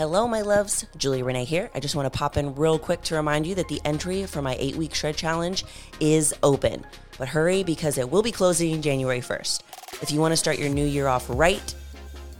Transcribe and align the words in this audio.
Hello, 0.00 0.26
my 0.26 0.40
loves. 0.40 0.86
Julia 0.96 1.22
Renee 1.26 1.44
here. 1.44 1.68
I 1.74 1.80
just 1.80 1.94
want 1.94 2.10
to 2.10 2.18
pop 2.18 2.38
in 2.38 2.54
real 2.54 2.78
quick 2.78 3.02
to 3.02 3.16
remind 3.16 3.46
you 3.46 3.54
that 3.56 3.68
the 3.68 3.82
entry 3.84 4.24
for 4.24 4.40
my 4.40 4.56
eight 4.58 4.74
week 4.74 4.94
shred 4.94 5.14
challenge 5.14 5.62
is 6.00 6.32
open. 6.42 6.86
But 7.18 7.28
hurry 7.28 7.62
because 7.64 7.98
it 7.98 8.08
will 8.08 8.22
be 8.22 8.32
closing 8.32 8.80
January 8.80 9.20
1st. 9.20 9.60
If 10.00 10.10
you 10.10 10.18
want 10.18 10.32
to 10.32 10.38
start 10.38 10.58
your 10.58 10.70
new 10.70 10.86
year 10.86 11.06
off 11.06 11.26
right, 11.28 11.74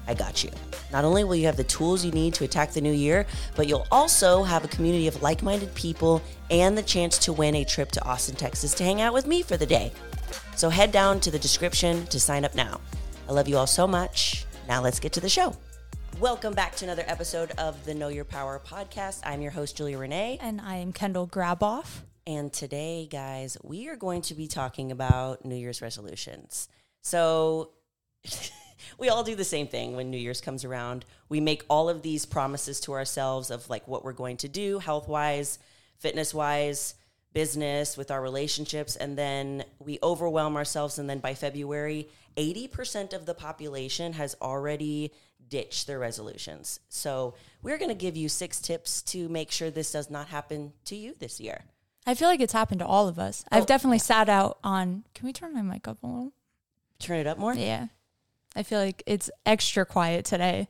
I 0.09 0.15
got 0.15 0.43
you. 0.43 0.49
Not 0.91 1.05
only 1.05 1.23
will 1.23 1.37
you 1.37 1.45
have 1.45 1.59
the 1.59 1.65
tools 1.65 2.03
you 2.03 2.13
need 2.13 2.33
to 2.33 2.45
attack 2.45 2.73
the 2.73 2.81
new 2.81 2.95
year, 2.95 3.27
but 3.57 3.69
you'll 3.69 3.87
also 3.91 4.43
have 4.43 4.65
a 4.65 4.69
community 4.69 5.07
of 5.07 5.21
like 5.21 5.43
minded 5.43 5.75
people 5.75 6.23
and 6.51 6.79
the 6.79 6.83
chance 6.83 7.19
to 7.19 7.33
win 7.35 7.55
a 7.57 7.65
trip 7.67 7.93
to 7.93 8.05
Austin, 8.07 8.37
Texas 8.37 8.73
to 8.73 8.85
hang 8.85 9.03
out 9.03 9.13
with 9.13 9.27
me 9.27 9.43
for 9.43 9.59
the 9.59 9.67
day. 9.67 9.93
So 10.57 10.71
head 10.71 10.93
down 10.93 11.21
to 11.21 11.31
the 11.31 11.39
description 11.39 12.07
to 12.07 12.19
sign 12.19 12.47
up 12.47 12.55
now. 12.55 12.81
I 13.29 13.33
love 13.33 13.49
you 13.49 13.59
all 13.59 13.67
so 13.67 13.87
much. 13.87 14.47
Now 14.67 14.81
let's 14.81 14.99
get 14.99 15.13
to 15.13 15.21
the 15.21 15.29
show. 15.29 15.55
Welcome 16.21 16.53
back 16.53 16.77
to 16.77 16.85
another 16.85 17.05
episode 17.07 17.51
of 17.53 17.83
the 17.87 17.95
Know 17.95 18.09
Your 18.09 18.27
Power 18.27 18.61
podcast. 18.63 19.21
I'm 19.25 19.41
your 19.41 19.53
host, 19.53 19.75
Julia 19.75 19.97
Renee. 19.97 20.37
And 20.43 20.61
I 20.61 20.77
am 20.77 20.93
Kendall 20.93 21.27
Graboff. 21.27 22.03
And 22.27 22.53
today, 22.53 23.09
guys, 23.11 23.57
we 23.63 23.89
are 23.89 23.97
going 23.97 24.21
to 24.23 24.35
be 24.35 24.47
talking 24.47 24.93
about 24.93 25.47
New 25.47 25.55
Year's 25.55 25.81
resolutions. 25.81 26.69
So, 27.01 27.71
we 28.99 29.09
all 29.09 29.25
do 29.25 29.35
the 29.35 29.45
same 29.45 29.67
thing 29.67 29.97
when 29.97 30.11
New 30.11 30.19
Year's 30.19 30.43
comes 30.43 30.63
around. 30.63 31.07
We 31.31 31.41
make 31.41 31.65
all 31.71 31.89
of 31.89 32.03
these 32.03 32.27
promises 32.27 32.81
to 32.81 32.93
ourselves 32.93 33.51
of 33.51 33.71
like 33.71 33.89
what 33.89 34.05
we're 34.05 34.13
going 34.13 34.37
to 34.39 34.49
do 34.49 34.79
health 34.79 35.09
wise, 35.09 35.59
fitness 36.01 36.35
wise, 36.35 36.97
business, 37.33 37.97
with 37.97 38.11
our 38.11 38.21
relationships. 38.21 38.95
And 38.95 39.17
then 39.17 39.65
we 39.79 39.99
overwhelm 40.03 40.59
ourselves. 40.59 40.99
And 40.99 41.09
then 41.09 41.21
by 41.21 41.33
February, 41.33 42.11
80% 42.37 43.15
of 43.15 43.25
the 43.25 43.35
population 43.35 44.13
has 44.13 44.37
already 44.43 45.13
ditched 45.51 45.87
their 45.87 45.99
resolutions. 45.99 46.81
So 46.89 47.35
we're 47.63 47.77
going 47.77 47.91
to 47.91 47.95
give 47.95 48.17
you 48.17 48.29
six 48.29 48.61
tips 48.61 49.03
to 49.03 49.29
make 49.29 49.51
sure 49.51 49.71
this 49.71 49.93
does 49.93 50.09
not 50.09 50.29
happen 50.29 50.73
to 50.87 50.97
you 50.97 51.15
this 51.19 51.41
year. 51.41 51.65
I 52.07 52.15
feel 52.15 52.29
like 52.29 52.41
it's 52.41 52.55
happened 52.55 52.79
to 52.79 52.87
all 52.87 53.09
of 53.09 53.19
us. 53.19 53.45
Oh, 53.53 53.59
I've 53.59 53.67
definitely 53.67 53.99
sat 53.99 54.29
out 54.29 54.59
on. 54.65 55.05
Can 55.15 55.27
we 55.27 55.33
turn 55.33 55.53
my 55.53 55.63
mic 55.63 55.87
up 55.87 56.03
a 56.03 56.07
little? 56.07 56.33
Turn 56.99 57.19
it 57.19 57.27
up 57.27 57.37
more. 57.39 57.55
Yeah. 57.55 57.89
I 58.57 58.63
feel 58.63 58.81
like 58.81 59.03
it's 59.07 59.31
extra 59.45 59.85
quiet 59.85 60.25
today. 60.25 60.69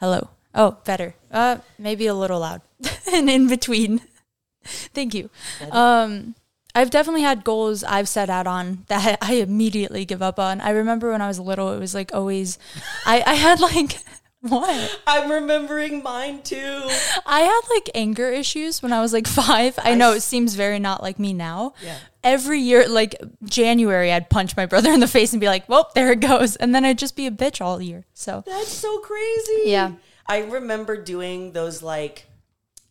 Hello. 0.00 0.30
Oh, 0.54 0.78
better. 0.84 1.14
Uh, 1.30 1.58
maybe 1.78 2.06
a 2.06 2.14
little 2.14 2.40
loud 2.40 2.62
and 3.12 3.28
in 3.28 3.48
between. 3.48 4.02
Thank 4.64 5.14
you. 5.14 5.30
Um, 5.70 6.34
I've 6.74 6.90
definitely 6.90 7.22
had 7.22 7.44
goals 7.44 7.84
I've 7.84 8.08
set 8.08 8.30
out 8.30 8.46
on 8.46 8.84
that 8.88 9.18
I 9.20 9.34
immediately 9.34 10.04
give 10.04 10.22
up 10.22 10.38
on. 10.38 10.60
I 10.60 10.70
remember 10.70 11.12
when 11.12 11.22
I 11.22 11.28
was 11.28 11.38
little, 11.38 11.72
it 11.72 11.78
was 11.78 11.94
like 11.94 12.14
always, 12.14 12.58
I, 13.06 13.22
I 13.26 13.34
had 13.34 13.60
like, 13.60 13.98
what? 14.48 15.00
I'm 15.06 15.30
remembering 15.30 16.02
mine 16.02 16.42
too. 16.42 16.88
I 17.24 17.40
had 17.42 17.60
like 17.70 17.90
anger 17.94 18.28
issues 18.28 18.82
when 18.82 18.92
I 18.92 19.00
was 19.00 19.12
like 19.12 19.28
five. 19.28 19.78
I 19.78 19.94
know 19.94 20.14
it 20.14 20.22
seems 20.22 20.54
very 20.56 20.80
not 20.80 21.00
like 21.00 21.20
me 21.20 21.32
now. 21.32 21.74
Yeah. 21.80 21.96
Every 22.24 22.58
year, 22.58 22.88
like 22.88 23.14
January, 23.44 24.12
I'd 24.12 24.28
punch 24.30 24.56
my 24.56 24.66
brother 24.66 24.90
in 24.90 24.98
the 24.98 25.06
face 25.06 25.32
and 25.32 25.40
be 25.40 25.46
like, 25.46 25.68
well, 25.68 25.92
there 25.94 26.10
it 26.10 26.18
goes. 26.20 26.56
And 26.56 26.74
then 26.74 26.84
I'd 26.84 26.98
just 26.98 27.14
be 27.14 27.28
a 27.28 27.30
bitch 27.30 27.60
all 27.60 27.80
year. 27.80 28.04
So, 28.14 28.42
That's 28.44 28.72
so 28.72 28.98
crazy. 28.98 29.62
Yeah. 29.66 29.92
I 30.26 30.40
remember 30.40 31.00
doing 31.00 31.52
those 31.52 31.80
like 31.80 32.26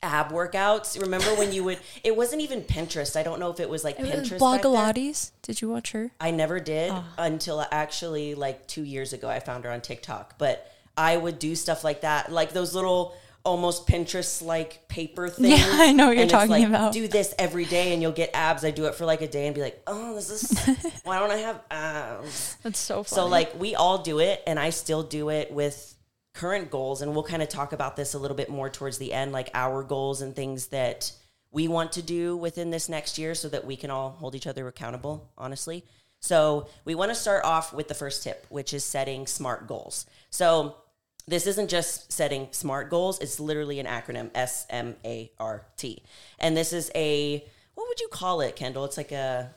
ab 0.02 0.32
workouts. 0.32 1.02
Remember 1.02 1.36
when 1.36 1.52
you 1.52 1.66
would 1.66 1.80
it 2.06 2.16
wasn't 2.16 2.44
even 2.44 2.62
Pinterest. 2.62 3.18
I 3.18 3.24
don't 3.24 3.42
know 3.42 3.52
if 3.52 3.60
it 3.60 3.70
was 3.70 3.84
like 3.84 3.98
Pinterest. 3.98 4.40
back 4.40 4.62
then. 4.62 4.72
Blogilates. 4.72 5.32
Did 5.42 5.62
you 5.62 5.68
watch 5.68 5.92
her? 5.92 6.12
I 6.18 6.32
never 6.32 6.62
did 6.62 6.92
ah. 6.94 7.14
until 7.18 7.66
actually 7.72 8.36
like 8.36 8.68
2 8.68 8.86
years 8.86 9.12
ago 9.12 9.28
I 9.30 9.42
found 9.42 9.66
her 9.66 9.72
on 9.72 9.82
TikTok. 9.82 10.38
But 10.38 10.72
I 10.98 11.18
would 11.18 11.40
do 11.40 11.56
stuff 11.56 11.84
like 11.84 12.02
that, 12.02 12.32
like 12.32 12.54
those 12.54 12.76
little 12.76 13.16
almost 13.44 13.88
Pinterest 13.88 14.42
like 14.42 14.88
paper 14.88 15.30
things. 15.30 15.60
Yeah, 15.60 15.70
I 15.72 15.92
know 15.92 16.08
what 16.08 16.18
you're 16.18 16.28
talking 16.28 16.50
like, 16.50 16.68
about. 16.68 16.94
Do 16.94 17.08
this 17.08 17.34
every 17.40 17.66
day 17.66 17.94
and 17.94 18.02
you'll 18.02 18.12
get 18.12 18.32
abs. 18.34 18.64
I 18.64 18.72
do 18.72 18.86
it 18.86 18.96
for 18.96 19.06
like 19.06 19.22
a 19.22 19.28
day 19.28 19.48
and 19.48 19.56
be 19.56 19.62
like, 19.62 19.82
oh, 19.88 20.16
this 20.16 20.30
is 20.30 21.02
why 21.04 21.20
don't 21.20 21.32
I 21.32 21.38
have 21.38 21.62
abs? 21.72 22.58
That's 22.64 22.80
so 22.80 23.04
funny. 23.04 23.16
So 23.16 23.28
like 23.28 23.60
we 23.60 23.76
all 23.76 24.00
do 24.00 24.20
it 24.20 24.44
and 24.46 24.60
I 24.60 24.70
still 24.70 25.04
do 25.04 25.30
it 25.30 25.52
with 25.52 25.96
current 26.34 26.72
goals 26.72 27.02
and 27.02 27.14
we'll 27.14 27.24
kind 27.24 27.42
of 27.42 27.50
talk 27.50 27.74
about 27.74 27.96
this 27.96 28.14
a 28.14 28.20
little 28.20 28.38
bit 28.38 28.50
more 28.50 28.70
towards 28.70 28.98
the 28.98 29.12
end 29.12 29.34
like 29.34 29.50
our 29.54 29.84
goals 29.84 30.22
and 30.22 30.34
things 30.34 30.68
that 30.68 31.12
we 31.52 31.68
want 31.68 31.92
to 31.94 32.02
do 32.02 32.38
within 32.38 32.70
this 32.70 32.88
next 32.88 33.18
year 33.18 33.36
so 33.36 33.50
that 33.50 33.66
we 33.66 33.76
can 33.76 33.92
all 33.92 34.12
hold 34.12 34.36
each 34.36 34.48
other 34.48 34.68
accountable, 34.68 35.30
honestly. 35.38 35.84
So, 36.24 36.68
we 36.86 36.94
want 36.96 37.10
to 37.10 37.16
start 37.16 37.44
off 37.44 37.74
with 37.74 37.88
the 37.88 37.96
first 37.96 38.24
tip, 38.24 38.46
which 38.50 38.74
is 38.74 38.84
setting 38.84 39.26
smart 39.26 39.68
goals. 39.68 40.06
So, 40.30 40.76
this 41.28 41.48
isn't 41.48 41.70
just 41.70 42.12
setting 42.12 42.48
smart 42.52 42.90
goals, 42.90 43.20
it's 43.20 43.40
literally 43.40 43.80
an 43.80 43.86
acronym 43.86 44.30
S 44.36 44.66
M 44.70 44.96
A 45.06 45.32
R 45.40 45.66
T. 45.78 46.04
And 46.40 46.56
this 46.58 46.74
is 46.74 46.92
a 46.96 47.46
what 47.76 47.88
would 47.88 48.00
you 48.00 48.10
call 48.10 48.42
it, 48.42 48.56
Kendall? 48.56 48.86
It's 48.86 48.98
like 48.98 49.12
a 49.12 49.54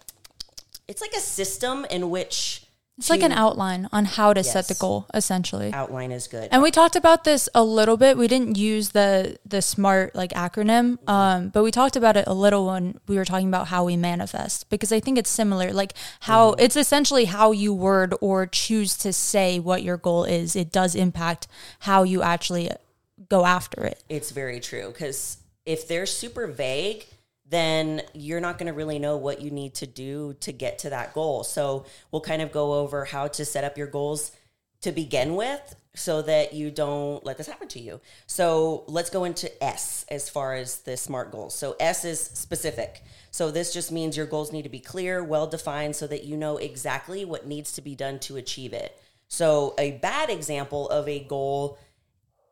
it's 0.86 1.00
like 1.00 1.12
a 1.12 1.20
system 1.20 1.84
in 1.90 2.10
which 2.10 2.63
it's 2.96 3.10
like 3.10 3.22
an 3.22 3.32
outline 3.32 3.88
on 3.92 4.04
how 4.04 4.32
to 4.32 4.44
set 4.44 4.66
the 4.68 4.74
Yes. 4.74 4.78
goal, 4.78 5.06
essentially. 5.12 5.72
outline 5.72 6.12
is 6.12 6.28
good. 6.28 6.48
And 6.52 6.62
we 6.62 6.70
talked 6.70 6.94
about 6.96 7.24
this 7.24 7.48
a 7.54 7.64
little 7.64 7.96
bit. 7.96 8.16
We 8.16 8.28
didn't 8.28 8.56
use 8.56 8.90
the 8.90 9.36
the 9.44 9.60
smart 9.62 10.14
like 10.14 10.30
acronym, 10.32 10.98
um, 11.08 11.48
but 11.48 11.62
we 11.64 11.70
talked 11.70 11.96
about 11.96 12.16
it 12.16 12.24
a 12.26 12.34
little 12.34 12.66
when 12.66 13.00
we 13.08 13.16
were 13.16 13.24
talking 13.24 13.48
about 13.48 13.68
how 13.68 13.84
we 13.84 13.96
manifest 13.96 14.70
because 14.70 14.92
I 14.92 15.00
think 15.00 15.18
it's 15.18 15.30
similar. 15.30 15.72
Like 15.72 15.94
how 16.20 16.50
it's 16.52 16.76
essentially 16.76 17.24
how 17.24 17.50
you 17.52 17.72
word 17.74 18.14
or 18.20 18.46
choose 18.46 18.96
to 18.98 19.12
say 19.12 19.58
what 19.58 19.82
your 19.82 19.96
goal 19.96 20.24
is. 20.24 20.54
It 20.54 20.70
does 20.70 20.94
impact 20.94 21.48
how 21.80 22.04
you 22.04 22.22
actually 22.22 22.70
go 23.28 23.44
after 23.44 23.84
it. 23.84 24.04
It's 24.08 24.30
very 24.30 24.60
true 24.60 24.88
because 24.92 25.38
if 25.66 25.88
they're 25.88 26.06
super 26.06 26.46
vague, 26.46 27.06
then 27.48 28.02
you're 28.14 28.40
not 28.40 28.58
going 28.58 28.66
to 28.66 28.72
really 28.72 28.98
know 28.98 29.16
what 29.16 29.40
you 29.40 29.50
need 29.50 29.74
to 29.74 29.86
do 29.86 30.34
to 30.40 30.52
get 30.52 30.78
to 30.80 30.90
that 30.90 31.12
goal. 31.12 31.44
So 31.44 31.84
we'll 32.10 32.22
kind 32.22 32.42
of 32.42 32.52
go 32.52 32.74
over 32.74 33.04
how 33.04 33.28
to 33.28 33.44
set 33.44 33.64
up 33.64 33.76
your 33.76 33.86
goals 33.86 34.32
to 34.80 34.92
begin 34.92 35.34
with 35.36 35.76
so 35.96 36.22
that 36.22 36.52
you 36.52 36.70
don't 36.70 37.24
let 37.24 37.38
this 37.38 37.46
happen 37.46 37.68
to 37.68 37.80
you. 37.80 38.00
So 38.26 38.84
let's 38.88 39.10
go 39.10 39.24
into 39.24 39.62
S 39.62 40.04
as 40.08 40.28
far 40.28 40.54
as 40.54 40.80
the 40.80 40.96
SMART 40.96 41.30
goals. 41.30 41.54
So 41.54 41.76
S 41.78 42.04
is 42.04 42.20
specific. 42.20 43.02
So 43.30 43.50
this 43.50 43.72
just 43.72 43.92
means 43.92 44.16
your 44.16 44.26
goals 44.26 44.52
need 44.52 44.62
to 44.62 44.68
be 44.68 44.80
clear, 44.80 45.22
well 45.22 45.46
defined, 45.46 45.96
so 45.96 46.06
that 46.08 46.24
you 46.24 46.36
know 46.36 46.56
exactly 46.56 47.24
what 47.24 47.46
needs 47.46 47.72
to 47.72 47.82
be 47.82 47.94
done 47.94 48.18
to 48.20 48.36
achieve 48.36 48.72
it. 48.72 49.00
So 49.28 49.74
a 49.78 49.92
bad 49.92 50.30
example 50.30 50.88
of 50.88 51.08
a 51.08 51.20
goal 51.20 51.78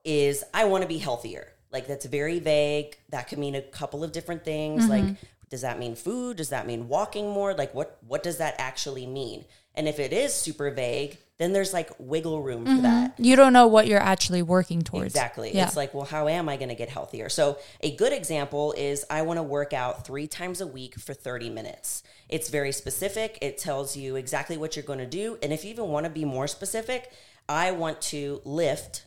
is 0.05 0.45
I 0.55 0.65
want 0.65 0.83
to 0.83 0.89
be 0.89 0.99
healthier. 0.99 1.52
Like 1.73 1.87
that's 1.87 2.07
very 2.07 2.39
vague. 2.39 2.97
That 3.11 3.29
could 3.29 3.39
mean 3.39 3.55
a 3.55 3.63
couple 3.63 4.05
of 4.05 4.13
different 4.13 4.45
things. 4.45 4.89
Like 4.89 5.05
mm-hmm. 5.05 5.27
does 5.51 5.63
that 5.63 5.79
mean 5.79 5.95
food? 5.95 6.37
Does 6.37 6.51
that 6.51 6.67
mean 6.67 6.89
walking 6.89 7.31
more? 7.31 7.55
Like 7.55 7.75
what 7.75 7.99
what 8.07 8.23
does 8.23 8.39
that 8.39 8.55
actually 8.59 9.07
mean? 9.07 9.45
And 9.75 9.89
if 9.89 9.99
it 9.99 10.13
is 10.13 10.35
super 10.35 10.71
vague, 10.71 11.17
then 11.39 11.53
there's 11.53 11.73
like 11.73 11.91
wiggle 11.99 12.43
room 12.43 12.65
for 12.65 12.71
mm-hmm. 12.71 12.83
that. 12.83 13.15
You 13.19 13.35
don't 13.37 13.53
know 13.53 13.67
what 13.67 13.87
you're 13.87 14.01
actually 14.01 14.43
working 14.43 14.83
towards. 14.83 15.07
Exactly. 15.07 15.55
Yeah. 15.55 15.67
It's 15.67 15.77
like, 15.77 15.93
well, 15.93 16.05
how 16.05 16.29
am 16.29 16.49
I 16.49 16.57
going 16.57 16.69
to 16.69 16.75
get 16.75 16.89
healthier? 16.89 17.29
So, 17.29 17.59
a 17.81 17.97
good 17.97 18.13
example 18.13 18.75
is 18.77 19.05
I 19.11 19.23
want 19.23 19.39
to 19.39 19.43
work 19.43 19.73
out 19.73 20.07
three 20.07 20.29
times 20.29 20.61
a 20.61 20.67
week 20.67 20.95
for 21.01 21.15
30 21.15 21.51
minutes. 21.51 22.05
It's 22.29 22.49
very 22.49 22.71
specific. 22.71 23.39
It 23.41 23.59
tells 23.59 23.97
you 23.97 24.17
exactly 24.17 24.57
what 24.57 24.77
you're 24.77 24.85
going 24.85 25.01
to 25.01 25.07
do. 25.07 25.39
And 25.43 25.53
if 25.53 25.65
you 25.65 25.71
even 25.71 25.89
want 25.89 26.05
to 26.05 26.11
be 26.11 26.25
more 26.25 26.47
specific, 26.47 27.11
I 27.49 27.73
want 27.73 28.01
to 28.03 28.41
lift 28.45 29.07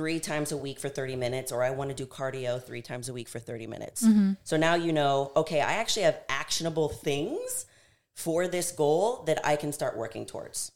three 0.00 0.18
times 0.18 0.50
a 0.50 0.56
week 0.56 0.80
for 0.80 0.88
30 0.88 1.14
minutes, 1.14 1.52
or 1.52 1.62
I 1.62 1.68
want 1.68 1.90
to 1.90 1.94
do 1.94 2.06
cardio 2.06 2.62
three 2.62 2.80
times 2.80 3.10
a 3.10 3.12
week 3.12 3.28
for 3.28 3.38
30 3.38 3.66
minutes. 3.66 4.02
Mm-hmm. 4.02 4.32
So 4.44 4.56
now 4.56 4.74
you 4.74 4.94
know, 4.94 5.30
okay, 5.36 5.60
I 5.60 5.74
actually 5.74 6.04
have 6.04 6.18
actionable 6.30 6.88
things 6.88 7.66
for 8.14 8.48
this 8.48 8.72
goal 8.72 9.24
that 9.24 9.46
I 9.46 9.56
can 9.56 9.74
start 9.74 9.98
working 9.98 10.24
towards. 10.24 10.72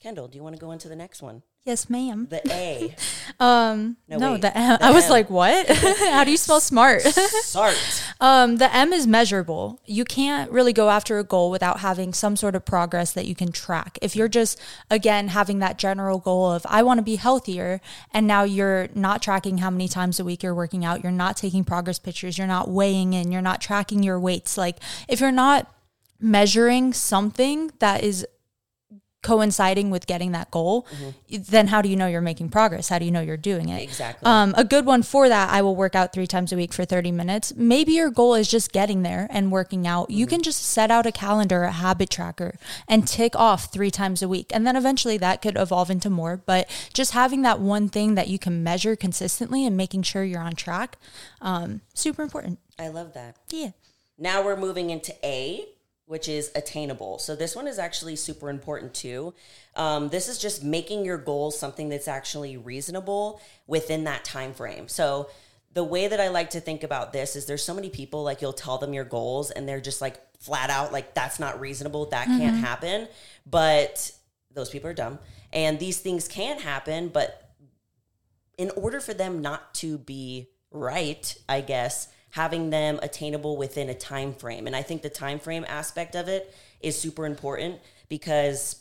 Kendall, 0.00 0.26
do 0.26 0.36
you 0.36 0.42
want 0.42 0.56
to 0.56 0.60
go 0.60 0.72
into 0.72 0.88
the 0.88 0.96
next 0.96 1.22
one? 1.22 1.44
Yes, 1.64 1.88
ma'am. 1.90 2.26
The 2.30 2.42
A. 2.50 2.94
Um, 3.40 3.96
No, 4.06 4.16
no, 4.18 4.36
the 4.36 4.56
M. 4.56 4.78
The 4.78 4.84
I 4.84 4.90
was 4.92 5.06
M. 5.06 5.10
like, 5.10 5.28
what? 5.28 5.66
How 5.68 6.22
do 6.22 6.30
you 6.30 6.36
spell 6.36 6.60
smart? 6.60 7.02
SART. 7.42 7.76
Um, 8.20 8.58
the 8.58 8.72
M 8.72 8.92
is 8.92 9.08
measurable. 9.08 9.80
You 9.86 10.04
can't 10.04 10.52
really 10.52 10.72
go 10.72 10.88
after 10.88 11.18
a 11.18 11.24
goal 11.24 11.50
without 11.50 11.80
having 11.80 12.12
some 12.12 12.36
sort 12.36 12.54
of 12.54 12.64
progress 12.64 13.12
that 13.12 13.26
you 13.26 13.34
can 13.34 13.50
track. 13.50 13.98
If 14.00 14.14
you're 14.14 14.28
just, 14.28 14.60
again, 14.88 15.28
having 15.28 15.58
that 15.58 15.78
general 15.78 16.20
goal 16.20 16.52
of, 16.52 16.64
I 16.68 16.84
want 16.84 16.98
to 16.98 17.02
be 17.02 17.16
healthier, 17.16 17.80
and 18.12 18.24
now 18.24 18.44
you're 18.44 18.88
not 18.94 19.20
tracking 19.20 19.58
how 19.58 19.70
many 19.70 19.88
times 19.88 20.20
a 20.20 20.24
week 20.24 20.44
you're 20.44 20.54
working 20.54 20.84
out, 20.84 21.02
you're 21.02 21.10
not 21.10 21.36
taking 21.36 21.64
progress 21.64 21.98
pictures, 21.98 22.38
you're 22.38 22.46
not 22.46 22.70
weighing 22.70 23.14
in, 23.14 23.32
you're 23.32 23.42
not 23.42 23.60
tracking 23.60 24.04
your 24.04 24.20
weights. 24.20 24.56
Like, 24.56 24.76
if 25.08 25.20
you're 25.20 25.32
not 25.32 25.74
measuring 26.20 26.92
something 26.92 27.72
that 27.80 28.04
is 28.04 28.24
coinciding 29.24 29.90
with 29.90 30.06
getting 30.06 30.30
that 30.32 30.50
goal, 30.52 30.86
then 31.28 31.66
how 31.66 31.82
do 31.82 31.88
you 31.88 31.96
know 31.96 32.06
you're 32.06 32.20
making 32.20 32.50
progress? 32.50 32.88
How 32.88 33.00
do 33.00 33.04
you 33.04 33.10
know 33.10 33.20
you're 33.20 33.36
doing 33.36 33.70
it? 33.70 33.82
Exactly. 33.82 34.24
Um, 34.26 34.54
a 34.56 34.62
good 34.62 34.86
one 34.86 35.02
for 35.02 35.28
that, 35.28 35.50
I 35.50 35.62
will 35.62 35.74
work 35.74 35.96
out 35.96 36.12
three 36.12 36.28
times 36.28 36.52
a 36.52 36.56
week 36.56 36.72
for 36.72 36.84
30 36.84 37.10
minutes. 37.10 37.52
Maybe 37.56 37.94
your 37.94 38.10
goal 38.10 38.34
is 38.34 38.48
just 38.48 38.70
getting 38.70 39.02
there 39.02 39.26
and 39.30 39.50
working 39.50 39.86
out. 39.86 40.10
You 40.10 40.26
can 40.26 40.42
just 40.42 40.62
set 40.62 40.90
out 40.90 41.06
a 41.06 41.12
calendar, 41.12 41.64
a 41.64 41.72
habit 41.72 42.10
tracker, 42.10 42.56
and 42.86 43.08
tick 43.08 43.34
off 43.34 43.72
three 43.72 43.90
times 43.90 44.22
a 44.22 44.28
week. 44.28 44.50
And 44.52 44.66
then 44.66 44.76
eventually 44.76 45.16
that 45.18 45.42
could 45.42 45.56
evolve 45.56 45.90
into 45.90 46.10
more. 46.10 46.36
But 46.36 46.68
just 46.92 47.12
having 47.12 47.42
that 47.42 47.58
one 47.58 47.88
thing 47.88 48.14
that 48.14 48.28
you 48.28 48.38
can 48.38 48.62
measure 48.62 48.94
consistently 48.94 49.66
and 49.66 49.76
making 49.76 50.02
sure 50.02 50.22
you're 50.22 50.40
on 50.40 50.54
track, 50.54 50.98
um, 51.40 51.80
super 51.94 52.22
important. 52.22 52.58
I 52.78 52.88
love 52.88 53.14
that. 53.14 53.36
Yeah. 53.50 53.70
Now 54.18 54.44
we're 54.44 54.56
moving 54.56 54.90
into 54.90 55.12
A, 55.24 55.64
which 56.14 56.28
is 56.28 56.52
attainable. 56.54 57.18
So 57.18 57.34
this 57.34 57.56
one 57.56 57.66
is 57.66 57.76
actually 57.76 58.14
super 58.14 58.48
important 58.48 58.94
too. 58.94 59.34
Um, 59.74 60.10
this 60.10 60.28
is 60.28 60.38
just 60.38 60.62
making 60.62 61.04
your 61.04 61.18
goals 61.18 61.58
something 61.58 61.88
that's 61.88 62.06
actually 62.06 62.56
reasonable 62.56 63.40
within 63.66 64.04
that 64.04 64.24
time 64.24 64.54
frame. 64.54 64.86
So 64.86 65.28
the 65.72 65.82
way 65.82 66.06
that 66.06 66.20
I 66.20 66.28
like 66.28 66.50
to 66.50 66.60
think 66.60 66.84
about 66.84 67.12
this 67.12 67.34
is 67.34 67.46
there's 67.46 67.64
so 67.64 67.74
many 67.74 67.90
people 67.90 68.22
like 68.22 68.40
you'll 68.40 68.52
tell 68.52 68.78
them 68.78 68.94
your 68.94 69.02
goals 69.02 69.50
and 69.50 69.68
they're 69.68 69.80
just 69.80 70.00
like 70.00 70.20
flat 70.38 70.70
out 70.70 70.92
like 70.92 71.14
that's 71.14 71.40
not 71.40 71.58
reasonable, 71.58 72.06
that 72.10 72.26
can't 72.26 72.58
happen. 72.58 73.08
But 73.44 74.12
those 74.52 74.70
people 74.70 74.88
are 74.88 74.94
dumb. 74.94 75.18
And 75.52 75.80
these 75.80 75.98
things 75.98 76.28
can 76.28 76.60
happen, 76.60 77.08
but 77.08 77.56
in 78.56 78.70
order 78.76 79.00
for 79.00 79.14
them 79.14 79.42
not 79.42 79.74
to 79.82 79.98
be 79.98 80.48
right, 80.70 81.36
I 81.48 81.60
guess, 81.60 82.06
having 82.34 82.70
them 82.70 82.98
attainable 83.00 83.56
within 83.56 83.88
a 83.88 83.94
time 83.94 84.34
frame. 84.34 84.66
And 84.66 84.74
I 84.74 84.82
think 84.82 85.02
the 85.02 85.08
time 85.08 85.38
frame 85.38 85.64
aspect 85.68 86.16
of 86.16 86.26
it 86.26 86.52
is 86.80 87.00
super 87.00 87.26
important 87.26 87.78
because 88.08 88.80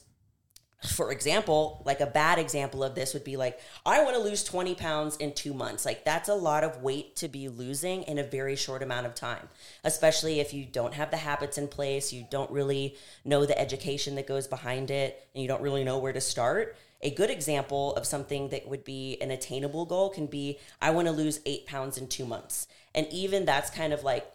for 0.88 1.11
example, 1.11 1.81
like 1.85 2.01
a 2.01 2.07
bad 2.07 2.39
example 2.39 2.83
of 2.83 2.95
this 2.95 3.13
would 3.13 3.23
be 3.23 3.38
like, 3.38 3.59
I 3.85 4.03
want 4.03 4.15
to 4.17 4.21
lose 4.21 4.44
20 4.44 4.73
pounds 4.73 5.15
in 5.17 5.33
two 5.33 5.53
months. 5.53 5.85
Like, 5.85 6.03
that's 6.03 6.29
a 6.29 6.33
lot 6.33 6.63
of 6.63 6.81
weight 6.81 7.15
to 7.17 7.27
be 7.27 7.47
losing 7.47 8.03
in 8.03 8.17
a 8.17 8.23
very 8.23 8.55
short 8.57 8.83
amount 8.83 9.05
of 9.05 9.15
time, 9.15 9.47
especially 9.85 10.39
if 10.39 10.53
you 10.53 10.65
don't 10.65 10.94
have 10.95 11.09
the 11.09 11.17
habits 11.17 11.57
in 11.57 11.69
place, 11.69 12.11
you 12.11 12.25
don't 12.29 12.51
really 12.51 12.97
know 13.23 13.45
the 13.45 13.57
education 13.57 14.15
that 14.15 14.27
goes 14.27 14.45
behind 14.45 14.91
it, 14.91 15.25
and 15.33 15.41
you 15.41 15.47
don't 15.47 15.61
really 15.61 15.85
know 15.85 15.99
where 15.99 16.11
to 16.11 16.19
start. 16.19 16.75
A 17.01 17.11
good 17.11 17.29
example 17.29 17.94
of 17.95 18.06
something 18.06 18.49
that 18.49 18.67
would 18.67 18.83
be 18.83 19.17
an 19.21 19.29
attainable 19.31 19.85
goal 19.85 20.09
can 20.09 20.25
be 20.25 20.57
I 20.81 20.91
want 20.91 21.07
to 21.07 21.11
lose 21.13 21.39
eight 21.45 21.65
pounds 21.65 21.97
in 21.97 22.07
two 22.07 22.25
months. 22.25 22.67
And 22.95 23.07
even 23.12 23.45
that's 23.45 23.69
kind 23.69 23.94
of 23.94 24.04
like, 24.04 24.30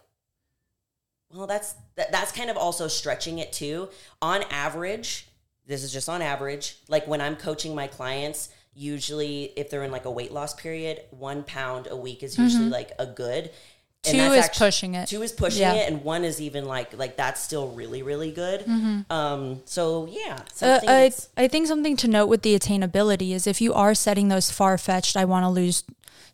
well, 1.33 1.47
that's 1.47 1.75
that, 1.97 2.11
that's 2.11 2.33
kind 2.33 2.51
of 2.51 2.57
also 2.57 2.89
stretching 2.89 3.39
it 3.39 3.53
too. 3.53 3.89
On 4.23 4.43
average, 4.51 5.29
this 5.67 5.83
is 5.85 5.93
just 5.93 6.09
on 6.09 6.23
average. 6.23 6.77
Like 6.89 7.07
when 7.07 7.21
I'm 7.21 7.37
coaching 7.37 7.75
my 7.75 7.87
clients, 7.87 8.49
usually 8.75 9.53
if 9.57 9.71
they're 9.71 9.85
in 9.85 9.91
like 9.93 10.07
a 10.07 10.11
weight 10.11 10.33
loss 10.33 10.55
period, 10.55 11.03
one 11.11 11.43
pound 11.43 11.89
a 11.91 11.97
week 11.97 12.23
is 12.23 12.39
usually 12.39 12.69
like 12.71 12.93
a 12.99 13.07
good. 13.07 13.51
And 14.05 14.13
Two 14.15 14.31
that's 14.31 14.55
is 14.55 14.59
pushing 14.59 14.95
it. 14.95 15.09
Two 15.09 15.23
is 15.23 15.33
pushing 15.33 15.63
Yeah. 15.63 15.75
it, 15.75 15.93
and 15.93 16.05
one 16.05 16.25
is 16.25 16.41
even 16.41 16.67
like 16.67 16.97
like 16.97 17.17
that's 17.17 17.43
still 17.43 17.69
really 17.73 18.03
really 18.03 18.31
good. 18.31 18.65
Um, 19.11 19.61
so 19.65 20.07
yeah, 20.11 20.39
Uh, 20.63 20.79
I, 20.87 21.13
I 21.37 21.49
think 21.49 21.67
something 21.67 21.97
to 21.97 22.09
note 22.09 22.27
with 22.29 22.43
the 22.43 22.57
attainability 22.59 23.33
is 23.33 23.47
if 23.47 23.61
you 23.61 23.75
are 23.75 23.95
setting 23.95 24.29
those 24.29 24.51
far 24.53 24.79
fetched, 24.79 25.17
I 25.17 25.25
want 25.25 25.45
to 25.45 25.49
lose 25.51 25.83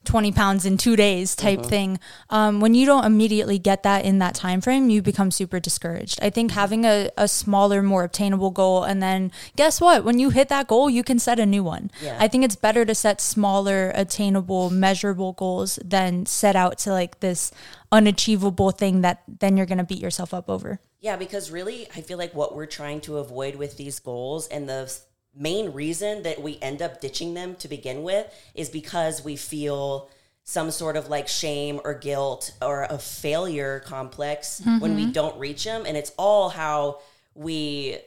20 0.05 0.33
pounds 0.33 0.67
in 0.67 0.77
two 0.77 0.97
days 0.97 1.35
type 1.35 1.65
thing, 1.65 1.99
um, 2.31 2.61
when 2.61 2.75
you 2.75 2.87
don't 2.87 3.05
immediately 3.05 3.59
get 3.59 3.83
that 3.83 4.05
in 4.05 4.19
that 4.19 4.35
time 4.35 4.61
frame, 4.61 4.91
you 4.91 5.03
become 5.03 5.31
super 5.31 5.61
discouraged. 5.61 6.19
I 6.23 6.31
think 6.31 6.53
having 6.53 6.85
a, 6.85 7.11
a 7.17 7.29
smaller, 7.29 7.83
more 7.83 8.05
obtainable 8.05 8.51
goal, 8.51 8.85
and 8.85 9.03
then 9.03 9.33
guess 9.57 9.81
what? 9.81 10.05
When 10.05 10.19
you 10.19 10.31
hit 10.31 10.49
that 10.49 10.69
goal, 10.69 10.91
you 10.91 11.03
can 11.03 11.19
set 11.19 11.39
a 11.39 11.47
new 11.47 11.65
one. 11.65 11.91
Yeah. 12.03 12.17
I 12.21 12.29
think 12.29 12.45
it's 12.45 12.57
better 12.57 12.85
to 12.85 12.95
set 12.95 13.21
smaller, 13.21 13.93
attainable, 13.95 14.71
measurable 14.71 15.33
goals 15.33 15.79
than 15.85 16.27
set 16.27 16.57
out 16.57 16.79
to 16.79 16.93
like 16.93 17.21
this 17.21 17.51
unachievable 17.93 18.73
thing 18.73 19.03
that 19.03 19.23
then 19.27 19.57
you're 19.57 19.67
going 19.67 19.79
to 19.79 19.85
beat 19.85 20.01
yourself 20.01 20.35
up 20.35 20.49
over. 20.51 20.81
Yeah, 21.01 21.17
because 21.17 21.51
really, 21.51 21.87
I 21.95 22.01
feel 22.01 22.17
like 22.17 22.35
what 22.35 22.57
we're 22.57 22.67
trying 22.67 23.03
to 23.03 23.19
avoid 23.19 23.57
with 23.57 23.77
these 23.77 24.01
goals 24.01 24.49
and 24.49 24.67
the 24.69 24.91
main 25.37 25.73
reason 25.73 26.23
that 26.23 26.43
we 26.43 26.59
end 26.63 26.83
up 26.83 27.01
ditching 27.01 27.35
them 27.35 27.57
to 27.57 27.69
begin 27.69 28.03
with 28.03 28.27
is 28.55 28.69
because 28.69 29.25
we 29.25 29.37
feel 29.37 30.09
some 30.45 30.71
sort 30.71 30.97
of 30.97 31.09
like 31.09 31.27
shame 31.27 31.81
or 31.85 31.95
guilt 31.95 32.53
or 32.61 32.85
a 32.85 32.99
failure 32.99 33.81
complex 33.81 34.61
when 34.79 34.95
we 34.95 35.03
mm-hmm. 35.03 35.13
don't 35.13 35.39
reach 35.39 35.65
them. 35.65 35.85
And 35.87 35.97
it's 35.97 36.13
all 36.19 36.51
how 36.51 37.01
we 37.35 37.99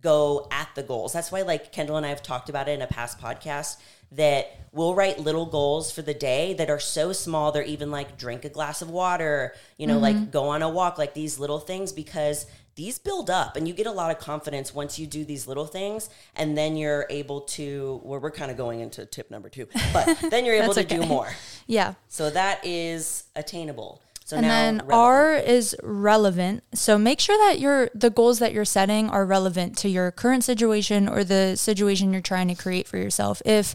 go 0.00 0.48
at 0.50 0.68
the 0.74 0.82
goals. 0.82 1.12
That's 1.12 1.32
why, 1.32 1.42
like 1.42 1.72
Kendall 1.72 1.96
and 1.96 2.04
I 2.04 2.10
have 2.10 2.22
talked 2.22 2.48
about 2.48 2.68
it 2.68 2.72
in 2.72 2.82
a 2.82 2.86
past 2.86 3.20
podcast, 3.20 3.76
that 4.12 4.58
we'll 4.72 4.94
write 4.94 5.18
little 5.18 5.46
goals 5.46 5.90
for 5.90 6.02
the 6.02 6.14
day 6.14 6.54
that 6.54 6.70
are 6.70 6.78
so 6.78 7.12
small. 7.12 7.52
They're 7.52 7.62
even 7.62 7.90
like 7.90 8.18
drink 8.18 8.44
a 8.44 8.48
glass 8.48 8.82
of 8.82 8.90
water, 8.90 9.54
you 9.76 9.86
know, 9.86 9.98
like 9.98 10.16
mm-hmm. 10.16 10.30
go 10.30 10.48
on 10.48 10.62
a 10.62 10.68
walk, 10.68 10.98
like 10.98 11.14
these 11.14 11.38
little 11.38 11.58
things, 11.58 11.92
because 11.92 12.46
these 12.74 12.98
build 12.98 13.28
up 13.28 13.56
and 13.56 13.66
you 13.66 13.74
get 13.74 13.88
a 13.88 13.92
lot 13.92 14.12
of 14.12 14.20
confidence 14.20 14.72
once 14.72 14.98
you 14.98 15.06
do 15.06 15.24
these 15.24 15.48
little 15.48 15.66
things. 15.66 16.08
And 16.36 16.56
then 16.56 16.76
you're 16.76 17.06
able 17.10 17.42
to, 17.42 18.00
well, 18.04 18.20
we're 18.20 18.30
kind 18.30 18.50
of 18.50 18.56
going 18.56 18.80
into 18.80 19.04
tip 19.04 19.30
number 19.30 19.48
two, 19.48 19.66
but 19.92 20.16
then 20.30 20.44
you're 20.44 20.54
able 20.62 20.74
to 20.74 20.84
That's 20.84 21.00
do 21.02 21.06
more. 21.06 21.28
Yeah. 21.66 21.94
So 22.08 22.30
that 22.30 22.64
is 22.64 23.24
attainable. 23.34 24.00
So 24.28 24.36
and 24.36 24.44
then 24.44 24.74
relevant. 24.74 24.92
R 24.92 25.34
is 25.36 25.74
relevant. 25.82 26.62
So 26.74 26.98
make 26.98 27.18
sure 27.18 27.38
that 27.48 27.60
your 27.60 27.88
the 27.94 28.10
goals 28.10 28.40
that 28.40 28.52
you're 28.52 28.66
setting 28.66 29.08
are 29.08 29.24
relevant 29.24 29.78
to 29.78 29.88
your 29.88 30.10
current 30.10 30.44
situation 30.44 31.08
or 31.08 31.24
the 31.24 31.56
situation 31.56 32.12
you're 32.12 32.20
trying 32.20 32.48
to 32.48 32.54
create 32.54 32.86
for 32.86 32.98
yourself. 32.98 33.40
If 33.46 33.74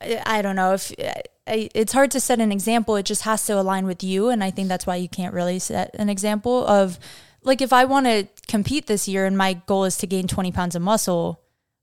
I 0.00 0.40
don't 0.40 0.54
know 0.54 0.74
if 0.74 0.92
it's 1.48 1.92
hard 1.92 2.12
to 2.12 2.20
set 2.20 2.38
an 2.38 2.52
example, 2.52 2.94
it 2.94 3.06
just 3.06 3.22
has 3.22 3.44
to 3.46 3.58
align 3.58 3.84
with 3.84 4.04
you, 4.04 4.28
and 4.28 4.44
I 4.44 4.52
think 4.52 4.68
that's 4.68 4.86
why 4.86 4.94
you 4.94 5.08
can't 5.08 5.34
really 5.34 5.58
set 5.58 5.90
an 5.98 6.08
example 6.08 6.64
of 6.68 7.00
like 7.42 7.60
if 7.60 7.72
I 7.72 7.84
want 7.84 8.06
to 8.06 8.28
compete 8.46 8.86
this 8.86 9.08
year 9.08 9.26
and 9.26 9.36
my 9.36 9.54
goal 9.54 9.82
is 9.82 9.96
to 9.98 10.06
gain 10.06 10.28
20 10.28 10.52
pounds 10.52 10.76
of 10.76 10.82
muscle. 10.82 11.41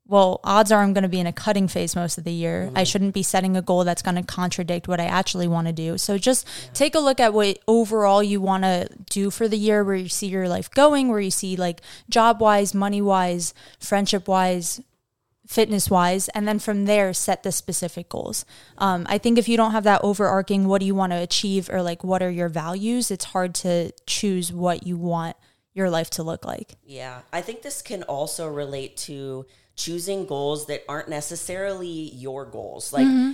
Well, 0.09 0.39
odds 0.43 0.71
are 0.71 0.81
I'm 0.81 0.93
going 0.93 1.03
to 1.03 1.07
be 1.07 1.19
in 1.19 1.27
a 1.27 1.31
cutting 1.31 1.67
phase 1.67 1.95
most 1.95 2.17
of 2.17 2.23
the 2.23 2.33
year. 2.33 2.71
I 2.75 2.83
shouldn't 2.83 3.13
be 3.13 3.21
setting 3.21 3.55
a 3.55 3.61
goal 3.61 3.83
that's 3.83 4.01
going 4.01 4.15
to 4.15 4.23
contradict 4.23 4.87
what 4.87 4.99
I 4.99 5.05
actually 5.05 5.47
want 5.47 5.67
to 5.67 5.73
do. 5.73 5.99
So 5.99 6.17
just 6.17 6.47
take 6.73 6.95
a 6.95 6.99
look 6.99 7.19
at 7.19 7.31
what 7.31 7.59
overall 7.67 8.23
you 8.23 8.41
want 8.41 8.63
to 8.63 8.89
do 9.11 9.29
for 9.29 9.47
the 9.47 9.55
year, 9.55 9.83
where 9.83 9.95
you 9.95 10.09
see 10.09 10.25
your 10.25 10.49
life 10.49 10.71
going, 10.71 11.09
where 11.09 11.19
you 11.19 11.29
see 11.29 11.55
like 11.55 11.81
job 12.09 12.41
wise, 12.41 12.73
money 12.73 13.03
wise, 13.03 13.53
friendship 13.79 14.27
wise, 14.27 14.81
fitness 15.45 15.91
wise, 15.91 16.27
and 16.29 16.47
then 16.47 16.57
from 16.57 16.85
there 16.85 17.13
set 17.13 17.43
the 17.43 17.51
specific 17.51 18.09
goals. 18.09 18.45
Um, 18.79 19.05
I 19.07 19.19
think 19.19 19.37
if 19.37 19.47
you 19.47 19.57
don't 19.57 19.73
have 19.73 19.83
that 19.83 20.01
overarching, 20.03 20.67
what 20.67 20.79
do 20.79 20.87
you 20.87 20.95
want 20.95 21.11
to 21.11 21.17
achieve, 21.17 21.69
or 21.69 21.83
like 21.83 22.03
what 22.03 22.23
are 22.23 22.31
your 22.31 22.49
values, 22.49 23.11
it's 23.11 23.25
hard 23.25 23.53
to 23.55 23.91
choose 24.07 24.51
what 24.51 24.87
you 24.87 24.97
want 24.97 25.37
your 25.73 25.89
life 25.89 26.09
to 26.09 26.23
look 26.23 26.45
like. 26.45 26.75
Yeah, 26.83 27.21
I 27.31 27.41
think 27.41 27.61
this 27.61 27.81
can 27.83 28.03
also 28.03 28.47
relate 28.47 28.97
to 28.97 29.45
choosing 29.79 30.25
goals 30.25 30.67
that 30.67 30.83
aren't 30.89 31.07
necessarily 31.07 31.87
your 31.87 32.45
goals. 32.45 32.91
Like, 32.91 33.07
mm-hmm. 33.07 33.33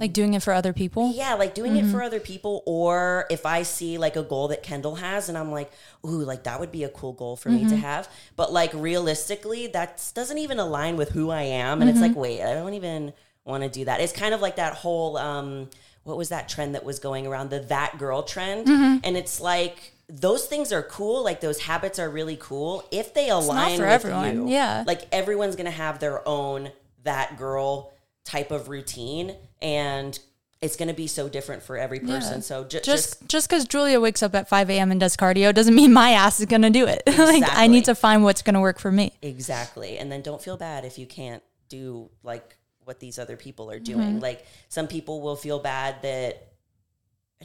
Like 0.00 0.12
doing 0.12 0.34
it 0.34 0.42
for 0.42 0.52
other 0.52 0.72
people. 0.72 1.12
yeah, 1.12 1.34
like 1.34 1.54
doing 1.54 1.76
it 1.76 1.82
mm-hmm. 1.82 1.92
for 1.92 2.02
other 2.02 2.20
people. 2.20 2.62
Or 2.66 3.26
if 3.30 3.44
I 3.44 3.62
see 3.62 3.98
like 3.98 4.16
a 4.16 4.22
goal 4.22 4.48
that 4.48 4.62
Kendall 4.62 4.94
has 4.96 5.28
and 5.28 5.36
I'm 5.36 5.50
like, 5.50 5.70
ooh, 6.04 6.22
like 6.22 6.44
that 6.44 6.60
would 6.60 6.72
be 6.72 6.84
a 6.84 6.88
cool 6.88 7.12
goal 7.12 7.36
for 7.36 7.50
me 7.50 7.60
to 7.60 7.66
mm-hmm. 7.66 7.76
have. 7.76 8.08
But 8.36 8.52
like 8.52 8.72
realistically, 8.72 9.66
that 9.68 10.10
doesn't 10.14 10.38
even 10.38 10.58
align 10.58 10.96
with 10.96 11.10
who 11.10 11.30
I 11.30 11.42
am. 11.42 11.82
And 11.82 11.90
it's 11.90 12.00
like, 12.00 12.16
wait, 12.16 12.42
I 12.42 12.54
don't 12.54 12.74
even 12.74 13.12
want 13.44 13.62
to 13.64 13.68
do 13.68 13.84
that. 13.84 14.00
It's 14.00 14.12
kind 14.12 14.34
of 14.34 14.40
like 14.40 14.56
that 14.56 14.74
whole, 14.74 15.16
um, 15.18 15.68
what 16.04 16.16
was 16.16 16.30
that 16.30 16.48
trend 16.48 16.74
that 16.74 16.84
was 16.84 16.98
going 16.98 17.26
around? 17.26 17.50
The 17.50 17.60
that 17.60 17.98
girl 17.98 18.22
trend. 18.22 18.68
And 19.04 19.16
it's 19.16 19.40
like, 19.40 19.92
those 20.10 20.46
things 20.46 20.72
are 20.72 20.82
cool. 20.82 21.22
Like 21.22 21.40
those 21.40 21.60
habits 21.60 21.98
are 21.98 22.10
really 22.10 22.36
cool 22.40 22.84
if 22.90 23.14
they 23.14 23.30
align 23.30 23.78
for 23.78 23.84
with 23.84 23.92
everyone, 23.92 24.34
you. 24.34 24.48
yeah. 24.48 24.84
Like 24.86 25.02
everyone's 25.12 25.56
gonna 25.56 25.70
have 25.70 26.00
their 26.00 26.26
own 26.26 26.72
that 27.04 27.38
girl 27.38 27.92
type 28.24 28.50
of 28.50 28.68
routine, 28.68 29.36
and 29.62 30.18
it's 30.60 30.76
gonna 30.76 30.94
be 30.94 31.06
so 31.06 31.28
different 31.28 31.62
for 31.62 31.76
every 31.76 32.00
person. 32.00 32.36
Yeah. 32.36 32.40
So 32.40 32.64
ju- 32.64 32.80
just, 32.80 32.86
Just 33.20 33.28
just 33.28 33.48
because 33.48 33.66
Julia 33.66 34.00
wakes 34.00 34.22
up 34.22 34.34
at 34.34 34.48
5 34.48 34.68
a.m. 34.70 34.90
and 34.90 35.00
does 35.00 35.16
cardio 35.16 35.54
doesn't 35.54 35.74
mean 35.80 35.92
my 35.92 36.10
ass 36.10 36.40
is 36.40 36.46
to 36.62 36.70
do 36.70 36.86
it. 36.86 37.02
like 37.18 37.44
I 37.46 37.66
need 37.66 37.84
to 37.86 37.94
find 37.94 38.24
what's 38.24 38.42
to 38.54 38.60
work 38.60 38.78
for 38.78 38.90
me. 38.90 39.12
exactly, 39.22 39.98
and 39.98 40.10
then 40.10 40.22
don't 40.22 40.42
feel 40.42 40.56
bad 40.56 40.84
if 40.84 40.98
you 40.98 41.06
can't 41.06 41.42
do 41.68 42.10
like 42.22 42.56
what 42.84 42.98
these 42.98 43.18
other 43.18 43.36
people 43.36 43.70
are 43.70 43.76
mm-hmm. 43.76 43.84
doing. 43.84 44.20
Like 44.20 44.44
some 44.68 44.88
people 44.88 45.20
will 45.20 45.36
feel 45.36 45.60
bad 45.60 46.02
that 46.02 46.48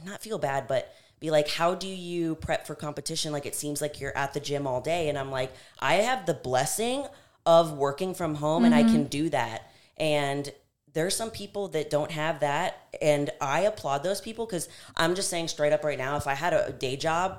not 0.04 0.22
feel 0.22 0.38
bad, 0.38 0.66
but 0.66 0.92
be 1.18 1.30
like, 1.30 1.48
how 1.48 1.74
do 1.74 1.88
you 1.88 2.34
prep 2.36 2.66
for 2.66 2.74
competition? 2.74 3.32
Like, 3.32 3.46
it 3.46 3.54
seems 3.54 3.80
like 3.80 4.00
you're 4.00 4.16
at 4.16 4.34
the 4.34 4.40
gym 4.40 4.66
all 4.66 4.80
day. 4.80 5.08
And 5.08 5.18
I'm 5.18 5.30
like, 5.30 5.52
I 5.78 5.94
have 5.94 6.26
the 6.26 6.34
blessing 6.34 7.06
of 7.46 7.72
working 7.72 8.14
from 8.14 8.34
home 8.34 8.64
and 8.64 8.74
I 8.74 8.82
mm-hmm. 8.82 8.92
can 8.92 9.04
do 9.04 9.30
that. 9.30 9.70
And 9.96 10.52
there's 10.92 11.16
some 11.16 11.30
people 11.30 11.68
that 11.68 11.90
don't 11.90 12.10
have 12.10 12.40
that. 12.40 12.88
And 13.00 13.30
I 13.40 13.60
applaud 13.60 14.02
those 14.02 14.20
people 14.20 14.46
because 14.46 14.68
I'm 14.96 15.14
just 15.14 15.30
saying 15.30 15.48
straight 15.48 15.72
up 15.72 15.84
right 15.84 15.98
now, 15.98 16.16
if 16.16 16.26
I 16.26 16.34
had 16.34 16.52
a 16.52 16.72
day 16.72 16.96
job 16.96 17.38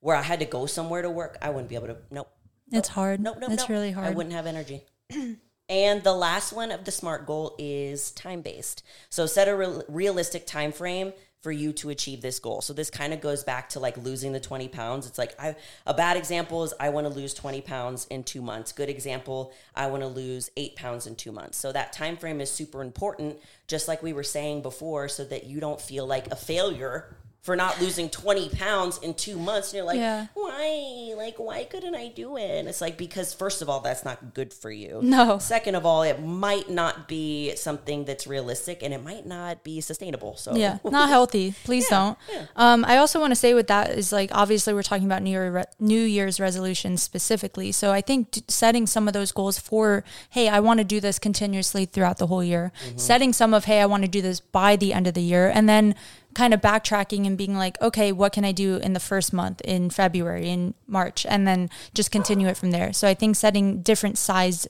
where 0.00 0.16
I 0.16 0.22
had 0.22 0.40
to 0.40 0.46
go 0.46 0.66
somewhere 0.66 1.02
to 1.02 1.10
work, 1.10 1.36
I 1.42 1.50
wouldn't 1.50 1.68
be 1.68 1.74
able 1.74 1.88
to, 1.88 1.96
nope. 2.10 2.28
It's 2.70 2.88
hard. 2.88 3.20
Nope, 3.20 3.36
nope, 3.38 3.50
it's 3.50 3.62
nope. 3.62 3.68
really 3.68 3.92
hard. 3.92 4.06
I 4.06 4.10
wouldn't 4.10 4.34
have 4.34 4.46
energy. 4.46 4.82
and 5.68 6.02
the 6.02 6.14
last 6.14 6.52
one 6.52 6.70
of 6.70 6.84
the 6.84 6.90
SMART 6.90 7.26
goal 7.26 7.54
is 7.58 8.10
time 8.12 8.40
based. 8.40 8.82
So 9.10 9.26
set 9.26 9.48
a 9.48 9.54
real 9.54 9.84
realistic 9.88 10.46
time 10.46 10.72
frame 10.72 11.12
for 11.42 11.50
you 11.50 11.72
to 11.72 11.90
achieve 11.90 12.22
this 12.22 12.38
goal. 12.38 12.60
So 12.60 12.72
this 12.72 12.88
kind 12.88 13.12
of 13.12 13.20
goes 13.20 13.42
back 13.42 13.68
to 13.70 13.80
like 13.80 13.96
losing 13.96 14.32
the 14.32 14.40
20 14.40 14.68
pounds. 14.68 15.06
It's 15.06 15.18
like 15.18 15.34
I, 15.40 15.56
a 15.84 15.92
bad 15.92 16.16
example 16.16 16.62
is 16.62 16.72
I 16.78 16.90
want 16.90 17.06
to 17.06 17.12
lose 17.12 17.34
20 17.34 17.60
pounds 17.62 18.06
in 18.10 18.22
2 18.22 18.40
months. 18.40 18.70
Good 18.70 18.88
example, 18.88 19.52
I 19.74 19.88
want 19.88 20.02
to 20.02 20.08
lose 20.08 20.50
8 20.56 20.76
pounds 20.76 21.06
in 21.06 21.16
2 21.16 21.32
months. 21.32 21.58
So 21.58 21.72
that 21.72 21.92
time 21.92 22.16
frame 22.16 22.40
is 22.40 22.50
super 22.50 22.80
important 22.80 23.38
just 23.66 23.88
like 23.88 24.02
we 24.02 24.12
were 24.12 24.22
saying 24.22 24.62
before 24.62 25.08
so 25.08 25.24
that 25.24 25.44
you 25.44 25.58
don't 25.58 25.80
feel 25.80 26.06
like 26.06 26.28
a 26.28 26.36
failure 26.36 27.16
for 27.42 27.56
not 27.56 27.80
losing 27.80 28.08
20 28.08 28.50
pounds 28.50 28.98
in 28.98 29.12
2 29.14 29.36
months 29.36 29.68
and 29.72 29.78
you're 29.78 29.84
like 29.86 29.98
Yeah. 29.98 30.26
why 30.34 31.12
like 31.16 31.34
why 31.38 31.64
couldn't 31.64 31.94
i 31.96 32.06
do 32.08 32.36
it 32.36 32.48
and 32.58 32.68
it's 32.68 32.80
like 32.80 32.96
because 32.96 33.34
first 33.34 33.62
of 33.62 33.68
all 33.68 33.80
that's 33.80 34.04
not 34.04 34.32
good 34.32 34.52
for 34.52 34.70
you 34.70 35.00
No. 35.02 35.38
second 35.38 35.74
of 35.74 35.84
all 35.84 36.02
it 36.04 36.22
might 36.22 36.70
not 36.70 37.08
be 37.08 37.54
something 37.56 38.04
that's 38.04 38.26
realistic 38.28 38.82
and 38.82 38.94
it 38.94 39.02
might 39.02 39.26
not 39.26 39.64
be 39.64 39.80
sustainable 39.80 40.36
so 40.36 40.54
Yeah, 40.54 40.78
not 40.84 41.08
healthy. 41.08 41.54
Please 41.64 41.88
don't. 41.88 42.16
Um, 42.56 42.84
I 42.84 42.98
also 42.98 43.18
want 43.20 43.32
to 43.32 43.36
say 43.36 43.54
with 43.54 43.66
that 43.66 43.90
is 43.90 44.12
like 44.12 44.30
obviously 44.32 44.72
we're 44.74 44.82
talking 44.82 45.06
about 45.06 45.22
New 45.22 45.30
Year 45.30 45.50
re- 45.50 45.64
New 45.80 46.00
Year's 46.00 46.38
resolutions 46.38 47.02
specifically. 47.02 47.72
So 47.72 47.90
I 47.90 48.00
think 48.00 48.30
t- 48.30 48.44
setting 48.48 48.86
some 48.86 49.08
of 49.08 49.14
those 49.14 49.32
goals 49.32 49.58
for 49.58 50.04
hey, 50.30 50.48
I 50.48 50.60
want 50.60 50.78
to 50.78 50.84
do 50.84 51.00
this 51.00 51.18
continuously 51.18 51.86
throughout 51.86 52.18
the 52.18 52.26
whole 52.28 52.44
year. 52.44 52.72
Setting 52.96 53.32
some 53.32 53.52
of 53.54 53.64
hey, 53.64 53.80
I 53.80 53.86
want 53.86 54.02
to 54.04 54.08
do 54.08 54.20
this 54.22 54.40
by 54.40 54.76
the 54.76 54.92
end 54.92 55.06
of 55.06 55.14
the 55.14 55.22
year, 55.22 55.48
and 55.48 55.68
then 55.68 55.94
kind 56.34 56.54
of 56.54 56.60
backtracking 56.60 57.26
and 57.26 57.36
being 57.36 57.54
like, 57.54 57.80
okay, 57.80 58.12
what 58.12 58.32
can 58.32 58.44
I 58.44 58.52
do 58.52 58.76
in 58.76 58.92
the 58.92 59.00
first 59.00 59.32
month, 59.32 59.60
in 59.62 59.90
February, 59.90 60.48
in 60.48 60.74
March, 60.86 61.26
and 61.26 61.46
then 61.46 61.70
just 61.94 62.10
continue 62.10 62.48
it 62.48 62.56
from 62.56 62.70
there. 62.70 62.92
So 62.92 63.06
I 63.08 63.14
think 63.14 63.36
setting 63.36 63.82
different 63.82 64.18
sized 64.18 64.68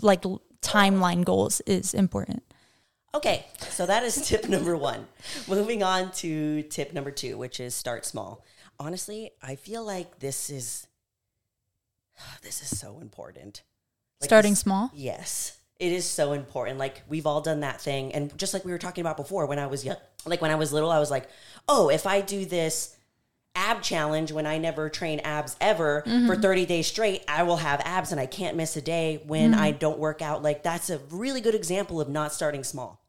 like 0.00 0.22
timeline 0.62 1.24
goals 1.24 1.60
is 1.66 1.94
important. 1.94 2.42
Okay, 3.14 3.46
so 3.60 3.86
that 3.86 4.02
is 4.02 4.26
tip 4.26 4.48
number 4.48 4.76
one. 4.76 5.06
Moving 5.46 5.82
on 5.82 6.10
to 6.12 6.62
tip 6.62 6.92
number 6.92 7.10
two, 7.12 7.38
which 7.38 7.60
is 7.60 7.74
start 7.74 8.04
small. 8.04 8.44
Honestly, 8.80 9.30
I 9.42 9.54
feel 9.54 9.84
like 9.84 10.18
this 10.18 10.50
is 10.50 10.86
this 12.42 12.60
is 12.62 12.78
so 12.78 12.98
important. 13.00 13.62
Like 14.20 14.28
Starting 14.28 14.52
this- 14.52 14.60
small. 14.60 14.90
Yes, 14.94 15.58
it 15.78 15.92
is 15.92 16.04
so 16.04 16.32
important. 16.32 16.78
Like 16.78 17.02
we've 17.08 17.26
all 17.26 17.40
done 17.40 17.60
that 17.60 17.80
thing, 17.80 18.12
and 18.12 18.36
just 18.38 18.54
like 18.54 18.64
we 18.64 18.72
were 18.72 18.78
talking 18.78 19.02
about 19.02 19.16
before, 19.16 19.46
when 19.46 19.58
I 19.58 19.66
was 19.66 19.84
young, 19.84 19.96
like 20.24 20.40
when 20.40 20.50
I 20.50 20.54
was 20.54 20.72
little, 20.72 20.90
I 20.90 20.98
was 20.98 21.10
like, 21.10 21.28
oh, 21.68 21.88
if 21.88 22.06
I 22.06 22.20
do 22.20 22.44
this 22.44 22.96
ab 23.56 23.82
challenge 23.82 24.32
when 24.32 24.46
I 24.46 24.58
never 24.58 24.88
train 24.88 25.20
abs 25.20 25.56
ever 25.60 26.02
mm-hmm. 26.06 26.26
for 26.26 26.36
30 26.36 26.66
days 26.66 26.86
straight, 26.86 27.24
I 27.28 27.44
will 27.44 27.58
have 27.58 27.80
abs 27.84 28.10
and 28.10 28.20
I 28.20 28.26
can't 28.26 28.56
miss 28.56 28.76
a 28.76 28.82
day 28.82 29.22
when 29.26 29.52
mm-hmm. 29.52 29.60
I 29.60 29.70
don't 29.70 29.98
work 29.98 30.22
out. 30.22 30.42
Like 30.42 30.62
that's 30.62 30.90
a 30.90 30.98
really 31.10 31.40
good 31.40 31.54
example 31.54 32.00
of 32.00 32.08
not 32.08 32.32
starting 32.32 32.64
small. 32.64 33.00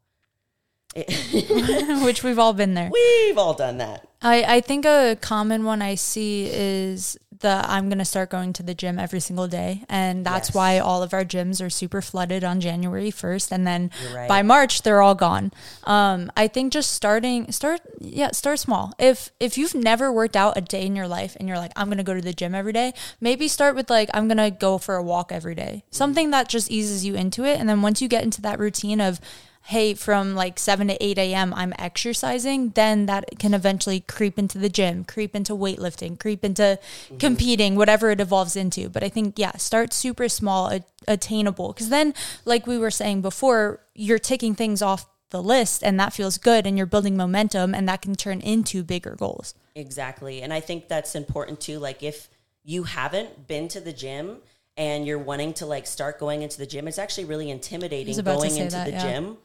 Which 2.04 2.22
we've 2.22 2.38
all 2.38 2.54
been 2.54 2.72
there. 2.72 2.90
we've 2.90 3.36
all 3.36 3.52
done 3.52 3.78
that. 3.78 4.08
I, 4.22 4.56
I 4.56 4.60
think 4.62 4.86
a 4.86 5.18
common 5.20 5.64
one 5.64 5.82
I 5.82 5.94
see 5.94 6.48
is 6.50 7.18
the 7.40 7.64
I'm 7.68 7.88
going 7.88 7.98
to 7.98 8.04
start 8.04 8.30
going 8.30 8.52
to 8.54 8.62
the 8.62 8.74
gym 8.74 8.98
every 8.98 9.20
single 9.20 9.48
day. 9.48 9.84
And 9.88 10.24
that's 10.24 10.50
Yes. 10.50 10.54
why 10.54 10.78
all 10.78 11.02
of 11.02 11.12
our 11.12 11.24
gyms 11.24 11.64
are 11.64 11.70
super 11.70 12.00
flooded 12.02 12.44
on 12.44 12.60
January 12.60 13.10
1st. 13.10 13.52
And 13.52 13.66
then 13.66 13.90
right. 14.14 14.28
by 14.28 14.42
March, 14.42 14.82
they're 14.82 15.02
all 15.02 15.14
gone. 15.14 15.52
Um, 15.84 16.30
I 16.36 16.48
think 16.48 16.72
just 16.72 16.92
starting, 16.92 17.50
start, 17.52 17.80
yeah, 18.00 18.30
start 18.32 18.58
small. 18.58 18.92
If, 18.98 19.30
if 19.40 19.58
you've 19.58 19.74
never 19.74 20.12
worked 20.12 20.36
out 20.36 20.56
a 20.56 20.60
day 20.60 20.86
in 20.86 20.96
your 20.96 21.08
life 21.08 21.36
and 21.38 21.48
you're 21.48 21.58
like, 21.58 21.72
I'm 21.76 21.86
going 21.88 21.98
to 21.98 22.04
go 22.04 22.14
to 22.14 22.20
the 22.20 22.32
gym 22.32 22.54
every 22.54 22.72
day, 22.72 22.92
maybe 23.20 23.48
start 23.48 23.74
with 23.76 23.90
like, 23.90 24.08
I'm 24.14 24.28
going 24.28 24.38
to 24.38 24.50
go 24.50 24.78
for 24.78 24.96
a 24.96 25.02
walk 25.02 25.32
every 25.32 25.54
day. 25.54 25.84
Something 25.90 26.30
that 26.30 26.48
just 26.48 26.70
eases 26.70 27.04
you 27.04 27.14
into 27.14 27.44
it. 27.44 27.58
And 27.58 27.68
then 27.68 27.82
once 27.82 28.00
you 28.00 28.08
get 28.08 28.24
into 28.24 28.40
that 28.42 28.58
routine 28.58 29.00
of, 29.00 29.20
hey, 29.66 29.94
from 29.94 30.36
like 30.36 30.60
7 30.60 30.86
to 30.86 31.04
8 31.04 31.18
a.m., 31.18 31.52
I'm 31.52 31.74
exercising, 31.76 32.70
then 32.70 33.06
that 33.06 33.24
can 33.40 33.52
eventually 33.52 33.98
creep 33.98 34.38
into 34.38 34.58
the 34.58 34.68
gym, 34.68 35.02
creep 35.02 35.34
into 35.34 35.54
weightlifting, 35.54 36.20
creep 36.20 36.44
into 36.44 36.62
mm-hmm. 36.62 37.16
competing, 37.16 37.74
whatever 37.74 38.10
it 38.10 38.20
evolves 38.20 38.54
into. 38.54 38.88
But 38.88 39.02
I 39.02 39.08
think, 39.08 39.40
yeah, 39.40 39.56
start 39.56 39.92
super 39.92 40.28
small, 40.28 40.68
a- 40.68 40.84
attainable. 41.08 41.72
Because 41.72 41.88
then, 41.88 42.14
like 42.44 42.68
we 42.68 42.78
were 42.78 42.92
saying 42.92 43.22
before, 43.22 43.80
you're 43.92 44.20
ticking 44.20 44.54
things 44.54 44.82
off 44.82 45.06
the 45.30 45.42
list 45.42 45.82
and 45.82 45.98
that 45.98 46.12
feels 46.12 46.38
good 46.38 46.64
and 46.64 46.76
you're 46.76 46.86
building 46.86 47.16
momentum 47.16 47.74
and 47.74 47.88
that 47.88 48.02
can 48.02 48.14
turn 48.14 48.40
into 48.42 48.84
bigger 48.84 49.16
goals. 49.18 49.52
Exactly. 49.74 50.42
And 50.42 50.52
I 50.52 50.60
think 50.60 50.86
that's 50.86 51.16
important 51.16 51.60
too. 51.60 51.80
Like 51.80 52.04
if 52.04 52.28
you 52.62 52.84
haven't 52.84 53.48
been 53.48 53.66
to 53.68 53.80
the 53.80 53.92
gym 53.92 54.36
and 54.76 55.04
you're 55.08 55.18
wanting 55.18 55.54
to 55.54 55.66
like 55.66 55.88
start 55.88 56.20
going 56.20 56.42
into 56.42 56.56
the 56.56 56.66
gym, 56.66 56.86
it's 56.86 57.00
actually 57.00 57.24
really 57.24 57.50
intimidating 57.50 58.16
going 58.22 58.56
into 58.56 58.76
that, 58.76 58.84
the 58.84 58.92
yeah. 58.92 59.02
gym 59.02 59.38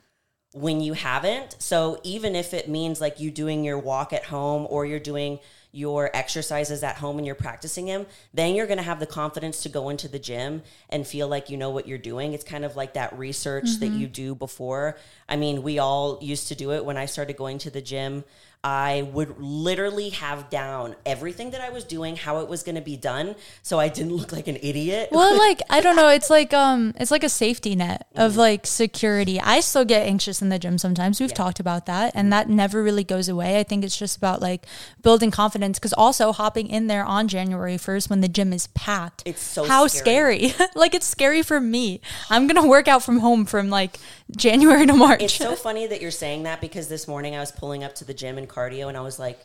when 0.54 0.82
you 0.82 0.94
haven't. 0.94 1.56
So 1.60 2.00
even 2.04 2.36
if 2.36 2.54
it 2.54 2.68
means 2.68 3.00
like 3.00 3.20
you 3.20 3.32
doing 3.32 3.64
your 3.64 3.80
walk 3.80 4.12
at 4.14 4.26
home 4.26 4.68
or 4.70 4.86
you're 4.86 5.00
doing 5.00 5.40
your 5.74 6.10
exercises 6.14 6.84
at 6.84 6.98
home 6.98 7.18
and 7.18 7.26
you're 7.26 7.34
practicing 7.34 7.86
them, 7.86 8.06
then 8.34 8.54
you're 8.56 8.68
going 8.68 8.78
to 8.78 8.84
have 8.84 9.00
the 9.00 9.06
confidence 9.06 9.64
to 9.64 9.70
go 9.70 9.88
into 9.88 10.10
the 10.10 10.20
gym 10.20 10.62
and 10.90 11.08
feel 11.08 11.30
like 11.30 11.50
you 11.50 11.56
know 11.56 11.70
what 11.70 11.88
you're 11.88 11.98
doing. 11.98 12.34
It's 12.34 12.44
kind 12.44 12.66
of 12.66 12.76
like 12.76 12.96
that 12.96 13.18
research 13.18 13.80
that 13.80 13.92
Mm-hmm. 13.92 14.00
you 14.00 14.08
do 14.08 14.36
before. 14.36 14.98
I 15.30 15.38
mean, 15.38 15.64
we 15.64 15.80
all 15.80 16.20
used 16.22 16.50
to 16.50 16.56
do 16.56 16.74
it 16.74 16.84
when 16.84 16.98
I 16.98 17.06
started 17.06 17.38
going 17.38 17.58
to 17.60 17.70
the 17.70 17.82
gym. 17.82 18.26
I 18.64 19.10
would 19.14 19.40
literally 19.40 20.10
have 20.10 20.52
down 20.52 20.96
everything 21.04 21.50
that 21.52 21.62
I 21.62 21.72
was 21.72 21.84
doing, 21.84 22.16
how 22.16 22.42
it 22.42 22.48
was 22.48 22.62
going 22.62 22.76
to 22.76 22.82
be 22.82 22.96
done, 22.96 23.36
so 23.64 23.80
I 23.80 23.88
didn't 23.88 24.14
look 24.16 24.32
like 24.32 24.48
an 24.48 24.58
idiot. 24.62 25.10
Well, 25.12 25.36
like 25.38 25.62
I 25.68 25.82
don't 25.82 25.96
know, 25.96 26.10
it's 26.10 26.30
like 26.30 26.54
um, 26.54 26.94
it's 26.98 27.10
like 27.10 27.24
a 27.24 27.30
safety 27.30 27.76
net 27.76 28.06
of 28.16 28.36
like 28.36 28.68
security. 28.68 29.40
I 29.40 29.62
still 29.62 29.84
get 29.84 30.06
anxious 30.06 30.44
in 30.44 30.50
the 30.50 30.60
gym 30.60 30.78
sometimes. 30.78 31.20
We've 31.20 31.34
talked 31.34 31.60
about 31.60 31.88
that, 31.88 32.12
and 32.14 32.32
that 32.32 32.50
never 32.50 32.84
really 32.84 33.04
goes 33.04 33.28
away. 33.28 33.60
I 33.60 33.64
think 33.64 33.84
it's 33.84 33.98
just 33.98 34.16
about 34.16 34.44
like 34.44 34.68
building 35.02 35.32
confidence 35.32 35.80
because 35.80 35.94
also 35.94 36.32
hopping 36.32 36.68
in 36.68 36.86
there 36.86 37.04
on 37.04 37.28
January 37.28 37.80
first 37.80 38.12
when 38.12 38.22
the 38.22 38.28
gym 38.28 38.54
is 38.54 38.68
packed. 38.68 39.24
It's 39.26 39.42
so 39.42 39.66
how 39.66 39.88
scary. 39.88 40.50
scary. 40.50 40.70
like 40.76 40.94
it's 40.94 41.08
scary 41.08 41.42
for 41.42 41.60
me. 41.60 42.00
I'm 42.30 42.46
gonna 42.46 42.68
work 42.68 42.88
out 42.88 43.02
from 43.02 43.20
home 43.20 43.46
from 43.46 43.72
like 43.72 43.98
January 44.38 44.86
to 44.86 44.94
March. 44.94 45.24
It's 45.24 45.34
so 45.34 45.56
funny 45.68 45.88
that 45.88 46.00
you're 46.00 46.12
saying 46.12 46.44
that 46.44 46.62
because 46.62 46.90
this 46.90 47.08
morning 47.08 47.36
I 47.36 47.40
was 47.40 47.52
pulling 47.52 47.84
up 47.84 47.96
to 47.96 48.06
the 48.06 48.14
gym 48.14 48.38
and 48.38 48.51
cardio 48.52 48.88
and 48.88 48.98
I 48.98 49.02
was 49.02 49.18
like, 49.20 49.40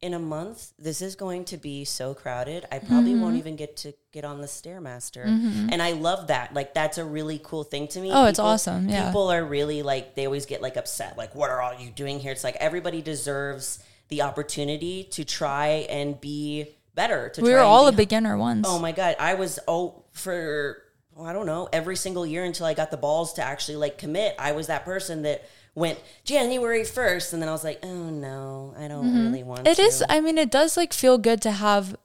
in 0.00 0.14
a 0.14 0.18
month, 0.18 0.72
this 0.80 1.00
is 1.00 1.14
going 1.14 1.44
to 1.44 1.56
be 1.56 1.84
so 1.84 2.12
crowded. 2.12 2.66
I 2.72 2.80
probably 2.80 3.12
Mm-hmm. 3.12 3.20
won't 3.22 3.36
even 3.36 3.54
get 3.54 3.76
to 3.78 3.92
get 4.10 4.24
on 4.24 4.40
the 4.40 4.48
Stairmaster. 4.48 5.24
And 5.24 5.80
I 5.80 5.92
love 5.92 6.26
that. 6.26 6.52
Like, 6.52 6.74
that's 6.74 6.98
a 6.98 7.04
really 7.04 7.40
cool 7.44 7.62
thing 7.62 7.86
to 7.88 8.00
me. 8.00 8.10
Oh, 8.12 8.26
it's 8.26 8.40
awesome, 8.40 8.88
yeah. 8.88 9.06
People 9.06 9.30
are 9.30 9.44
really 9.44 9.82
like, 9.82 10.16
they 10.16 10.26
always 10.26 10.44
get 10.44 10.60
like 10.60 10.76
upset. 10.76 11.16
Like, 11.16 11.36
what 11.36 11.50
are 11.50 11.62
all 11.62 11.74
you 11.78 11.90
doing 11.90 12.18
here? 12.18 12.32
It's 12.32 12.42
like 12.42 12.56
everybody 12.56 13.00
deserves 13.00 13.78
the 14.08 14.22
opportunity 14.22 15.04
to 15.12 15.24
try 15.24 15.86
and 15.88 16.20
be 16.20 16.66
better. 16.96 17.28
To 17.28 17.40
we 17.40 17.50
try 17.50 17.58
were 17.58 17.64
all 17.64 17.86
a 17.86 17.92
beginner 17.92 18.36
once. 18.36 18.66
Oh 18.68 18.80
my 18.80 18.90
god, 18.90 19.14
I 19.20 19.34
was 19.34 19.60
oh 19.68 20.02
for 20.10 20.82
I 21.20 21.32
don't 21.32 21.46
know 21.46 21.68
every 21.72 21.96
single 21.96 22.26
year 22.26 22.44
until 22.44 22.66
I 22.66 22.74
got 22.74 22.90
the 22.90 22.96
balls 22.96 23.34
to 23.34 23.42
actually 23.42 23.76
like 23.76 23.98
commit. 23.98 24.34
I 24.38 24.52
was 24.52 24.66
that 24.68 24.84
person 24.84 25.22
that 25.22 25.48
went 25.74 25.98
January 26.24 26.84
first, 26.84 27.32
and 27.32 27.40
then 27.40 27.48
I 27.48 27.52
was 27.52 27.64
like, 27.64 27.80
oh 27.82 28.10
no, 28.10 28.74
I 28.78 28.88
don't 28.88 29.26
really 29.26 29.42
want. 29.42 29.60
Mm-hmm. 29.60 29.72
It 29.72 29.76
to. 29.76 29.82
is. 29.82 30.04
I 30.08 30.20
mean, 30.20 30.38
it 30.38 30.50
does 30.50 30.76
like 30.76 30.92
feel 30.92 31.18
good 31.18 31.40
to 31.42 31.52
have. 31.52 31.96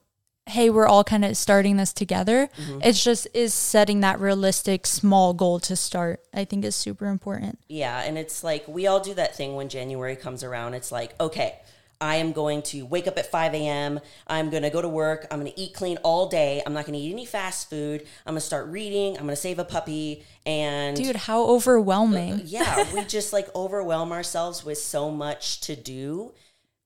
Hey, 0.46 0.70
we're 0.70 0.86
all 0.86 1.04
kind 1.04 1.26
of 1.26 1.36
starting 1.36 1.76
this 1.76 1.92
together. 1.92 2.48
Mm-hmm. 2.56 2.80
It's 2.82 3.04
just 3.04 3.28
is 3.34 3.52
setting 3.52 4.00
that 4.00 4.18
realistic 4.18 4.86
small 4.86 5.34
goal 5.34 5.60
to 5.60 5.76
start. 5.76 6.24
I 6.32 6.44
think 6.46 6.64
is 6.64 6.74
super 6.74 7.06
important. 7.06 7.58
Yeah, 7.68 8.00
and 8.00 8.16
it's 8.16 8.42
like 8.42 8.66
we 8.66 8.86
all 8.86 9.00
do 9.00 9.14
that 9.14 9.36
thing 9.36 9.56
when 9.56 9.68
January 9.68 10.16
comes 10.16 10.42
around. 10.42 10.74
It's 10.74 10.90
like, 10.90 11.14
okay, 11.20 11.56
I 12.00 12.16
am 12.16 12.32
going 12.32 12.62
to 12.62 12.86
wake 12.86 13.06
up 13.08 13.18
at 13.18 13.30
5 13.30 13.54
a.m. 13.54 14.00
I'm 14.26 14.50
going 14.50 14.62
to 14.62 14.70
go 14.70 14.80
to 14.80 14.88
work. 14.88 15.26
I'm 15.30 15.40
going 15.40 15.52
to 15.52 15.60
eat 15.60 15.74
clean 15.74 15.96
all 15.98 16.28
day. 16.28 16.62
I'm 16.64 16.72
not 16.72 16.86
going 16.86 16.98
to 16.98 17.04
eat 17.04 17.12
any 17.12 17.26
fast 17.26 17.68
food. 17.68 18.02
I'm 18.24 18.34
going 18.34 18.40
to 18.40 18.46
start 18.46 18.68
reading. 18.68 19.16
I'm 19.16 19.24
going 19.24 19.30
to 19.30 19.36
save 19.36 19.58
a 19.58 19.64
puppy. 19.64 20.24
And 20.46 20.96
Dude, 20.96 21.16
how 21.16 21.44
overwhelming. 21.46 22.34
Uh, 22.34 22.40
yeah, 22.44 22.94
we 22.94 23.04
just 23.04 23.32
like 23.32 23.48
overwhelm 23.54 24.12
ourselves 24.12 24.64
with 24.64 24.78
so 24.78 25.10
much 25.10 25.60
to 25.62 25.74
do 25.74 26.32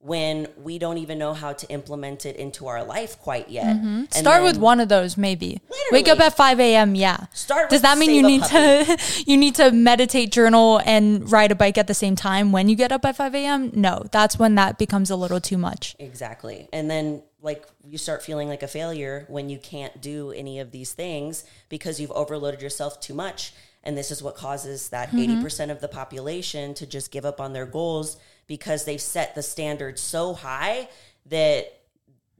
when 0.02 0.48
we 0.56 0.80
don't 0.80 0.98
even 0.98 1.16
know 1.16 1.32
how 1.32 1.52
to 1.52 1.66
implement 1.68 2.26
it 2.26 2.34
into 2.34 2.66
our 2.66 2.82
life 2.82 3.20
quite 3.20 3.48
yet. 3.48 3.76
Mm-hmm. 3.76 4.06
Start 4.10 4.42
with 4.42 4.56
one 4.56 4.80
of 4.80 4.88
those, 4.88 5.16
maybe. 5.16 5.60
Wake 5.92 6.08
up 6.08 6.18
at 6.18 6.36
five 6.36 6.58
a.m. 6.58 6.96
Yeah. 6.96 7.26
Start 7.32 7.70
Does 7.70 7.76
with 7.76 7.82
that 7.82 7.98
mean 7.98 8.10
you 8.10 8.22
need 8.22 8.42
to 8.44 8.98
you 9.26 9.36
need 9.36 9.54
to 9.54 9.70
meditate, 9.70 10.32
journal, 10.32 10.80
and 10.84 11.30
ride 11.30 11.52
a 11.52 11.54
bike 11.54 11.78
at 11.78 11.86
the 11.86 11.94
same 11.94 12.16
time 12.16 12.50
when 12.50 12.68
you 12.68 12.74
get 12.74 12.90
up 12.90 13.04
at 13.04 13.14
five 13.14 13.32
a.m.? 13.32 13.70
No, 13.74 14.04
that's 14.10 14.36
when 14.40 14.56
that 14.56 14.76
becomes 14.76 15.08
a 15.08 15.14
little 15.14 15.40
too 15.40 15.56
much. 15.56 15.94
Exactly. 16.00 16.68
And 16.72 16.90
then 16.90 17.22
like 17.40 17.64
you 17.84 17.96
start 17.96 18.24
feeling 18.24 18.48
like 18.48 18.64
a 18.64 18.68
failure 18.68 19.24
when 19.28 19.48
you 19.48 19.58
can't 19.58 20.00
do 20.00 20.32
any 20.32 20.58
of 20.58 20.72
these 20.72 20.92
things 20.92 21.44
because 21.68 22.00
you've 22.00 22.12
overloaded 22.12 22.60
yourself 22.60 23.00
too 23.00 23.14
much. 23.14 23.52
And 23.84 23.96
this 23.96 24.10
is 24.10 24.22
what 24.22 24.36
causes 24.36 24.90
that 24.90 25.10
80% 25.10 25.70
of 25.70 25.80
the 25.80 25.88
population 25.88 26.72
to 26.74 26.86
just 26.86 27.10
give 27.10 27.24
up 27.24 27.40
on 27.40 27.52
their 27.52 27.66
goals 27.66 28.16
because 28.46 28.84
they've 28.84 29.00
set 29.00 29.34
the 29.34 29.42
standard 29.42 29.98
so 29.98 30.34
high 30.34 30.88
that 31.26 31.66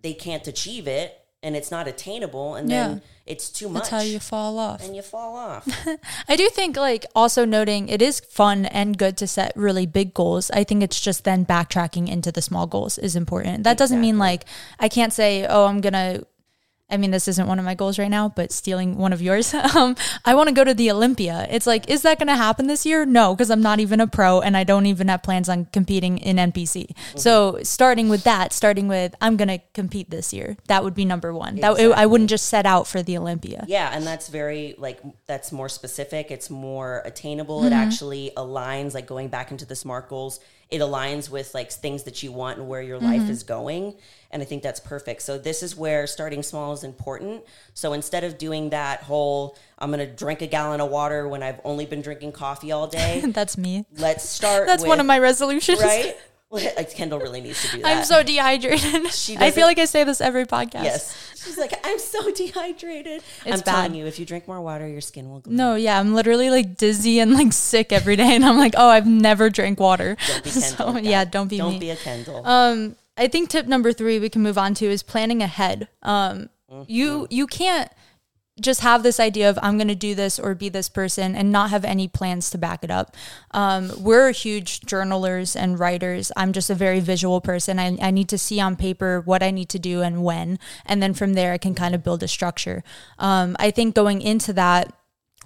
they 0.00 0.12
can't 0.14 0.47
achieve 0.47 0.87
it 0.88 1.18
and 1.44 1.56
it's 1.56 1.71
not 1.71 1.88
attainable 1.88 2.54
and 2.54 2.71
Yeah. 2.71 2.88
then 2.88 3.02
it's 3.26 3.49
too 3.50 3.68
much 3.68 3.85
That's 3.85 3.90
how 3.90 4.00
you 4.00 4.18
fall 4.21 4.59
off. 4.59 4.85
and 4.85 4.94
you 4.97 5.02
fall 5.02 5.37
off. 5.37 5.66
I 6.28 6.37
do 6.37 6.49
think 6.50 6.76
like 6.76 7.06
also 7.14 7.44
noting 7.44 7.88
it 7.88 8.02
is 8.02 8.21
fun 8.21 8.66
and 8.66 8.99
good 8.99 9.16
to 9.18 9.26
set 9.26 9.52
really 9.56 9.87
big 9.87 10.12
goals. 10.14 10.50
I 10.52 10.64
think 10.64 10.82
it's 10.82 11.00
just 11.00 11.25
then 11.25 11.47
backtracking 11.47 12.09
into 12.09 12.30
the 12.32 12.42
small 12.42 12.66
goals 12.66 12.99
is 12.99 13.14
important. 13.16 13.64
That 13.64 13.78
doesn't 13.78 14.00
mean 14.00 14.18
like 14.18 14.44
I 14.80 14.88
can't 14.88 15.12
say, 15.12 15.47
"Oh, 15.49 15.66
I'm 15.66 15.80
going 15.80 15.92
to 15.92 16.26
I 16.92 16.99
mean, 16.99 17.11
this 17.11 17.26
isn't 17.28 17.46
one 17.46 17.58
of 17.58 17.64
my 17.64 17.75
goals 17.75 17.99
right 17.99 18.11
now, 18.11 18.28
but 18.28 18.52
stealing 18.52 18.96
one 18.99 19.12
of 19.12 19.22
yours. 19.22 19.54
um, 19.75 19.96
I 20.25 20.34
want 20.34 20.49
to 20.49 20.54
go 20.54 20.62
to 20.62 20.75
the 20.75 20.90
Olympia. 20.90 21.46
It's 21.50 21.66
like, 21.66 21.88
is 21.88 22.02
that 22.02 22.18
going 22.18 22.28
to 22.28 22.37
happen 22.37 22.66
this 22.66 22.84
year? 22.84 23.06
No, 23.06 23.34
because 23.34 23.50
I'm 23.50 23.62
not 23.62 23.80
even 23.80 24.00
a 24.00 24.06
pro 24.06 24.40
and 24.40 24.56
I 24.56 24.64
don't 24.64 24.87
even 24.87 25.08
have 25.08 25.22
plans 25.22 25.49
on 25.49 25.64
competing 25.66 26.18
in 26.18 26.37
NPC. 26.37 26.94
So 27.16 27.58
starting 27.62 28.08
with 28.08 28.25
that, 28.25 28.52
starting 28.52 28.88
with 28.88 29.14
I'm 29.20 29.37
going 29.37 29.49
to 29.49 29.58
compete 29.75 30.11
this 30.11 30.32
year, 30.32 30.56
that 30.68 30.84
would 30.84 30.94
be 30.94 31.04
number 31.04 31.32
one. 31.32 31.56
That 31.56 31.78
I 31.96 32.06
wouldn't 32.06 32.30
just 32.30 32.46
set 32.46 32.66
out 32.66 32.87
for 32.87 33.02
the 33.02 33.16
Olympia. 33.16 33.64
Yeah, 33.66 33.90
and 33.92 34.06
that's 34.06 34.28
very 34.28 34.75
like 34.78 35.00
that's 35.26 35.52
more 35.52 35.68
specific. 35.68 36.30
It's 36.30 36.50
more 36.50 37.02
attainable. 37.04 37.61
Mm-hmm. 37.61 37.68
It 37.68 37.72
actually 37.72 38.32
aligns 38.37 38.94
like 38.94 39.06
going 39.06 39.28
back 39.28 39.50
into 39.50 39.64
the 39.64 39.76
SMART 39.76 40.08
goals. 40.08 40.40
It 40.72 40.80
aligns 40.80 41.30
with 41.30 41.54
like 41.54 41.70
things 41.70 42.02
that 42.04 42.22
you 42.22 42.32
want 42.32 42.58
and 42.58 42.66
where 42.68 42.82
your 42.82 42.98
life 42.98 43.22
Mm-hmm. 43.22 43.30
is 43.30 43.42
going, 43.42 43.94
and 44.30 44.40
I 44.42 44.44
think 44.46 44.62
that's 44.62 44.80
perfect. 44.80 45.20
So 45.22 45.36
this 45.38 45.62
is 45.62 45.76
where 45.76 46.06
starting 46.06 46.42
small 46.42 46.72
is 46.72 46.82
important. 46.82 47.44
So 47.74 47.92
instead 47.92 48.24
of 48.24 48.38
doing 48.38 48.70
that 48.70 49.02
whole 49.02 49.56
I'm 49.78 49.90
going 49.92 49.98
to 50.08 50.12
drink 50.12 50.40
a 50.42 50.46
gallon 50.46 50.80
of 50.80 50.90
water 50.90 51.28
when 51.28 51.42
I've 51.42 51.60
only 51.64 51.86
been 51.86 52.00
drinking 52.02 52.32
coffee 52.32 52.72
all 52.72 52.86
day, 52.86 53.20
That's 53.26 53.58
me. 53.58 53.84
let's 53.98 54.26
start 54.28 54.66
That's 54.66 54.84
one 54.84 54.98
of 55.00 55.06
my 55.06 55.18
resolutions. 55.18 55.80
right? 55.82 56.16
Like, 56.52 56.94
Kendall 56.94 57.18
really 57.18 57.40
needs 57.40 57.62
to 57.71 57.76
do 57.76 57.82
that. 57.82 57.97
I'm 57.99 58.04
so 58.04 58.23
dehydrated. 58.23 59.11
She 59.12 59.37
I 59.38 59.50
feel 59.50 59.66
like 59.66 59.78
I 59.78 59.87
say 59.87 60.04
this 60.04 60.21
every 60.21 60.44
podcast. 60.47 60.85
Yes. 60.85 61.16
She's 61.42 61.56
like, 61.59 61.73
I'm 61.85 61.99
so 61.99 62.30
dehydrated. 62.30 63.23
I'm 63.47 63.54
It's 63.54 63.62
telling 63.62 63.94
you, 63.94 64.06
if 64.06 64.18
you 64.18 64.26
drink 64.26 64.47
more 64.47 64.61
water, 64.61 64.87
your 64.87 65.00
skin 65.00 65.30
will 65.30 65.40
glow. 65.40 65.52
No, 65.54 65.75
yeah, 65.75 65.99
I'm 65.99 66.14
literally 66.14 66.50
like 66.50 66.76
dizzy 66.76 67.18
and 67.21 67.32
like 67.32 67.52
sick 67.52 67.92
every 67.92 68.16
day, 68.16 68.35
and 68.35 68.44
I'm 68.44 68.59
like, 68.59 68.75
oh, 68.76 68.88
I've 68.88 69.06
never 69.06 69.50
drank 69.50 69.80
water. 69.80 70.16
Don't 70.28 70.44
be 70.44 70.50
Kendall. 70.61 70.92
so 70.94 70.99
yeah, 70.99 71.25
don't 71.25 71.49
be 71.49 71.59
Don't 71.59 71.73
me. 71.73 71.78
be 71.80 71.90
a 71.90 71.97
Kendall. 71.97 72.47
Um, 72.47 72.97
I 73.16 73.28
think 73.28 73.49
tip 73.49 73.66
number 73.66 73.92
three 73.92 74.18
we 74.18 74.28
can 74.28 74.42
move 74.42 74.56
on 74.59 74.75
to 74.75 74.87
is 74.87 75.02
planning 75.02 75.42
ahead. 75.42 75.88
Um, 76.02 76.49
Mm-hmm. 76.71 76.85
you 76.90 77.26
you 77.28 77.47
can't 77.47 77.90
just 78.61 78.80
have 78.82 79.02
this 79.02 79.18
idea 79.18 79.49
of 79.49 79.59
I'm 79.62 79.78
going 79.78 79.88
to 79.88 79.94
do 79.94 80.14
this 80.14 80.38
or 80.38 80.54
be 80.54 80.68
this 80.68 80.88
person 80.88 81.35
and 81.35 81.50
not 81.50 81.71
have 81.71 81.85
any 81.85 82.06
plans 82.06 82.50
to 82.50 82.59
back 82.59 82.85
it 82.85 82.90
up. 82.90 83.16
Um, 83.52 83.90
we're 83.99 84.30
huge 84.32 84.82
journalers 84.82 85.56
and 85.56 85.78
writers. 85.78 86.30
I'm 86.37 86.52
just 86.52 86.68
a 86.68 86.75
very 86.75 87.00
visual 87.00 87.40
person. 87.40 87.78
I, 87.78 87.97
I 88.00 88.11
need 88.11 88.28
to 88.28 88.38
see 88.38 88.61
on 88.61 88.76
paper 88.76 89.23
what 89.25 89.42
I 89.42 89.50
need 89.50 89.71
to 89.71 89.78
do 89.78 90.02
and 90.02 90.23
when, 90.23 90.59
and 90.85 91.02
then 91.02 91.14
from 91.14 91.32
there 91.32 91.52
I 91.52 91.59
can 91.59 91.75
kind 91.75 91.94
of 91.94 92.04
build 92.04 92.23
a 92.23 92.28
structure. 92.28 92.85
Um, 93.18 93.56
I 93.59 93.71
think 93.71 93.94
going 93.94 94.21
into 94.21 94.52
that 94.52 94.92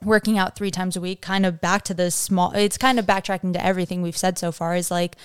working 0.02 0.36
out 0.36 0.56
three 0.56 0.70
times 0.70 0.96
a 0.96 1.00
week, 1.00 1.22
kind 1.22 1.46
of 1.46 1.60
back 1.60 1.82
to 1.84 1.94
the 1.94 2.10
small, 2.10 2.52
it's 2.52 2.76
kind 2.76 2.98
of 2.98 3.06
backtracking 3.06 3.52
to 3.52 3.64
everything 3.64 4.02
we've 4.02 4.16
said 4.16 4.36
so 4.36 4.50
far 4.50 4.74
is 4.74 4.90
like, 4.90 5.16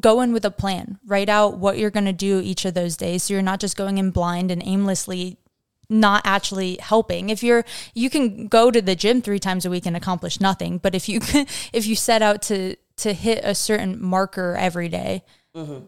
go 0.00 0.20
in 0.22 0.32
with 0.32 0.44
a 0.44 0.50
plan, 0.50 0.98
write 1.06 1.28
out 1.28 1.58
what 1.58 1.78
you're 1.78 1.90
going 1.90 2.04
to 2.04 2.12
do 2.12 2.40
each 2.40 2.64
of 2.64 2.74
those 2.74 2.96
days. 2.96 3.24
So 3.24 3.34
you're 3.34 3.42
not 3.42 3.60
just 3.60 3.76
going 3.76 3.98
in 3.98 4.10
blind 4.10 4.50
and 4.50 4.62
aimlessly 4.64 5.38
not 5.88 6.22
actually 6.24 6.76
helping. 6.80 7.30
If 7.30 7.42
you're, 7.42 7.64
you 7.94 8.10
can 8.10 8.48
go 8.48 8.70
to 8.70 8.80
the 8.82 8.94
gym 8.94 9.22
three 9.22 9.38
times 9.38 9.64
a 9.64 9.70
week 9.70 9.86
and 9.86 9.96
accomplish 9.96 10.40
nothing. 10.40 10.78
But 10.78 10.94
if 10.94 11.08
you, 11.08 11.20
if 11.72 11.86
you 11.86 11.94
set 11.96 12.22
out 12.22 12.42
to, 12.42 12.76
to 12.98 13.12
hit 13.12 13.40
a 13.44 13.54
certain 13.54 14.02
marker 14.02 14.56
every 14.58 14.88
day, 14.88 15.22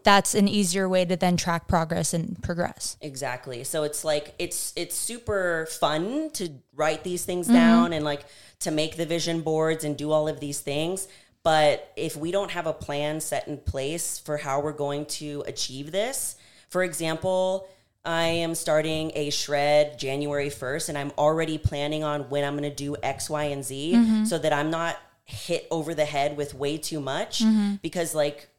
that's 0.03 0.35
an 0.35 0.49
easier 0.49 0.89
way 0.89 1.05
to 1.05 1.15
then 1.15 1.37
track 1.37 1.65
progress 1.65 2.13
and 2.13 2.43
progress. 2.43 2.97
Exactly. 2.99 3.63
So 3.63 3.83
it's 3.83 4.03
like 4.03 4.35
it's 4.37 4.73
it's 4.75 4.97
super 4.97 5.65
fun 5.79 6.29
to 6.31 6.49
write 6.75 7.05
these 7.05 7.23
things 7.23 7.47
Mm-hmm. 7.47 7.55
down 7.55 7.93
and 7.93 8.03
like 8.03 8.25
to 8.61 8.71
make 8.71 8.97
the 8.97 9.05
vision 9.05 9.39
boards 9.39 9.85
and 9.85 9.95
do 9.95 10.11
all 10.11 10.27
of 10.27 10.41
these 10.41 10.59
things. 10.59 11.07
But 11.43 11.89
if 11.95 12.17
we 12.17 12.31
don't 12.31 12.51
have 12.51 12.67
a 12.67 12.73
plan 12.73 13.21
set 13.21 13.47
in 13.47 13.59
place 13.59 14.19
for 14.19 14.35
how 14.35 14.59
we're 14.59 14.73
going 14.73 15.05
to 15.05 15.41
achieve 15.47 15.93
this, 15.93 16.35
for 16.67 16.83
example, 16.83 17.65
I 18.03 18.23
am 18.23 18.55
starting 18.55 19.11
a 19.15 19.29
shred 19.29 19.99
January 19.99 20.49
1st 20.49 20.89
and 20.89 20.97
I'm 20.97 21.11
already 21.17 21.57
planning 21.57 22.03
on 22.03 22.29
when 22.29 22.43
I'm 22.43 22.57
going 22.57 22.69
to 22.69 22.75
do 22.75 22.95
X, 23.03 23.29
Y, 23.29 23.43
and 23.45 23.63
Z 23.63 23.93
Mm-hmm. 23.95 24.25
so 24.25 24.37
that 24.39 24.51
I'm 24.53 24.71
not 24.71 24.97
hit 25.25 25.67
over 25.69 25.93
the 25.93 26.05
head 26.05 26.35
with 26.35 26.53
way 26.53 26.77
too 26.77 26.99
much 26.99 27.39
Mm-hmm. 27.43 27.75
because 27.81 28.15
like 28.15 28.49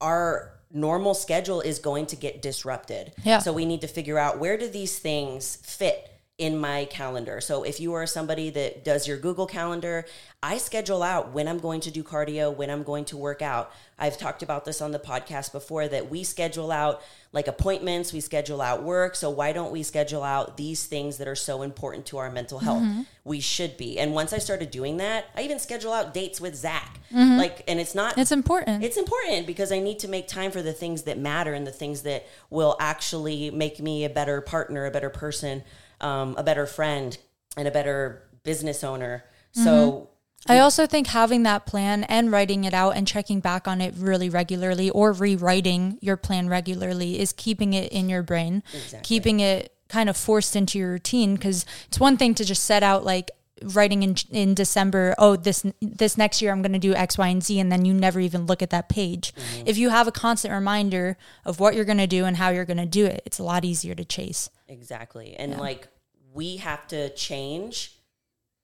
our 0.00 0.52
normal 0.72 1.14
schedule 1.14 1.60
is 1.60 1.78
going 1.78 2.06
to 2.06 2.16
get 2.16 2.42
disrupted. 2.42 3.12
Yeah. 3.24 3.38
So 3.38 3.52
we 3.52 3.64
need 3.64 3.80
to 3.82 3.86
figure 3.88 4.18
out 4.18 4.38
where 4.38 4.56
do 4.56 4.68
these 4.68 4.98
things 4.98 5.56
fit 5.56 6.10
in 6.36 6.58
my 6.58 6.84
calendar. 6.86 7.40
So 7.40 7.62
if 7.62 7.78
you 7.78 7.94
are 7.94 8.06
somebody 8.06 8.50
that 8.50 8.84
does 8.84 9.06
your 9.06 9.16
Google 9.16 9.46
calendar, 9.46 10.04
I 10.42 10.58
schedule 10.58 11.02
out 11.02 11.32
when 11.32 11.46
I'm 11.46 11.60
going 11.60 11.80
to 11.82 11.92
do 11.92 12.02
cardio, 12.02 12.54
when 12.54 12.70
I'm 12.70 12.82
going 12.82 13.04
to 13.06 13.16
work 13.16 13.40
out. 13.40 13.72
I've 13.96 14.18
talked 14.18 14.42
about 14.42 14.64
this 14.64 14.82
on 14.82 14.90
the 14.90 14.98
podcast 14.98 15.52
before 15.52 15.86
that 15.86 16.10
we 16.10 16.24
schedule 16.24 16.72
out 16.72 17.02
like 17.32 17.46
appointments, 17.46 18.12
we 18.12 18.18
schedule 18.18 18.60
out 18.60 18.82
work. 18.82 19.14
So 19.14 19.30
why 19.30 19.52
don't 19.52 19.70
we 19.70 19.84
schedule 19.84 20.24
out 20.24 20.56
these 20.56 20.86
things 20.86 21.18
that 21.18 21.28
are 21.28 21.36
so 21.36 21.62
important 21.62 22.06
to 22.06 22.18
our 22.18 22.30
mental 22.30 22.58
health? 22.58 22.82
Mm-hmm. 22.82 23.02
We 23.24 23.38
should 23.38 23.76
be. 23.76 23.98
And 24.00 24.12
once 24.12 24.32
I 24.32 24.38
started 24.38 24.72
doing 24.72 24.96
that, 24.96 25.26
I 25.36 25.42
even 25.42 25.60
schedule 25.60 25.92
out 25.92 26.12
dates 26.12 26.40
with 26.40 26.56
Zach. 26.56 26.98
Mm-hmm. 27.12 27.38
Like 27.38 27.62
and 27.68 27.78
it's 27.78 27.94
not 27.94 28.18
It's 28.18 28.32
important. 28.32 28.82
it's 28.82 28.96
important 28.96 29.46
because 29.46 29.70
I 29.70 29.78
need 29.78 30.00
to 30.00 30.08
make 30.08 30.26
time 30.26 30.50
for 30.50 30.62
the 30.62 30.72
things 30.72 31.02
that 31.04 31.16
matter 31.16 31.54
and 31.54 31.64
the 31.64 31.72
things 31.72 32.02
that 32.02 32.26
will 32.50 32.76
actually 32.80 33.52
make 33.52 33.78
me 33.80 34.04
a 34.04 34.10
better 34.10 34.40
partner, 34.40 34.84
a 34.84 34.90
better 34.90 35.10
person, 35.10 35.62
um, 36.00 36.34
a 36.36 36.42
better 36.42 36.66
friend, 36.66 37.16
and 37.56 37.68
a 37.68 37.70
better 37.70 38.22
business 38.42 38.82
owner. 38.84 39.24
So 39.52 40.08
I 40.46 40.58
also 40.58 40.86
think 40.86 41.06
having 41.06 41.44
that 41.44 41.64
plan 41.64 42.04
and 42.04 42.30
writing 42.30 42.64
it 42.64 42.74
out 42.74 42.96
and 42.96 43.06
checking 43.06 43.40
back 43.40 43.66
on 43.66 43.80
it 43.80 43.94
really 43.96 44.28
regularly 44.28 44.90
or 44.90 45.12
rewriting 45.12 45.96
your 46.00 46.16
plan 46.16 46.48
regularly 46.48 47.18
is 47.18 47.32
keeping 47.32 47.72
it 47.72 47.90
in 47.92 48.08
your 48.10 48.22
brain, 48.22 48.62
keeping 49.02 49.40
it 49.40 49.72
kind 49.88 50.08
of 50.10 50.16
forced 50.16 50.56
into 50.56 50.78
your 50.78 50.90
routine 50.90 51.34
because 51.36 51.64
it's 51.86 52.00
one 52.00 52.16
thing 52.16 52.34
to 52.34 52.44
just 52.44 52.64
set 52.64 52.82
out 52.82 53.04
like 53.04 53.30
writing 53.62 54.02
in 54.02 54.16
in 54.30 54.52
December, 54.52 55.14
oh 55.18 55.36
this 55.36 55.64
this 55.80 56.18
next 56.18 56.42
year 56.42 56.52
I'm 56.52 56.60
going 56.60 56.72
to 56.72 56.78
do 56.78 56.92
X, 56.94 57.16
Y, 57.16 57.28
and 57.28 57.42
Z 57.42 57.58
and 57.58 57.72
then 57.72 57.84
you 57.86 57.94
never 57.94 58.20
even 58.20 58.44
look 58.44 58.60
at 58.60 58.70
that 58.70 58.88
page. 58.90 59.32
If 59.64 59.78
you 59.78 59.88
have 59.90 60.06
a 60.08 60.12
constant 60.12 60.52
reminder 60.52 61.16
of 61.46 61.60
what 61.60 61.74
you're 61.74 61.86
going 61.86 61.98
to 61.98 62.06
do 62.06 62.24
and 62.26 62.36
how 62.36 62.50
you're 62.50 62.66
going 62.66 62.76
to 62.78 62.86
do 62.86 63.06
it, 63.06 63.22
it's 63.24 63.38
a 63.38 63.44
lot 63.44 63.64
easier 63.64 63.94
to 63.94 64.04
chase. 64.04 64.50
Exactly. 64.68 65.34
And 65.36 65.58
like 65.58 65.88
we 66.32 66.56
have 66.56 66.86
to 66.88 67.10
change 67.10 67.96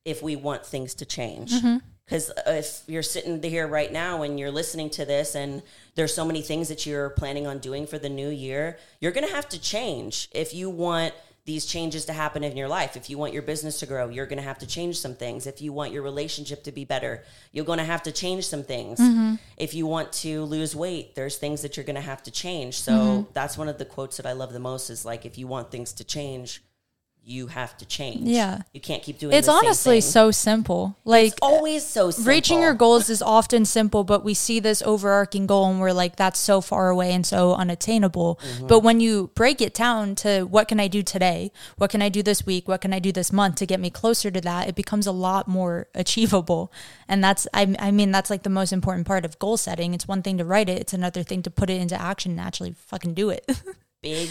if 0.04 0.22
we 0.22 0.36
want 0.36 0.64
things 0.66 0.94
to 0.94 1.04
change. 1.04 1.52
Mm-hmm. 1.52 1.78
Because 2.04 2.32
if 2.46 2.82
you're 2.88 3.04
sitting 3.04 3.40
here 3.40 3.68
right 3.68 3.92
now 3.92 4.22
and 4.22 4.38
you're 4.40 4.50
listening 4.50 4.90
to 4.90 5.04
this 5.04 5.36
and 5.36 5.62
there's 5.94 6.12
so 6.12 6.24
many 6.24 6.42
things 6.42 6.68
that 6.68 6.84
you're 6.84 7.10
planning 7.10 7.46
on 7.46 7.58
doing 7.58 7.86
for 7.86 7.98
the 7.98 8.08
new 8.08 8.28
year, 8.28 8.78
you're 9.00 9.12
going 9.12 9.26
to 9.26 9.32
have 9.32 9.48
to 9.50 9.60
change 9.60 10.28
if 10.32 10.52
you 10.52 10.68
want 10.68 11.14
these 11.46 11.64
changes 11.66 12.04
to 12.04 12.12
happen 12.12 12.44
in 12.44 12.56
your 12.56 12.68
life. 12.68 12.96
If 12.96 13.08
you 13.10 13.18
want 13.18 13.32
your 13.32 13.42
business 13.42 13.80
to 13.80 13.86
grow, 13.86 14.08
you're 14.08 14.26
going 14.26 14.38
to 14.38 14.42
have 14.42 14.58
to 14.58 14.66
change 14.66 14.98
some 14.98 15.14
things. 15.14 15.46
If 15.46 15.60
you 15.62 15.72
want 15.72 15.92
your 15.92 16.02
relationship 16.02 16.62
to 16.64 16.72
be 16.72 16.84
better, 16.84 17.24
you're 17.52 17.64
going 17.64 17.78
to 17.78 17.84
have 17.84 18.02
to 18.04 18.12
change 18.12 18.46
some 18.46 18.62
things. 18.62 19.00
Mm-hmm. 19.00 19.36
If 19.56 19.74
you 19.74 19.86
want 19.86 20.12
to 20.14 20.44
lose 20.44 20.76
weight, 20.76 21.14
there's 21.14 21.36
things 21.38 21.62
that 21.62 21.76
you're 21.76 21.84
going 21.84 21.96
to 21.96 22.02
have 22.02 22.22
to 22.24 22.30
change. 22.30 22.80
So 22.80 22.92
Mm-hmm. 22.92 23.30
that's 23.32 23.56
one 23.56 23.68
of 23.68 23.78
the 23.78 23.84
quotes 23.84 24.18
that 24.18 24.26
I 24.26 24.32
love 24.32 24.52
the 24.52 24.60
most 24.60 24.90
is 24.90 25.04
like, 25.04 25.24
if 25.24 25.38
you 25.38 25.46
want 25.46 25.70
things 25.70 25.92
to 25.94 26.04
change, 26.04 26.62
you 27.30 27.46
have 27.46 27.76
to 27.78 27.86
change. 27.86 28.28
Yeah. 28.28 28.62
You 28.72 28.80
can't 28.80 29.02
keep 29.02 29.18
doing 29.18 29.32
It's 29.32 29.46
honestly 29.46 30.00
so 30.00 30.32
simple. 30.32 30.96
Like 31.04 31.28
It's 31.28 31.38
always 31.40 31.86
so 31.86 32.10
simple. 32.10 32.28
reaching 32.28 32.60
your 32.60 32.74
goals 32.74 33.08
is 33.08 33.22
often 33.22 33.64
simple, 33.64 34.02
but 34.02 34.24
we 34.24 34.34
see 34.34 34.58
this 34.58 34.82
overarching 34.82 35.46
goal 35.46 35.70
and 35.70 35.80
we're 35.80 35.92
like, 35.92 36.16
that's 36.16 36.40
so 36.40 36.60
far 36.60 36.90
away 36.90 37.12
and 37.12 37.24
so 37.24 37.54
unattainable. 37.54 38.40
Mm-hmm. 38.42 38.66
But 38.66 38.80
when 38.80 38.98
you 38.98 39.30
break 39.34 39.60
it 39.60 39.74
down 39.74 40.16
to 40.16 40.42
what 40.42 40.66
can 40.66 40.80
I 40.80 40.88
do 40.88 41.02
today? 41.02 41.52
What 41.76 41.90
can 41.90 42.02
I 42.02 42.08
do 42.08 42.22
this 42.22 42.44
week? 42.44 42.66
What 42.66 42.80
can 42.80 42.92
I 42.92 42.98
do 42.98 43.12
this 43.12 43.32
month 43.32 43.56
to 43.56 43.66
get 43.66 43.78
me 43.78 43.90
closer 43.90 44.30
to 44.32 44.40
that? 44.40 44.68
It 44.68 44.74
becomes 44.74 45.06
a 45.06 45.12
lot 45.12 45.46
more 45.46 45.86
achievable. 45.94 46.72
And 47.06 47.22
that's, 47.22 47.46
I, 47.54 47.74
I 47.78 47.92
mean, 47.92 48.10
that's 48.10 48.30
like 48.30 48.42
the 48.42 48.50
most 48.50 48.72
important 48.72 49.06
part 49.06 49.24
of 49.24 49.38
goal 49.38 49.56
setting. 49.56 49.94
It's 49.94 50.08
one 50.08 50.22
thing 50.22 50.38
to 50.38 50.44
write 50.44 50.68
it, 50.68 50.80
it's 50.80 50.92
another 50.92 51.22
thing 51.22 51.42
to 51.42 51.50
put 51.50 51.70
it 51.70 51.80
into 51.80 52.00
action 52.00 52.32
and 52.32 52.40
actually 52.40 52.72
fucking 52.72 53.14
do 53.14 53.30
it. 53.30 53.48
Big 54.02 54.30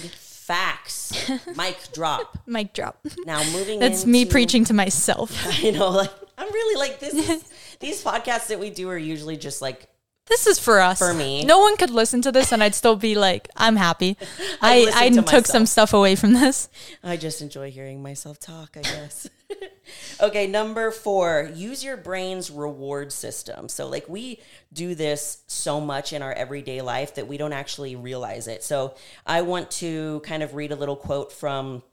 facts. 0.50 1.30
Mic 1.56 1.78
drop. 1.94 2.40
Mic 2.48 2.74
drop. 2.74 3.00
Now 3.26 3.44
moving 3.52 3.80
That's 3.80 4.06
me 4.06 4.26
preaching 4.26 4.66
to 4.66 4.74
myself. 4.74 5.30
You 5.60 5.74
know, 5.74 5.90
like 5.90 6.12
I'm 6.38 6.52
really 6.52 6.80
like 6.80 7.00
this. 7.00 7.14
Is, 7.14 7.44
these 7.80 8.04
podcasts 8.04 8.48
that 8.48 8.60
we 8.60 8.70
do 8.70 8.90
are 8.90 8.98
usually 8.98 9.38
just 9.38 9.62
like 9.62 9.88
This 10.28 10.48
is 10.48 10.58
for 10.58 10.80
us. 10.80 10.98
For 10.98 11.14
me. 11.14 11.44
No 11.44 11.60
one 11.60 11.76
could 11.78 11.90
listen 11.92 12.22
to 12.24 12.32
this 12.32 12.52
and 12.52 12.64
I'd 12.64 12.76
still 12.76 12.96
be 12.96 13.16
like, 13.16 13.50
I'm 13.56 13.76
happy. 13.76 14.18
I 14.62 14.92
I, 14.94 15.06
I 15.06 15.10
to 15.10 15.22
took 15.22 15.46
some 15.46 15.66
stuff 15.66 15.94
away 15.94 16.16
from 16.16 16.34
this. 16.34 16.70
I 17.04 17.18
just 17.18 17.42
enjoy 17.42 17.70
hearing 17.70 18.02
myself 18.02 18.40
talk. 18.40 18.76
I 18.76 18.82
guess. 18.82 19.30
okay, 20.22 20.48
number 20.48 20.92
four, 20.92 21.52
use 21.54 21.84
your 21.84 21.98
brain's 21.98 22.50
reward 22.52 23.12
system. 23.12 23.70
So, 23.70 23.88
like, 23.88 24.08
we 24.08 24.42
do 24.72 24.96
this 24.96 25.44
so 25.48 25.80
much 25.80 26.14
in 26.14 26.22
our 26.22 26.34
everyday 26.34 26.82
life 26.82 27.16
that 27.16 27.28
we 27.28 27.38
don't 27.38 27.54
actually 27.54 27.96
realize 27.96 28.48
it. 28.48 28.64
So, 28.64 28.96
I 29.26 29.42
want 29.42 29.72
to 29.72 30.22
kind 30.22 30.44
of 30.44 30.56
read 30.56 30.72
a 30.72 30.76
little 30.76 30.96
quote 30.96 31.32
from 31.32 31.84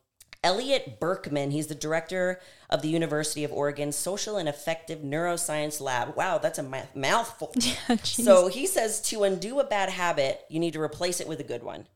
Elliot 0.45 1.01
Berkman. 1.01 1.51
He's 1.51 1.67
the 1.67 1.75
director 1.75 2.41
of 2.71 2.83
the 2.83 2.89
University 2.89 3.45
of 3.45 3.53
Oregon 3.53 3.93
Social 3.93 4.37
and 4.37 4.49
Affective 4.49 5.01
Neuroscience 5.01 5.81
Lab. 5.81 6.17
Wow, 6.17 6.39
that's 6.39 6.59
a 6.59 6.87
mouthful. 6.95 7.55
so, 8.03 8.49
he 8.49 8.67
says 8.67 9.01
to 9.03 9.25
undo 9.25 9.61
a 9.61 9.65
bad 9.65 9.91
habit, 9.91 10.45
you 10.49 10.61
need 10.61 10.75
to 10.75 10.81
replace 10.81 11.21
it 11.21 11.29
with 11.29 11.41
a 11.41 11.45
good 11.45 11.63
one. 11.63 11.87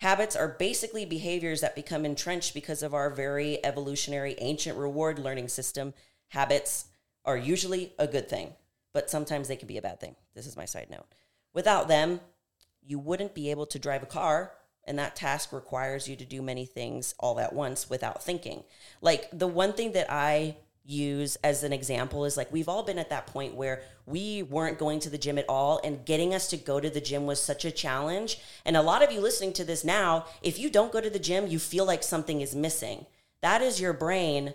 Habits 0.00 0.36
are 0.36 0.48
basically 0.48 1.04
behaviors 1.04 1.60
that 1.62 1.74
become 1.74 2.04
entrenched 2.04 2.52
because 2.52 2.82
of 2.82 2.92
our 2.92 3.10
very 3.10 3.64
evolutionary 3.64 4.34
ancient 4.38 4.76
reward 4.76 5.18
learning 5.18 5.48
system. 5.48 5.94
Habits 6.28 6.86
are 7.24 7.36
usually 7.36 7.92
a 7.98 8.06
good 8.06 8.28
thing, 8.28 8.52
but 8.92 9.08
sometimes 9.08 9.48
they 9.48 9.56
can 9.56 9.68
be 9.68 9.78
a 9.78 9.82
bad 9.82 9.98
thing. 9.98 10.14
This 10.34 10.46
is 10.46 10.56
my 10.56 10.66
side 10.66 10.88
note. 10.90 11.06
Without 11.54 11.88
them, 11.88 12.20
you 12.82 12.98
wouldn't 12.98 13.34
be 13.34 13.50
able 13.50 13.66
to 13.66 13.78
drive 13.78 14.02
a 14.02 14.06
car, 14.06 14.52
and 14.84 14.98
that 14.98 15.16
task 15.16 15.52
requires 15.52 16.06
you 16.06 16.14
to 16.16 16.24
do 16.24 16.42
many 16.42 16.66
things 16.66 17.14
all 17.18 17.40
at 17.40 17.52
once 17.52 17.90
without 17.90 18.22
thinking. 18.22 18.64
Like 19.00 19.28
the 19.32 19.48
one 19.48 19.72
thing 19.72 19.92
that 19.92 20.06
I 20.10 20.56
use 20.86 21.36
as 21.36 21.64
an 21.64 21.72
example 21.72 22.24
is 22.24 22.36
like 22.36 22.52
we've 22.52 22.68
all 22.68 22.82
been 22.82 22.98
at 22.98 23.10
that 23.10 23.26
point 23.26 23.54
where 23.54 23.82
we 24.06 24.42
weren't 24.42 24.78
going 24.78 25.00
to 25.00 25.10
the 25.10 25.18
gym 25.18 25.38
at 25.38 25.44
all 25.48 25.80
and 25.82 26.04
getting 26.04 26.34
us 26.34 26.48
to 26.48 26.56
go 26.56 26.80
to 26.80 26.88
the 26.88 27.00
gym 27.00 27.26
was 27.26 27.42
such 27.42 27.64
a 27.64 27.70
challenge. 27.70 28.38
And 28.64 28.76
a 28.76 28.82
lot 28.82 29.02
of 29.02 29.12
you 29.12 29.20
listening 29.20 29.52
to 29.54 29.64
this 29.64 29.84
now 29.84 30.26
if 30.42 30.58
you 30.58 30.70
don't 30.70 30.92
go 30.92 31.00
to 31.00 31.10
the 31.10 31.18
gym 31.18 31.46
you 31.46 31.58
feel 31.58 31.84
like 31.84 32.02
something 32.02 32.40
is 32.40 32.54
missing. 32.54 33.06
That 33.42 33.62
is 33.62 33.80
your 33.80 33.92
brain 33.92 34.54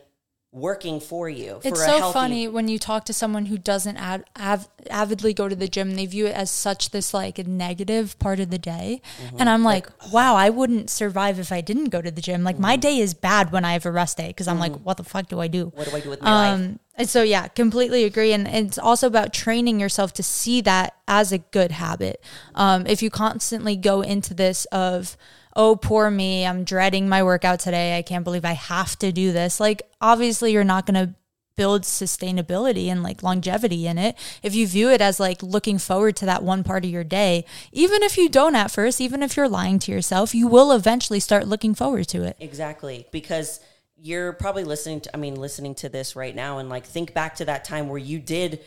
working 0.53 0.99
for 0.99 1.29
you. 1.29 1.59
For 1.61 1.69
it's 1.69 1.79
so 1.79 1.97
healthy- 1.97 2.13
funny 2.13 2.47
when 2.47 2.67
you 2.67 2.77
talk 2.77 3.05
to 3.05 3.13
someone 3.13 3.45
who 3.45 3.57
doesn't 3.57 3.97
ad, 3.97 4.25
av, 4.37 4.67
avidly 4.89 5.33
go 5.33 5.47
to 5.47 5.55
the 5.55 5.67
gym. 5.67 5.95
They 5.95 6.05
view 6.05 6.27
it 6.27 6.35
as 6.35 6.51
such 6.51 6.91
this 6.91 7.13
like 7.13 7.37
negative 7.47 8.19
part 8.19 8.39
of 8.39 8.49
the 8.49 8.57
day, 8.57 9.01
mm-hmm. 9.23 9.37
and 9.39 9.49
I'm 9.49 9.63
like, 9.63 9.71
like, 9.71 10.13
wow, 10.13 10.35
I 10.35 10.49
wouldn't 10.49 10.89
survive 10.89 11.39
if 11.39 11.51
I 11.51 11.61
didn't 11.61 11.89
go 11.89 12.01
to 12.01 12.11
the 12.11 12.21
gym. 12.21 12.43
Like 12.43 12.55
mm-hmm. 12.55 12.63
my 12.63 12.75
day 12.75 12.99
is 12.99 13.13
bad 13.13 13.51
when 13.51 13.65
I 13.65 13.73
have 13.73 13.85
a 13.85 13.91
rest 13.91 14.17
day 14.17 14.27
because 14.27 14.47
I'm 14.47 14.59
mm-hmm. 14.59 14.73
like, 14.73 14.81
what 14.81 14.97
the 14.97 15.03
fuck 15.03 15.27
do 15.27 15.39
I 15.39 15.47
do? 15.47 15.71
What 15.75 15.89
do 15.89 15.95
I 15.95 15.99
do 15.99 16.09
with 16.09 16.21
my 16.21 16.49
um, 16.49 16.61
life? 16.61 16.77
And 16.95 17.09
so 17.09 17.23
yeah, 17.23 17.47
completely 17.47 18.03
agree. 18.03 18.33
And 18.33 18.47
it's 18.47 18.77
also 18.77 19.07
about 19.07 19.33
training 19.33 19.79
yourself 19.79 20.13
to 20.13 20.23
see 20.23 20.61
that 20.61 20.95
as 21.07 21.31
a 21.31 21.39
good 21.39 21.71
habit. 21.71 22.23
Um, 22.53 22.85
if 22.85 23.01
you 23.01 23.09
constantly 23.09 23.75
go 23.75 24.01
into 24.01 24.33
this 24.33 24.65
of 24.65 25.17
oh, 25.55 25.75
poor 25.75 26.09
me, 26.09 26.45
I'm 26.45 26.63
dreading 26.63 27.09
my 27.09 27.23
workout 27.23 27.59
today. 27.59 27.97
I 27.97 28.01
can't 28.01 28.23
believe 28.23 28.45
I 28.45 28.53
have 28.53 28.97
to 28.99 29.11
do 29.11 29.31
this. 29.31 29.59
Like, 29.59 29.83
obviously, 29.99 30.51
you're 30.51 30.63
not 30.63 30.85
going 30.85 31.07
to 31.07 31.15
build 31.55 31.83
sustainability 31.83 32.87
and 32.87 33.03
like 33.03 33.21
longevity 33.21 33.85
in 33.85 33.97
it 33.97 34.17
if 34.41 34.55
you 34.55 34.65
view 34.65 34.89
it 34.89 35.01
as 35.01 35.19
like 35.19 35.43
looking 35.43 35.77
forward 35.77 36.15
to 36.15 36.25
that 36.25 36.41
one 36.41 36.63
part 36.63 36.85
of 36.85 36.89
your 36.89 37.03
day 37.03 37.45
even 37.71 38.01
if 38.03 38.17
you 38.17 38.29
don't 38.29 38.55
at 38.55 38.71
first 38.71 39.01
even 39.01 39.21
if 39.21 39.35
you're 39.35 39.49
lying 39.49 39.77
to 39.77 39.91
yourself 39.91 40.33
you 40.33 40.47
will 40.47 40.71
eventually 40.71 41.19
start 41.19 41.47
looking 41.47 41.75
forward 41.75 42.07
to 42.07 42.23
it 42.23 42.35
exactly 42.39 43.05
because 43.11 43.59
you're 43.97 44.33
probably 44.33 44.63
listening 44.63 45.01
to 45.01 45.13
i 45.13 45.19
mean 45.19 45.35
listening 45.35 45.75
to 45.75 45.89
this 45.89 46.15
right 46.15 46.35
now 46.35 46.57
and 46.57 46.69
like 46.69 46.85
think 46.85 47.13
back 47.13 47.35
to 47.35 47.45
that 47.45 47.65
time 47.65 47.89
where 47.89 47.99
you 47.99 48.17
did 48.17 48.61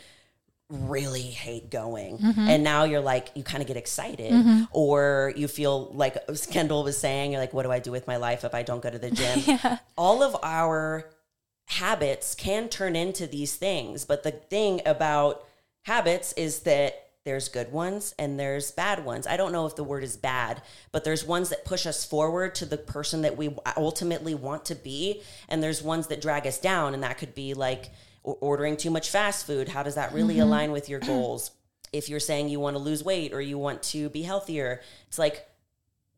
really 0.69 1.21
hate 1.21 1.69
going 1.69 2.17
mm-hmm. 2.17 2.39
and 2.39 2.63
now 2.63 2.85
you're 2.85 3.01
like 3.01 3.29
you 3.35 3.43
kind 3.43 3.61
of 3.61 3.67
get 3.67 3.77
excited 3.77 4.31
mm-hmm. 4.31 4.63
or 4.71 5.31
you 5.35 5.47
feel 5.47 5.91
like 5.93 6.17
kendall 6.49 6.83
was 6.83 6.97
saying 6.97 7.31
you're 7.31 7.39
like 7.39 7.53
what 7.53 7.63
do 7.63 7.71
i 7.71 7.77
do 7.77 7.91
with 7.91 8.07
my 8.07 8.17
life 8.17 8.43
if 8.43 8.55
i 8.55 8.63
don't 8.63 8.81
go 8.81 8.89
to 8.89 8.97
the 8.97 9.11
gym 9.11 9.39
yeah. 9.45 9.77
all 9.95 10.23
of 10.23 10.35
our 10.41 11.07
habits 11.67 12.33
can 12.33 12.67
turn 12.67 12.95
into 12.95 13.27
these 13.27 13.55
things 13.55 14.05
but 14.05 14.23
the 14.23 14.31
thing 14.31 14.81
about 14.87 15.43
habits 15.83 16.33
is 16.33 16.61
that 16.61 17.09
there's 17.25 17.47
good 17.47 17.71
ones 17.71 18.15
and 18.17 18.39
there's 18.39 18.71
bad 18.71 19.05
ones 19.05 19.27
i 19.27 19.37
don't 19.37 19.51
know 19.51 19.67
if 19.67 19.75
the 19.75 19.83
word 19.83 20.03
is 20.03 20.17
bad 20.17 20.63
but 20.91 21.03
there's 21.03 21.23
ones 21.23 21.49
that 21.49 21.63
push 21.63 21.85
us 21.85 22.03
forward 22.03 22.55
to 22.55 22.65
the 22.65 22.77
person 22.77 23.21
that 23.21 23.37
we 23.37 23.55
ultimately 23.77 24.33
want 24.33 24.65
to 24.65 24.73
be 24.73 25.21
and 25.47 25.61
there's 25.61 25.83
ones 25.83 26.07
that 26.07 26.21
drag 26.21 26.47
us 26.47 26.57
down 26.57 26.95
and 26.95 27.03
that 27.03 27.19
could 27.19 27.35
be 27.35 27.53
like 27.53 27.91
ordering 28.25 28.75
too 28.75 28.89
much 28.89 29.09
fast 29.09 29.45
food 29.45 29.69
how 29.69 29.83
does 29.83 29.95
that 29.95 30.13
really 30.13 30.35
mm-hmm. 30.35 30.43
align 30.43 30.71
with 30.71 30.89
your 30.89 30.99
goals 30.99 31.51
if 31.93 32.09
you're 32.09 32.19
saying 32.19 32.49
you 32.49 32.59
want 32.59 32.75
to 32.75 32.81
lose 32.81 33.03
weight 33.03 33.33
or 33.33 33.41
you 33.41 33.57
want 33.57 33.81
to 33.83 34.09
be 34.09 34.23
healthier 34.23 34.81
it's 35.07 35.19
like 35.19 35.47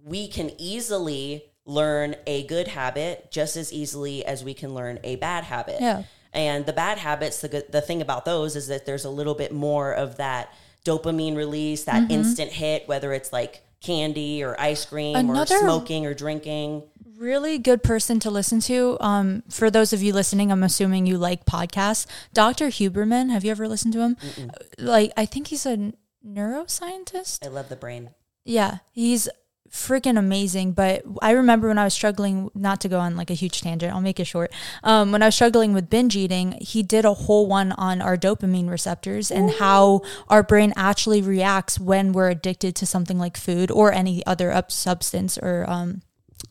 we 0.04 0.28
can 0.28 0.52
easily 0.58 1.44
learn 1.66 2.16
a 2.26 2.46
good 2.48 2.70
habit 2.70 3.30
just 3.30 3.58
as 3.58 3.74
easily 3.74 4.26
as 4.26 4.44
we 4.44 4.54
can 4.54 4.74
learn 4.74 5.00
a 5.04 5.16
bad 5.18 5.44
habit 5.44 5.78
yeah 5.82 6.04
and 6.34 6.66
the 6.66 6.74
bad 6.74 6.98
habits 6.98 7.42
the 7.42 7.50
good, 7.50 7.72
the 7.72 7.82
thing 7.82 8.02
about 8.02 8.26
those 8.26 8.56
is 8.56 8.68
that 8.68 8.86
there's 8.86 9.06
a 9.06 9.10
little 9.10 9.36
bit 9.36 9.52
more 9.52 9.92
of 9.92 10.18
that 10.18 10.54
dopamine 10.86 11.36
release 11.36 11.84
that 11.84 12.04
mm-hmm. 12.04 12.12
instant 12.12 12.52
hit 12.52 12.88
whether 12.88 13.12
it's 13.12 13.34
like 13.34 13.64
candy 13.82 14.44
or 14.44 14.60
ice 14.60 14.86
cream 14.86 15.16
Another, 15.16 15.56
or 15.56 15.60
smoking 15.60 16.06
or 16.06 16.14
drinking 16.14 16.84
really 17.18 17.58
good 17.58 17.84
person 17.84 18.20
to 18.22 18.32
listen 18.32 18.60
to. 18.62 18.98
Um, 19.00 19.44
for 19.50 19.70
those 19.70 19.94
of 19.94 20.02
you 20.02 20.14
listening, 20.14 20.52
I'm 20.52 20.64
assuming 20.64 21.06
you 21.06 21.18
like 21.18 21.46
podcasts. 21.46 22.06
Dr. 22.34 22.68
Huberman, 22.68 23.32
have 23.32 23.44
you 23.44 23.52
ever 23.52 23.68
listened 23.68 23.94
to 23.94 24.02
him? 24.02 24.16
Mm-mm. 24.16 24.50
Like, 24.78 25.12
I 25.18 25.26
think 25.26 25.48
he's 25.48 25.66
a 25.66 25.94
neuroscientist. 26.26 27.46
I 27.46 27.50
love 27.50 27.70
the 27.70 27.76
brain. 27.76 28.12
Yeah, 28.46 28.78
he's 28.92 29.28
freaking 29.70 30.18
amazing. 30.18 30.72
But 30.72 31.04
I 31.22 31.32
remember 31.32 31.68
when 31.68 31.78
I 31.78 31.84
was 31.84 31.94
struggling, 31.94 32.50
not 32.56 32.82
to 32.82 32.90
go 32.90 33.00
on 33.00 33.16
like 33.16 33.30
a 33.30 33.36
huge 33.36 33.62
tangent, 33.62 33.94
I'll 33.94 34.02
make 34.02 34.20
it 34.20 34.26
short. 34.26 34.54
Um, 34.84 35.12
when 35.12 35.22
I 35.22 35.28
was 35.28 35.36
struggling 35.36 35.74
with 35.74 35.90
binge 35.90 36.16
eating, 36.16 36.58
he 36.62 36.84
did 36.84 37.06
a 37.06 37.14
whole 37.14 37.48
one 37.48 37.72
on 37.74 38.02
our 38.02 38.18
dopamine 38.18 38.70
receptors 38.70 39.32
and 39.32 39.50
Ooh. 39.50 39.58
how 39.58 40.02
our 40.30 40.44
brain 40.44 40.74
actually 40.76 41.22
reacts 41.22 41.80
when 41.80 42.14
we're 42.14 42.30
addicted 42.30 42.76
to 42.76 42.86
something 42.86 43.18
like 43.18 43.38
food 43.38 43.72
or 43.72 43.92
any 43.92 44.26
other 44.26 44.52
up 44.52 44.72
substance 44.72 45.38
or 45.38 45.66
um, 45.68 46.02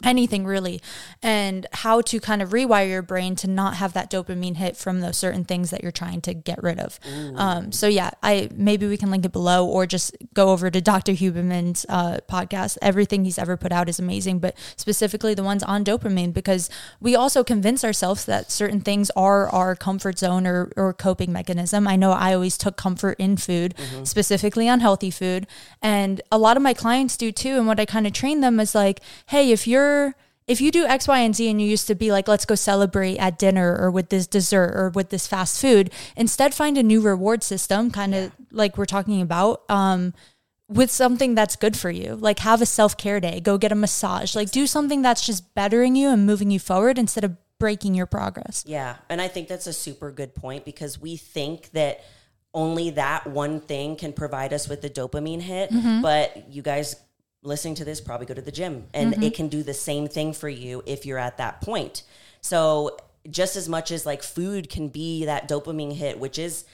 anything 0.05 0.45
really 0.45 0.81
and 1.23 1.67
how 1.73 2.01
to 2.01 2.21
kind 2.21 2.43
of 2.43 2.51
rewire 2.51 2.89
your 2.89 3.03
brain 3.03 3.35
to 3.35 3.49
not 3.49 3.77
have 3.77 3.93
that 3.93 4.11
dopamine 4.11 4.57
hit 4.57 4.77
from 4.77 5.01
those 5.01 5.17
certain 5.17 5.45
things 5.45 5.71
that 5.71 5.83
you're 5.83 5.93
trying 5.93 6.21
to 6.21 6.35
get 6.35 6.63
rid 6.63 6.79
of. 6.79 6.99
Um, 7.37 7.73
so 7.73 7.87
yeah 7.87 8.11
i 8.23 8.49
maybe 8.55 8.87
we 8.87 8.97
can 8.97 9.11
link 9.11 9.25
it 9.25 9.33
below 9.33 9.67
or 9.67 9.87
just 9.87 10.15
go 10.35 10.51
over 10.51 10.71
to 10.71 10.81
dr 10.81 11.11
huberman's 11.13 11.87
uh, 11.89 12.19
podcast. 12.29 12.79
Everything 12.83 13.25
he's 13.25 13.39
ever 13.39 13.57
put 13.57 13.73
out 13.73 13.89
is 13.89 13.99
amazing 13.99 14.39
but 14.39 14.57
specifically 14.77 15.35
the 15.35 15.43
ones 15.43 15.63
on 15.63 15.85
dopamine 15.85 16.33
because 16.33 16.69
we 17.01 17.17
also 17.17 17.43
convince 17.43 17.85
ourselves 17.85 18.25
that 18.27 18.51
certain 18.51 18.81
things 18.81 19.11
are 19.17 19.49
our 19.49 19.75
comfort 19.75 20.19
zone 20.19 20.47
or, 20.47 20.71
or 20.77 20.93
coping 20.93 21.33
mechanism. 21.33 21.89
I 21.89 21.97
know 21.97 22.13
i 22.13 22.35
always 22.35 22.59
took 22.59 22.77
comfort 22.77 23.17
in 23.19 23.37
food 23.37 23.75
mm-hmm. 23.77 24.05
specifically 24.05 24.69
unhealthy 24.69 25.11
food 25.11 25.47
and 25.81 26.21
a 26.31 26.39
lot 26.39 26.57
of 26.57 26.63
my 26.63 26.75
clients 26.75 27.17
do 27.17 27.33
too 27.33 27.57
and 27.57 27.67
what 27.67 27.81
i 27.81 27.85
kind 27.85 28.07
of 28.07 28.13
train 28.13 28.41
them 28.41 28.61
is 28.61 28.75
like 28.75 29.01
hey 29.27 29.51
if 29.51 29.67
you're 29.67 29.76
you're 29.77 30.15
if 30.47 30.61
you 30.61 30.71
do 30.71 30.87
X, 30.87 31.09
Y, 31.09 31.19
and 31.19 31.35
Z 31.35 31.51
and 31.51 31.61
you 31.61 31.67
used 31.67 31.89
to 31.89 31.95
be 31.95 32.13
like, 32.13 32.29
let's 32.29 32.45
go 32.45 32.55
celebrate 32.55 33.19
at 33.19 33.39
dinner 33.39 33.77
or 33.77 33.91
with 33.91 34.11
this 34.11 34.27
dessert 34.27 34.73
or 34.77 34.91
with 34.91 35.11
this 35.11 35.27
fast 35.27 35.61
food, 35.61 35.91
instead 36.17 36.55
find 36.55 36.79
a 36.79 36.83
new 36.83 37.01
reward 37.01 37.43
system, 37.43 37.91
kind 37.91 38.15
of 38.15 38.25
yeah. 38.25 38.47
like 38.53 38.79
we're 38.79 38.85
talking 38.85 39.21
about, 39.21 39.69
um, 39.69 40.15
with 40.69 40.91
something 40.91 41.35
that's 41.35 41.57
good 41.57 41.77
for 41.77 41.91
you. 41.91 42.15
Like 42.15 42.41
have 42.41 42.63
a 42.63 42.67
self 42.67 42.97
care 42.97 43.21
day, 43.21 43.41
go 43.41 43.59
get 43.59 43.73
a 43.73 43.77
massage, 43.77 44.37
like 44.37 44.51
do 44.51 44.67
something 44.67 45.03
that's 45.03 45.25
just 45.25 45.55
bettering 45.55 45.97
you 45.97 46.11
and 46.11 46.27
moving 46.27 46.51
you 46.51 46.61
forward 46.61 46.99
instead 46.99 47.25
of 47.25 47.37
breaking 47.59 47.95
your 47.95 48.07
progress. 48.07 48.65
Yeah. 48.67 48.97
And 49.09 49.21
I 49.21 49.29
think 49.29 49.49
that's 49.49 49.67
a 49.67 49.73
super 49.73 50.11
good 50.11 50.35
point 50.35 50.65
because 50.65 51.01
we 51.01 51.17
think 51.17 51.71
that 51.71 52.05
only 52.55 52.91
that 52.91 53.27
one 53.27 53.61
thing 53.61 53.97
can 53.97 54.13
provide 54.13 54.53
us 54.53 54.69
with 54.69 54.81
the 54.81 54.91
dopamine 54.91 55.41
hit. 55.41 55.71
Mm-hmm. 55.71 56.03
But 56.03 56.51
you 56.51 56.63
guys 56.63 56.97
listening 57.47 57.75
to 57.77 57.85
this 57.85 58.01
probably 58.01 58.27
go 58.27 58.35
to 58.35 58.43
the 58.43 58.53
gym 58.53 58.87
and 58.93 59.15
mm-hmm. 59.15 59.23
it 59.23 59.35
can 59.35 59.49
do 59.49 59.63
the 59.63 59.75
same 59.75 60.09
thing 60.09 60.33
for 60.33 60.49
you 60.49 60.83
if 60.87 61.07
you're 61.07 61.19
at 61.19 61.39
that 61.39 61.61
point. 61.61 62.03
So 62.41 62.97
just 63.31 63.57
as 63.57 63.69
much 63.69 63.91
as 63.91 64.05
like 64.05 64.23
food 64.23 64.69
can 64.69 64.89
be 64.89 65.25
that 65.25 65.49
dopamine 65.49 65.95
hit, 65.95 66.19
which 66.19 66.39
is 66.39 66.65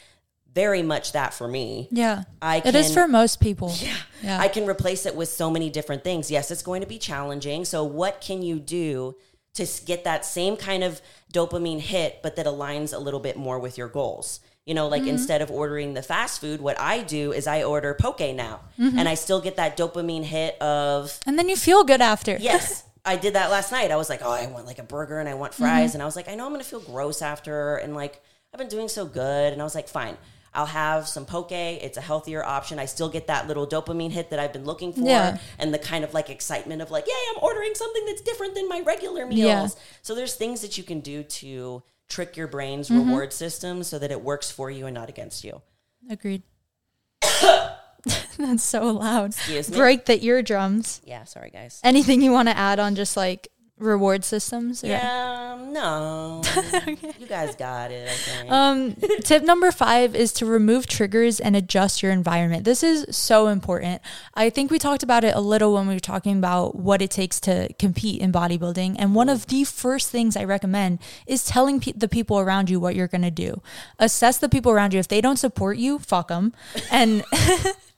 very 0.55 0.83
much 0.83 1.13
that 1.13 1.33
for 1.33 1.49
me. 1.49 1.89
Yeah. 1.91 2.25
I 2.41 2.61
can, 2.61 2.75
it 2.75 2.79
is 2.79 2.93
for 2.93 3.09
most 3.09 3.41
people. 3.41 3.73
Yeah, 3.81 3.97
yeah. 4.23 4.39
I 4.39 4.49
can 4.49 4.67
replace 4.67 5.07
it 5.07 5.17
with 5.17 5.29
so 5.29 5.51
many 5.51 5.71
different 5.71 6.05
things. 6.05 6.31
Yes, 6.31 6.51
it's 6.51 6.63
going 6.63 6.83
to 6.83 6.87
be 6.87 6.99
challenging. 6.99 7.65
So 7.65 7.85
what 7.85 8.21
can 8.21 8.43
you 8.43 8.59
do 8.59 9.17
to 9.55 9.67
get 9.85 10.05
that 10.05 10.25
same 10.25 10.57
kind 10.57 10.85
of 10.85 11.01
dopamine 11.33 11.81
hit 11.81 12.21
but 12.23 12.37
that 12.37 12.47
aligns 12.47 12.95
a 12.95 12.99
little 12.99 13.21
bit 13.21 13.37
more 13.37 13.59
with 13.59 13.79
your 13.79 13.89
goals? 13.89 14.41
You 14.67 14.75
know, 14.75 14.87
like 14.87 15.03
mm-hmm. 15.03 15.11
instead 15.11 15.43
of 15.43 15.51
ordering 15.51 15.95
the 15.95 16.03
fast 16.03 16.41
food, 16.41 16.61
what 16.61 16.79
I 16.79 17.03
do 17.03 17.33
is 17.33 17.49
I 17.49 17.65
order 17.65 17.95
poke 17.95 18.21
now, 18.21 18.61
mm-hmm. 18.79 18.97
and 18.97 19.09
I 19.09 19.15
still 19.15 19.41
get 19.41 19.57
that 19.57 19.77
dopamine 19.77 20.23
hit 20.23 20.61
of. 20.63 21.19
And 21.27 21.37
then 21.39 21.49
you 21.49 21.57
feel 21.57 21.85
good 21.85 22.01
after. 22.01 22.39
Yes. 22.43 22.85
I 23.05 23.17
did 23.17 23.35
that 23.35 23.51
last 23.51 23.73
night. 23.73 23.91
I 23.91 23.97
was 23.97 24.09
like, 24.09 24.21
oh, 24.23 24.31
I 24.31 24.47
want 24.47 24.65
like 24.65 24.79
a 24.79 24.85
burger 24.85 25.19
and 25.19 25.29
I 25.29 25.35
want 25.35 25.55
fries. 25.55 25.91
Mm-hmm. 25.91 25.97
And 25.97 26.03
I 26.03 26.07
was 26.07 26.15
like, 26.15 26.29
I 26.29 26.37
know 26.37 26.47
I'm 26.47 26.53
going 26.53 26.63
to 26.63 26.69
feel 26.69 26.81
gross 26.81 27.21
after. 27.21 27.77
And 27.77 27.97
like, 27.97 28.23
I've 28.53 28.59
been 28.59 28.69
doing 28.69 28.89
so 28.89 29.07
good. 29.07 29.53
And 29.53 29.61
I 29.61 29.65
was 29.65 29.75
like, 29.75 29.89
fine, 29.89 30.17
I'll 30.55 30.67
have 30.67 31.09
some 31.09 31.25
poke. 31.25 31.53
It's 31.53 31.97
a 31.97 32.01
healthier 32.01 32.45
option. 32.45 32.79
I 32.79 32.85
still 32.85 33.09
get 33.09 33.27
that 33.29 33.49
little 33.49 33.67
dopamine 33.67 34.11
hit 34.11 34.31
that 34.31 34.39
I've 34.39 34.53
been 34.53 34.65
looking 34.65 34.93
for 34.93 35.01
yeah. 35.01 35.39
and 35.59 35.73
the 35.73 35.79
kind 35.79 36.05
of 36.05 36.13
like 36.13 36.29
excitement 36.31 36.83
of 36.83 36.91
like, 36.91 37.07
yay, 37.07 37.15
I'm 37.35 37.43
ordering 37.43 37.75
something 37.75 38.05
that's 38.07 38.21
different 38.21 38.55
than 38.55 38.69
my 38.69 38.81
regular 38.81 39.27
meals. 39.27 39.75
Yeah. 39.75 39.83
So 40.03 40.15
there's 40.15 40.35
things 40.35 40.61
that 40.61 40.77
you 40.77 40.85
can 40.85 41.01
do 41.01 41.23
to 41.23 41.83
trick 42.13 42.37
your 42.37 42.47
brain's 42.47 42.89
Mm-hmm. 42.89 43.09
reward 43.09 43.33
system 43.33 43.83
so 43.83 43.99
that 43.99 44.11
it 44.11 44.21
works 44.23 44.51
for 44.51 44.71
you 44.71 44.87
and 44.87 44.95
not 44.95 45.09
against 45.09 45.43
you. 45.45 45.63
Agreed. 46.11 46.43
That's 48.39 48.63
so 48.65 48.87
loud. 48.91 49.35
Break 49.71 50.07
the 50.07 50.23
eardrums. 50.25 51.01
Yeah, 51.05 51.25
sorry 51.25 51.51
guys. 51.51 51.81
Anything 51.85 52.21
you 52.23 52.33
want 52.33 52.49
to 52.49 52.57
add 52.57 52.79
on 52.81 52.95
just 52.97 53.17
like 53.17 53.49
reward 53.83 54.25
systems? 54.25 54.83
Yeah, 54.83 55.53
um, 55.55 55.73
no. 55.73 56.43
You 57.19 57.27
guys 57.29 57.55
got 57.57 57.91
it, 57.91 58.09
I 58.09 58.13
think. 58.13 58.51
Um, 58.51 58.95
tip 59.23 59.43
number 59.45 59.71
five 59.71 60.15
is 60.15 60.33
to 60.35 60.47
remove 60.47 60.87
triggers 60.87 61.41
and 61.41 61.55
adjust 61.55 62.03
your 62.03 62.13
environment. 62.13 62.65
This 62.65 62.83
is 62.83 63.07
so 63.17 63.47
important. 63.49 64.03
I 64.35 64.51
think 64.51 64.71
we 64.71 64.79
talked 64.79 65.03
about 65.03 65.25
it 65.25 65.35
a 65.35 65.41
little 65.41 65.75
when 65.75 65.87
we 65.87 65.95
were 65.95 66.01
talking 66.01 66.37
about 66.39 66.75
what 66.77 67.01
it 67.01 67.11
takes 67.11 67.41
to 67.41 67.73
compete 67.79 68.21
in 68.21 68.33
bodybuilding. 68.33 68.97
And 68.99 69.15
one 69.15 69.29
of 69.29 69.47
the 69.47 69.65
first 69.65 70.11
things 70.11 70.37
I 70.37 70.45
recommend 70.45 70.99
is 71.27 71.45
telling 71.45 71.81
pe- 71.81 71.93
the 71.93 72.09
people 72.09 72.39
around 72.39 72.69
you 72.71 72.81
what 72.81 72.95
you're 72.95 73.09
going 73.09 73.23
to 73.23 73.31
do. 73.31 73.63
Assess 73.99 74.39
the 74.39 74.49
people 74.49 74.73
around 74.73 74.93
you. 74.95 75.01
If 75.01 75.09
they 75.09 75.21
don't 75.21 75.39
support 75.39 75.77
you, 75.79 75.99
fuck 75.99 76.29
them. 76.29 76.53
And 76.91 77.25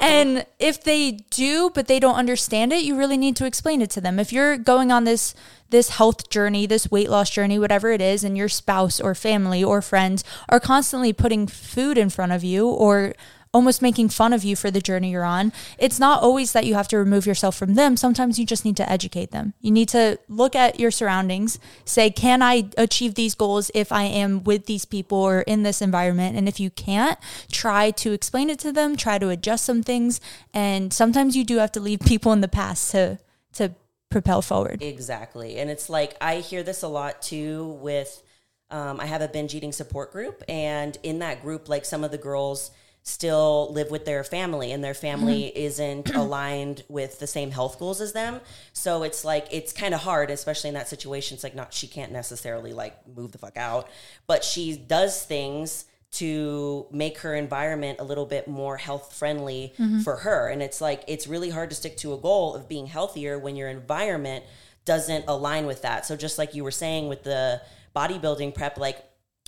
And 0.00 0.46
if 0.58 0.82
they 0.82 1.12
do 1.30 1.70
but 1.74 1.86
they 1.86 2.00
don't 2.00 2.14
understand 2.14 2.72
it 2.72 2.84
you 2.84 2.96
really 2.96 3.16
need 3.16 3.36
to 3.36 3.46
explain 3.46 3.82
it 3.82 3.90
to 3.90 4.00
them. 4.00 4.18
If 4.18 4.32
you're 4.32 4.56
going 4.56 4.90
on 4.92 5.04
this 5.04 5.34
this 5.70 5.90
health 5.90 6.28
journey 6.30 6.66
this 6.66 6.90
weight 6.90 7.08
loss 7.08 7.30
journey 7.30 7.58
whatever 7.58 7.90
it 7.90 8.00
is 8.00 8.24
and 8.24 8.36
your 8.36 8.48
spouse 8.48 9.00
or 9.00 9.14
family 9.14 9.64
or 9.64 9.80
friends 9.80 10.22
are 10.48 10.60
constantly 10.60 11.12
putting 11.12 11.46
food 11.46 11.96
in 11.96 12.10
front 12.10 12.32
of 12.32 12.44
you 12.44 12.68
or 12.68 13.14
almost 13.52 13.82
making 13.82 14.08
fun 14.08 14.32
of 14.32 14.44
you 14.44 14.56
for 14.56 14.70
the 14.70 14.80
journey 14.80 15.10
you're 15.10 15.24
on 15.24 15.52
it's 15.78 15.98
not 15.98 16.22
always 16.22 16.52
that 16.52 16.64
you 16.64 16.74
have 16.74 16.88
to 16.88 16.96
remove 16.96 17.26
yourself 17.26 17.56
from 17.56 17.74
them. 17.74 17.96
Sometimes 17.96 18.38
you 18.38 18.46
just 18.46 18.64
need 18.64 18.76
to 18.76 18.90
educate 18.90 19.30
them. 19.30 19.54
You 19.60 19.70
need 19.70 19.88
to 19.90 20.18
look 20.28 20.56
at 20.56 20.80
your 20.80 20.90
surroundings 20.90 21.58
say 21.84 22.10
can 22.10 22.42
i 22.42 22.68
achieve 22.76 23.14
these 23.14 23.34
goals 23.34 23.70
if 23.74 23.92
i 23.92 24.04
am 24.04 24.44
with 24.44 24.66
these 24.66 24.84
people 24.84 25.18
or 25.18 25.42
in 25.42 25.62
this 25.62 25.82
environment? 25.82 26.36
And 26.36 26.48
if 26.48 26.58
you 26.58 26.70
can't 26.70 27.18
try 27.50 27.90
to 27.92 28.12
explain 28.12 28.50
it 28.50 28.58
to 28.60 28.72
them 28.72 28.96
try 28.96 29.18
to 29.18 29.28
adjust 29.28 29.64
some 29.64 29.82
things 29.82 30.20
and 30.54 30.92
sometimes 30.92 31.36
you 31.36 31.44
do 31.44 31.58
have 31.58 31.72
to 31.72 31.80
leave 31.80 32.00
people 32.06 32.32
in 32.32 32.40
the 32.40 32.48
past 32.48 32.90
to 32.92 33.18
to 33.54 33.74
propel 34.10 34.42
forward. 34.42 34.82
Exactly. 34.82 35.58
And 35.58 35.70
it's 35.70 35.90
like 35.90 36.16
I 36.20 36.36
hear 36.36 36.62
this 36.62 36.82
a 36.82 36.88
lot 36.88 37.22
too 37.22 37.78
with 37.80 38.22
um, 38.70 39.00
I 39.00 39.06
have 39.06 39.20
a 39.20 39.28
binge 39.28 39.54
eating 39.54 39.72
support 39.72 40.12
group 40.12 40.42
and 40.48 40.96
in 41.02 41.18
that 41.18 41.42
group 41.42 41.68
like 41.68 41.84
some 41.84 42.04
of 42.04 42.10
the 42.10 42.18
girls 42.18 42.70
still 43.04 43.72
live 43.72 43.90
with 43.90 44.04
their 44.04 44.22
family 44.22 44.70
and 44.70 44.82
their 44.82 44.94
family 44.94 45.44
mm-hmm. 45.44 45.58
isn't 45.58 46.10
aligned 46.14 46.84
with 46.88 47.18
the 47.18 47.26
same 47.26 47.50
health 47.50 47.78
goals 47.78 48.00
as 48.00 48.12
them. 48.12 48.40
So 48.72 49.02
it's 49.02 49.24
like 49.24 49.48
it's 49.50 49.72
kind 49.72 49.92
of 49.94 50.00
hard 50.00 50.30
especially 50.30 50.68
in 50.68 50.74
that 50.74 50.88
situation 50.88 51.34
it's 51.34 51.44
like 51.44 51.54
not 51.54 51.74
she 51.74 51.88
can't 51.88 52.12
necessarily 52.12 52.72
like 52.72 52.96
move 53.16 53.32
the 53.32 53.38
fuck 53.38 53.56
out, 53.56 53.88
but 54.26 54.44
she 54.44 54.76
does 54.76 55.24
things 55.24 55.86
to 56.12 56.86
make 56.92 57.18
her 57.18 57.34
environment 57.34 57.98
a 57.98 58.04
little 58.04 58.26
bit 58.26 58.46
more 58.46 58.76
health 58.76 59.14
friendly 59.14 59.72
mm-hmm. 59.78 60.00
for 60.00 60.16
her. 60.16 60.48
And 60.48 60.62
it's 60.62 60.80
like, 60.80 61.02
it's 61.08 61.26
really 61.26 61.48
hard 61.48 61.70
to 61.70 61.76
stick 61.76 61.96
to 61.98 62.12
a 62.12 62.18
goal 62.18 62.54
of 62.54 62.68
being 62.68 62.86
healthier 62.86 63.38
when 63.38 63.56
your 63.56 63.70
environment 63.70 64.44
doesn't 64.84 65.24
align 65.26 65.64
with 65.64 65.82
that. 65.82 66.04
So, 66.04 66.14
just 66.14 66.36
like 66.38 66.54
you 66.54 66.64
were 66.64 66.70
saying 66.70 67.08
with 67.08 67.22
the 67.22 67.62
bodybuilding 67.96 68.54
prep, 68.54 68.76
like 68.76 69.02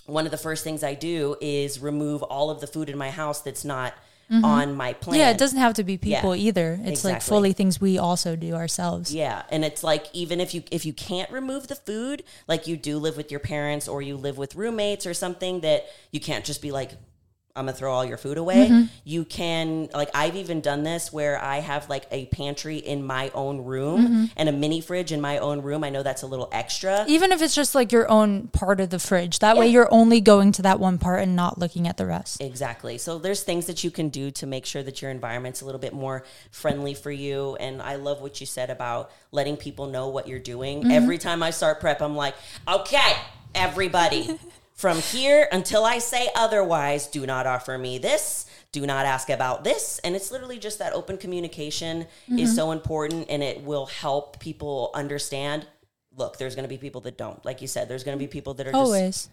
one 0.05 0.25
of 0.25 0.31
the 0.31 0.37
first 0.37 0.63
things 0.63 0.83
I 0.83 0.93
do 0.93 1.35
is 1.41 1.79
remove 1.79 2.23
all 2.23 2.49
of 2.49 2.61
the 2.61 2.67
food 2.67 2.89
in 2.89 2.97
my 2.97 3.09
house 3.09 3.41
that's 3.41 3.65
not 3.65 3.93
mm-hmm. 4.29 4.45
on 4.45 4.75
my 4.75 4.93
plan. 4.93 5.17
yeah 5.19 5.29
it 5.31 5.37
doesn't 5.37 5.59
have 5.59 5.73
to 5.75 5.83
be 5.83 5.97
people 5.97 6.35
Yeah, 6.35 6.47
either. 6.47 6.79
It's 6.83 7.03
like 7.03 7.21
fully 7.21 7.53
things 7.53 7.81
we 7.81 7.97
also 7.97 8.35
do 8.35 8.53
ourselves. 8.53 9.13
Yeah, 9.13 9.43
and 9.49 9.65
it's 9.65 9.83
like 9.83 10.07
even 10.13 10.39
if 10.39 10.53
you 10.53 10.63
if 10.71 10.85
you 10.85 10.93
can't 10.93 11.29
remove 11.31 11.67
the 11.67 11.75
food, 11.75 12.23
like 12.47 12.67
you 12.67 12.77
do 12.77 12.97
live 12.97 13.17
with 13.17 13.31
your 13.31 13.39
parents 13.39 13.87
or 13.87 14.01
you 14.01 14.17
live 14.17 14.37
with 14.37 14.55
roommates 14.55 15.05
or 15.05 15.13
something 15.13 15.61
that 15.61 15.85
you 16.11 16.19
can't 16.19 16.45
just 16.45 16.61
be 16.61 16.71
like 16.71 16.91
I'm 17.55 17.65
gonna 17.65 17.77
throw 17.77 17.93
all 17.93 18.03
your 18.03 18.17
food 18.17 18.37
away. 18.37 18.67
Mm-hmm. 18.67 18.83
You 19.05 19.23
can 19.25 19.89
like 19.93 20.09
I've 20.13 20.35
even 20.35 20.59
done 20.61 20.83
this 20.83 21.13
where 21.13 21.41
I 21.41 21.59
have 21.59 21.89
like 21.89 22.05
a 22.11 22.25
pantry 22.27 22.77
in 22.77 23.05
my 23.05 23.31
own 23.33 23.63
room 23.63 23.85
Mm-hmm. 24.05 24.25
and 24.35 24.49
a 24.49 24.51
mini 24.51 24.81
fridge 24.81 25.11
in 25.11 25.21
my 25.21 25.37
own 25.37 25.61
room. 25.61 25.83
I 25.83 25.89
know 25.89 26.03
that's 26.03 26.21
a 26.23 26.27
little 26.27 26.49
extra. 26.51 27.05
even 27.07 27.31
if 27.31 27.41
it's 27.41 27.55
just 27.55 27.73
like 27.75 27.91
your 27.91 28.09
own 28.11 28.47
part 28.49 28.79
of 28.79 28.89
the 28.89 28.99
fridge 28.99 29.39
that 29.39 29.55
way 29.57 29.67
you're 29.67 29.87
only 29.91 30.19
going 30.21 30.51
to 30.53 30.61
that 30.63 30.79
one 30.79 30.97
part 30.97 31.21
and 31.21 31.35
not 31.35 31.57
looking 31.57 31.87
at 31.87 31.95
the 31.97 32.05
rest 32.05 32.41
Exactly. 32.41 32.97
So 32.97 33.19
there's 33.19 33.43
things 33.43 33.67
that 33.67 33.83
you 33.83 33.91
can 33.91 34.09
do 34.09 34.31
to 34.31 34.45
make 34.45 34.65
sure 34.65 34.83
that 34.83 35.01
your 35.01 35.11
environment's 35.11 35.61
a 35.61 35.65
little 35.65 35.79
bit 35.79 35.93
more 35.93 36.23
friendly 36.51 36.93
for 36.93 37.11
you. 37.11 37.55
And 37.57 37.81
I 37.81 37.95
love 37.95 38.21
what 38.21 38.39
you 38.41 38.45
said 38.45 38.69
about 38.69 39.11
letting 39.31 39.55
people 39.57 39.87
know 39.87 40.09
what 40.09 40.27
you're 40.27 40.39
doing. 40.39 40.81
Mm-hmm. 40.81 40.91
Every 40.91 41.17
time 41.17 41.41
I 41.41 41.51
start 41.51 41.79
prep, 41.79 42.01
I'm 42.01 42.15
like, 42.15 42.35
okay, 42.67 43.13
everybody, 43.53 44.37
from 44.75 44.99
here 44.99 45.47
until 45.51 45.83
I 45.85 45.97
say 45.99 46.29
otherwise, 46.35 47.07
do 47.07 47.25
not 47.25 47.47
offer 47.47 47.77
me 47.77 47.97
this. 47.97 48.45
Do 48.71 48.85
not 48.85 49.05
ask 49.05 49.29
about 49.29 49.63
this. 49.63 49.99
And 50.03 50.15
it's 50.15 50.31
literally 50.31 50.59
just 50.59 50.79
that 50.79 50.93
open 50.93 51.17
communication 51.17 52.05
Mm-hmm. 52.29 52.39
is 52.39 52.55
so 52.55 52.71
important 52.71 53.27
and 53.29 53.41
it 53.41 53.63
will 53.63 53.85
help 53.85 54.39
people 54.39 54.91
understand. 54.93 55.65
Look, 56.15 56.37
there's 56.37 56.55
going 56.55 56.63
to 56.65 56.69
be 56.69 56.77
people 56.77 57.01
that 57.01 57.17
don't. 57.17 57.43
Like 57.45 57.61
you 57.61 57.67
said, 57.67 57.87
there's 57.87 58.03
going 58.03 58.17
to 58.17 58.23
be 58.23 58.27
people 58.27 58.53
that 58.55 58.67
are 58.67 58.71
just 58.71 58.75
always 58.75 59.29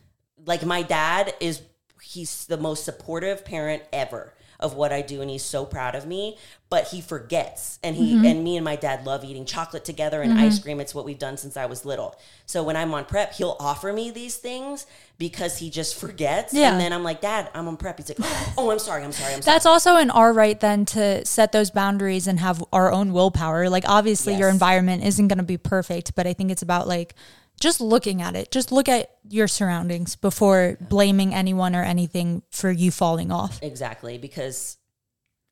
like 0.47 0.65
my 0.65 0.83
dad 0.83 1.35
is 1.41 1.63
he's 2.03 2.47
the 2.47 2.57
most 2.57 2.85
supportive 2.85 3.45
parent 3.45 3.83
ever 3.93 4.33
of 4.63 4.75
what 4.75 4.93
I 4.93 5.03
do 5.03 5.21
and 5.21 5.29
he's 5.31 5.45
so 5.45 5.65
proud 5.67 5.95
of 5.95 6.07
me 6.07 6.39
but 6.71 6.89
he 6.89 7.03
forgets. 7.03 7.79
And 7.83 7.95
he 7.97 8.15
Mm-hmm. 8.15 8.25
and 8.25 8.45
me 8.45 8.57
and 8.57 8.65
my 8.65 8.77
dad 8.77 9.05
love 9.05 9.25
eating 9.25 9.45
chocolate 9.45 9.85
together 9.85 10.23
and 10.23 10.39
ice 10.39 10.59
cream. 10.59 10.81
It's 10.81 10.95
what 10.95 11.05
we've 11.05 11.19
done 11.19 11.37
since 11.37 11.55
I 11.59 11.67
was 11.67 11.85
little. 11.85 12.17
So 12.47 12.63
when 12.63 12.77
I'm 12.77 12.95
on 12.95 13.05
prep 13.05 13.35
he'll 13.35 13.57
offer 13.61 13.93
me 13.93 14.11
these 14.11 14.37
things 14.37 14.87
because 15.19 15.59
he 15.59 15.69
just 15.69 15.95
forgets. 16.01 16.55
Yeah. 16.55 16.73
and 16.73 16.81
then 16.81 16.95
I'm 16.95 17.03
like 17.03 17.21
dad 17.21 17.51
I'm 17.55 17.69
on 17.69 17.77
prep. 17.77 17.99
He's 17.99 18.09
like 18.09 18.19
oh 18.57 18.71
I'm 18.71 18.79
sorry 18.79 19.05
I'm 19.05 19.13
sorry 19.13 19.35
I'm 19.35 19.43
sorry. 19.43 19.55
That's 19.55 19.67
also 19.67 19.97
in 19.97 20.11
our 20.11 20.33
right 20.33 20.59
then 20.59 20.87
to 20.87 21.25
set 21.27 21.53
those 21.53 21.71
boundaries 21.71 22.27
and 22.27 22.41
have 22.41 22.65
our 22.73 22.91
own 22.91 23.13
willpower. 23.13 23.69
Like 23.69 23.85
obviously 23.87 24.35
your 24.35 24.49
environment 24.49 25.05
isn't 25.05 25.29
going 25.29 25.39
to 25.39 25.45
be 25.45 25.59
perfect, 25.59 26.15
but 26.15 26.27
I 26.27 26.33
think 26.33 26.51
it's 26.51 26.63
about 26.63 26.89
like 26.89 27.15
just 27.63 27.81
looking 27.81 28.21
at 28.21 28.35
it. 28.37 28.51
Just 28.51 28.73
look 28.73 28.89
at 28.89 29.11
your 29.29 29.47
surroundings 29.49 30.17
before 30.17 30.77
blaming 30.81 31.33
anyone 31.33 31.75
or 31.77 31.83
anything 31.85 32.43
for 32.51 32.71
you 32.71 32.91
falling 32.91 33.31
off. 33.31 33.59
Exactly, 33.63 34.19
because 34.19 34.77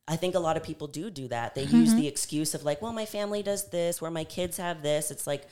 I 0.07 0.17
think 0.17 0.35
a 0.35 0.39
lot 0.39 0.57
of 0.57 0.63
people 0.63 0.87
do 0.87 1.09
do 1.09 1.27
that. 1.29 1.55
They 1.55 1.65
Mm-hmm. 1.65 1.75
use 1.77 1.93
the 1.95 2.07
excuse 2.07 2.53
of 2.53 2.63
like, 2.65 2.81
well, 2.81 2.91
my 2.93 3.05
family 3.05 3.41
does 3.43 3.69
this, 3.69 4.01
where 4.01 4.11
my 4.11 4.25
kids 4.25 4.57
have 4.57 4.81
this. 4.83 5.09
It's 5.09 5.25
like, 5.25 5.47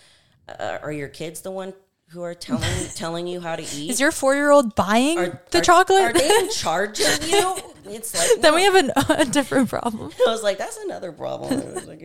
uh, 0.49 0.79
are 0.81 0.91
your 0.91 1.07
kids 1.07 1.41
the 1.41 1.51
one 1.51 1.73
who 2.11 2.23
are 2.23 2.33
telling 2.33 2.87
telling 2.95 3.27
you 3.27 3.39
how 3.41 3.55
to 3.55 3.63
eat? 3.63 3.89
Is 3.91 3.99
your 3.99 4.11
4-year-old 4.11 4.75
buying 4.75 5.17
Are- 5.17 5.41
the 5.51 5.59
are- 5.59 5.61
chocolate? 5.61 6.01
Are 6.01 6.13
they 6.13 6.29
in 6.29 6.49
charge 6.53 6.99
of 6.99 7.27
you? 7.27 7.55
It's 7.91 8.13
like 8.15 8.41
then 8.41 8.51
no. 8.51 8.55
we 8.55 8.63
have 8.63 8.75
an, 8.75 8.91
a 9.09 9.25
different 9.25 9.67
problem. 9.69 10.11
I 10.27 10.29
was 10.29 10.43
like, 10.43 10.59
that's 10.59 10.77
another 10.77 11.11
problem. 11.11 11.73
Like, 11.87 12.01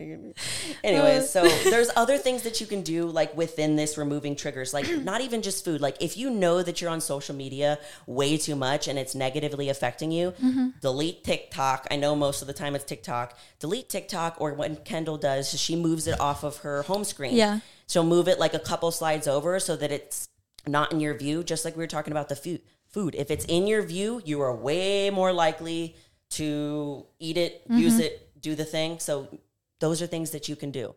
Anyways, 0.83 1.29
so 1.29 1.47
there's 1.47 1.89
other 1.95 2.17
things 2.17 2.41
that 2.43 2.59
you 2.59 2.65
can 2.65 2.81
do 2.81 3.05
like 3.07 3.35
within 3.37 3.75
this 3.75 3.97
removing 3.97 4.35
triggers, 4.35 4.73
like 4.73 4.89
not 5.03 5.21
even 5.21 5.41
just 5.43 5.63
food. 5.63 5.81
Like 5.81 5.97
if 6.01 6.17
you 6.17 6.29
know 6.31 6.63
that 6.63 6.81
you're 6.81 6.89
on 6.89 7.01
social 7.01 7.35
media 7.35 7.77
way 8.07 8.35
too 8.37 8.55
much 8.55 8.87
and 8.87 8.97
it's 8.97 9.13
negatively 9.15 9.69
affecting 9.69 10.11
you, 10.11 10.31
Mm-hmm. 10.43 10.69
delete 10.81 11.23
TikTok. 11.23 11.87
I 11.91 11.95
know 11.97 12.15
most 12.15 12.41
of 12.41 12.47
the 12.47 12.53
time 12.53 12.75
it's 12.75 12.83
TikTok. 12.83 13.37
Delete 13.59 13.87
TikTok 13.89 14.37
or 14.39 14.53
what 14.53 14.85
Kendall 14.85 15.17
does 15.17 15.49
she 15.59 15.75
moves 15.75 16.07
it 16.07 16.19
off 16.19 16.43
of 16.43 16.57
her 16.57 16.81
home 16.83 17.03
screen. 17.03 17.35
Yeah. 17.35 17.59
She'll 17.87 18.03
move 18.03 18.27
it 18.27 18.39
like 18.39 18.53
a 18.53 18.59
couple 18.59 18.91
slides 18.91 19.27
over 19.27 19.59
so 19.59 19.75
that 19.75 19.91
it's 19.91 20.27
not 20.67 20.91
in 20.91 20.99
your 20.99 21.13
view, 21.13 21.43
just 21.43 21.65
like 21.65 21.75
we 21.75 21.83
were 21.83 21.87
talking 21.87 22.11
about 22.11 22.29
the 22.29 22.35
food. 22.35 22.61
Food. 22.87 23.15
If 23.15 23.29
it's 23.29 23.45
in 23.45 23.67
your 23.67 23.81
view, 23.81 24.21
you 24.25 24.41
are 24.41 24.55
way 24.55 25.09
more 25.09 25.33
likely 25.33 25.95
to 26.31 27.05
eat 27.19 27.37
it, 27.37 27.63
Mm-hmm. 27.69 27.79
use 27.79 27.99
it, 27.99 28.29
do 28.41 28.55
the 28.55 28.65
thing. 28.65 28.99
So 28.99 29.27
those 29.79 30.01
are 30.01 30.07
things 30.07 30.31
that 30.31 30.47
you 30.49 30.55
can 30.55 30.71
do. 30.71 30.95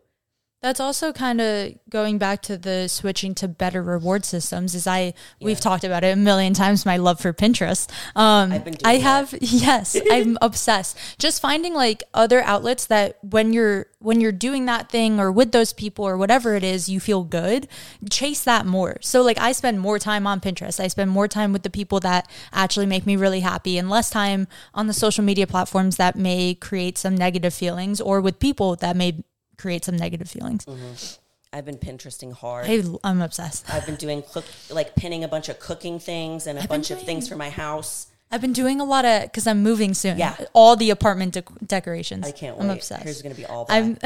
That's 0.61 0.81
also 0.81 1.13
kind 1.13 1.39
of 1.39 1.71
going 1.89 2.17
back 2.17 2.41
to 2.43 2.57
the 2.57 2.89
switching 2.89 3.33
to 3.35 3.47
better 3.47 3.81
reward 3.81 4.25
systems. 4.25 4.75
Is 4.75 4.87
I 4.87 5.13
we've 5.39 5.59
talked 5.59 5.85
about 5.85 6.03
it 6.03 6.09
a 6.09 6.15
million 6.17 6.53
times. 6.53 6.85
My 6.85 6.97
love 6.97 7.21
for 7.21 7.31
Pinterest. 7.31 7.89
Um, 8.13 8.51
I've 8.51 8.65
been 8.65 8.73
doing 8.73 8.81
I 8.83 8.97
that. 8.97 9.03
have 9.03 9.35
yes, 9.41 9.95
I'm 10.11 10.37
obsessed. 10.41 10.97
Just 11.17 11.41
finding 11.41 11.73
like 11.73 12.03
other 12.13 12.41
outlets 12.41 12.87
that 12.87 13.19
when 13.23 13.53
you're 13.53 13.87
when 13.99 14.19
you're 14.19 14.33
doing 14.33 14.65
that 14.65 14.89
thing 14.89 15.17
or 15.17 15.31
with 15.31 15.53
those 15.53 15.71
people 15.71 16.05
or 16.05 16.17
whatever 16.17 16.55
it 16.55 16.63
is, 16.65 16.89
you 16.89 16.99
feel 16.99 17.23
good. 17.23 17.69
Chase 18.09 18.43
that 18.43 18.65
more. 18.65 18.97
So 18.99 19.21
like 19.21 19.39
I 19.39 19.53
spend 19.53 19.79
more 19.79 19.97
time 19.97 20.27
on 20.27 20.41
Pinterest. 20.41 20.81
I 20.81 20.89
spend 20.89 21.09
more 21.09 21.29
time 21.29 21.53
with 21.53 21.63
the 21.63 21.69
people 21.69 22.01
that 22.01 22.29
actually 22.51 22.85
make 22.85 23.05
me 23.05 23.15
really 23.15 23.39
happy, 23.39 23.77
and 23.77 23.89
less 23.89 24.09
time 24.09 24.49
on 24.73 24.87
the 24.87 24.93
social 24.93 25.23
media 25.23 25.47
platforms 25.47 25.95
that 25.95 26.17
may 26.17 26.53
create 26.53 26.97
some 26.97 27.15
negative 27.15 27.53
feelings 27.53 28.01
or 28.01 28.19
with 28.19 28.39
people 28.39 28.75
that 28.75 28.97
may 28.97 29.23
create 29.59 29.85
some 29.85 29.95
negative 29.97 30.29
feelings. 30.29 30.65
Mm-hmm. 30.65 31.21
I've 31.51 31.65
been 31.65 31.77
Pinteresting 31.77 32.33
hard. 32.33 32.67
I, 32.67 32.83
I'm 33.03 33.21
obsessed. 33.21 33.71
I've 33.73 33.85
been 33.85 33.95
doing 33.95 34.23
cook 34.31 34.45
like 34.69 34.95
pinning 34.95 35.23
a 35.23 35.27
bunch 35.27 35.49
of 35.49 35.59
cooking 35.59 35.99
things 35.99 36.45
and 36.47 36.59
a 36.59 36.67
bunch 36.67 36.91
of 36.91 37.01
things 37.01 37.27
for 37.27 37.35
my 37.35 37.49
house. 37.49 38.07
I've 38.31 38.41
been 38.41 38.53
doing 38.53 38.79
a 38.79 38.85
lot 38.85 39.05
of 39.05 39.23
because 39.23 39.47
I'm 39.47 39.63
moving 39.63 39.95
soon. 39.95 40.19
Yeah. 40.19 40.37
all 40.53 40.75
the 40.75 40.91
apartment 40.91 41.33
dec- 41.33 41.67
decorations. 41.67 42.27
I 42.27 42.31
can't 42.31 42.57
wait. 42.57 42.65
I'm 42.65 42.69
obsessed. 42.69 43.03
Here's 43.03 43.21
gonna 43.23 43.33
be 43.33 43.45
all 43.45 43.65
that. 43.65 43.73
I'm. 43.73 43.97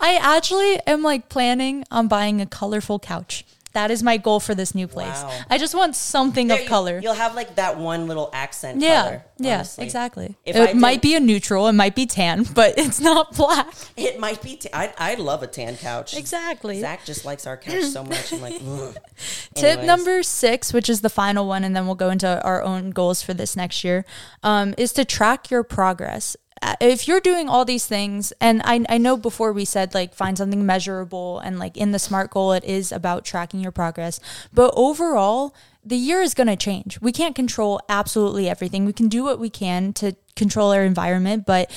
I 0.00 0.18
actually 0.20 0.80
am 0.88 1.02
like 1.02 1.28
planning 1.28 1.84
on 1.92 2.08
buying 2.08 2.40
a 2.40 2.46
colorful 2.46 2.98
couch. 2.98 3.44
That 3.78 3.92
is 3.92 4.02
my 4.02 4.16
goal 4.16 4.40
for 4.40 4.56
this 4.56 4.74
new 4.74 4.88
place. 4.88 5.22
Wow. 5.22 5.40
I 5.48 5.56
just 5.56 5.72
want 5.72 5.94
something 5.94 6.48
There 6.48 6.62
of 6.62 6.66
color. 6.66 6.98
You'll 7.00 7.14
have 7.14 7.36
like 7.36 7.54
that 7.54 7.78
one 7.78 8.08
little 8.08 8.28
accent 8.32 8.80
Yeah, 8.80 9.02
color. 9.02 9.24
yeah, 9.38 9.54
honestly. 9.54 9.84
exactly. 9.84 10.36
If 10.44 10.56
it 10.56 10.70
I 10.70 10.72
might 10.72 10.94
did- 11.00 11.02
be 11.02 11.14
a 11.14 11.20
neutral, 11.20 11.68
it 11.68 11.74
might 11.74 11.94
be 11.94 12.04
tan, 12.06 12.42
but 12.54 12.76
it's 12.76 12.98
not 13.00 13.36
black. 13.36 13.68
It 13.96 14.18
might 14.18 14.42
be. 14.42 14.56
T- 14.56 14.68
I 14.72 14.92
I 14.98 15.14
love 15.14 15.44
a 15.44 15.46
tan 15.46 15.76
couch. 15.76 16.16
Exactly. 16.16 16.80
Zach 16.80 17.04
just 17.04 17.24
likes 17.24 17.46
our 17.46 17.56
couch 17.56 17.84
so 17.84 18.02
much. 18.02 18.32
I'm 18.32 18.40
like. 18.40 18.60
Tip 19.54 19.82
number 19.84 20.22
six, 20.24 20.72
which 20.72 20.88
is 20.88 21.00
the 21.02 21.10
final 21.10 21.46
one, 21.46 21.62
and 21.64 21.74
then 21.76 21.86
we'll 21.86 21.94
go 21.94 22.10
into 22.10 22.42
our 22.42 22.62
own 22.62 22.90
goals 22.90 23.22
for 23.22 23.32
this 23.34 23.54
next 23.56 23.84
year, 23.84 24.04
um, 24.42 24.74
is 24.76 24.92
to 24.94 25.04
track 25.04 25.50
your 25.50 25.62
progress. 25.62 26.36
Uh, 26.62 26.76
If 26.80 27.08
you're 27.08 27.20
doing 27.20 27.48
all 27.48 27.64
these 27.64 27.86
things, 27.86 28.32
and 28.40 28.62
I, 28.64 28.84
I 28.88 28.98
know 28.98 29.16
before 29.16 29.52
we 29.52 29.64
said 29.64 29.94
like 29.94 30.14
find 30.14 30.38
something 30.38 30.64
measurable, 30.64 31.38
and 31.40 31.58
like 31.58 31.76
in 31.76 31.92
the 31.92 31.98
SMART 31.98 32.30
goal, 32.30 32.52
it 32.52 32.64
is 32.64 32.92
about 32.92 33.24
tracking 33.24 33.60
your 33.60 33.72
progress. 33.72 34.20
But 34.52 34.72
overall, 34.76 35.54
the 35.84 35.96
year 35.96 36.20
is 36.20 36.34
going 36.34 36.48
to 36.48 36.56
change. 36.56 37.00
We 37.00 37.12
can't 37.12 37.34
control 37.34 37.80
absolutely 37.88 38.48
everything. 38.48 38.84
We 38.84 38.92
can 38.92 39.08
do 39.08 39.24
what 39.24 39.38
we 39.38 39.48
can 39.48 39.92
to 39.94 40.16
control 40.36 40.72
our 40.72 40.84
environment, 40.84 41.44
but 41.44 41.70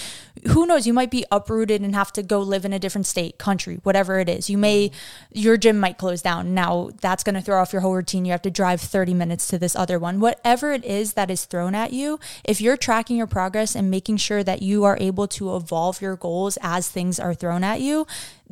who 0.49 0.65
knows? 0.65 0.87
You 0.87 0.93
might 0.93 1.11
be 1.11 1.25
uprooted 1.31 1.81
and 1.81 1.93
have 1.95 2.13
to 2.13 2.23
go 2.23 2.39
live 2.39 2.63
in 2.63 2.73
a 2.73 2.79
different 2.79 3.07
state, 3.07 3.37
country, 3.37 3.79
whatever 3.83 4.19
it 4.19 4.29
is. 4.29 4.49
You 4.49 4.57
may, 4.57 4.91
your 5.31 5.57
gym 5.57 5.79
might 5.79 5.97
close 5.97 6.21
down. 6.21 6.53
Now 6.53 6.91
that's 7.01 7.23
going 7.23 7.35
to 7.35 7.41
throw 7.41 7.59
off 7.59 7.73
your 7.73 7.81
whole 7.81 7.95
routine. 7.95 8.25
You 8.25 8.31
have 8.31 8.41
to 8.43 8.51
drive 8.51 8.79
30 8.79 9.13
minutes 9.13 9.47
to 9.47 9.57
this 9.57 9.75
other 9.75 9.99
one. 9.99 10.19
Whatever 10.19 10.71
it 10.71 10.85
is 10.85 11.13
that 11.13 11.29
is 11.29 11.45
thrown 11.45 11.75
at 11.75 11.91
you, 11.91 12.19
if 12.43 12.61
you're 12.61 12.77
tracking 12.77 13.17
your 13.17 13.27
progress 13.27 13.75
and 13.75 13.91
making 13.91 14.17
sure 14.17 14.43
that 14.43 14.61
you 14.61 14.83
are 14.83 14.97
able 14.99 15.27
to 15.29 15.55
evolve 15.55 16.01
your 16.01 16.15
goals 16.15 16.57
as 16.61 16.87
things 16.87 17.19
are 17.19 17.33
thrown 17.33 17.63
at 17.63 17.81
you, 17.81 18.07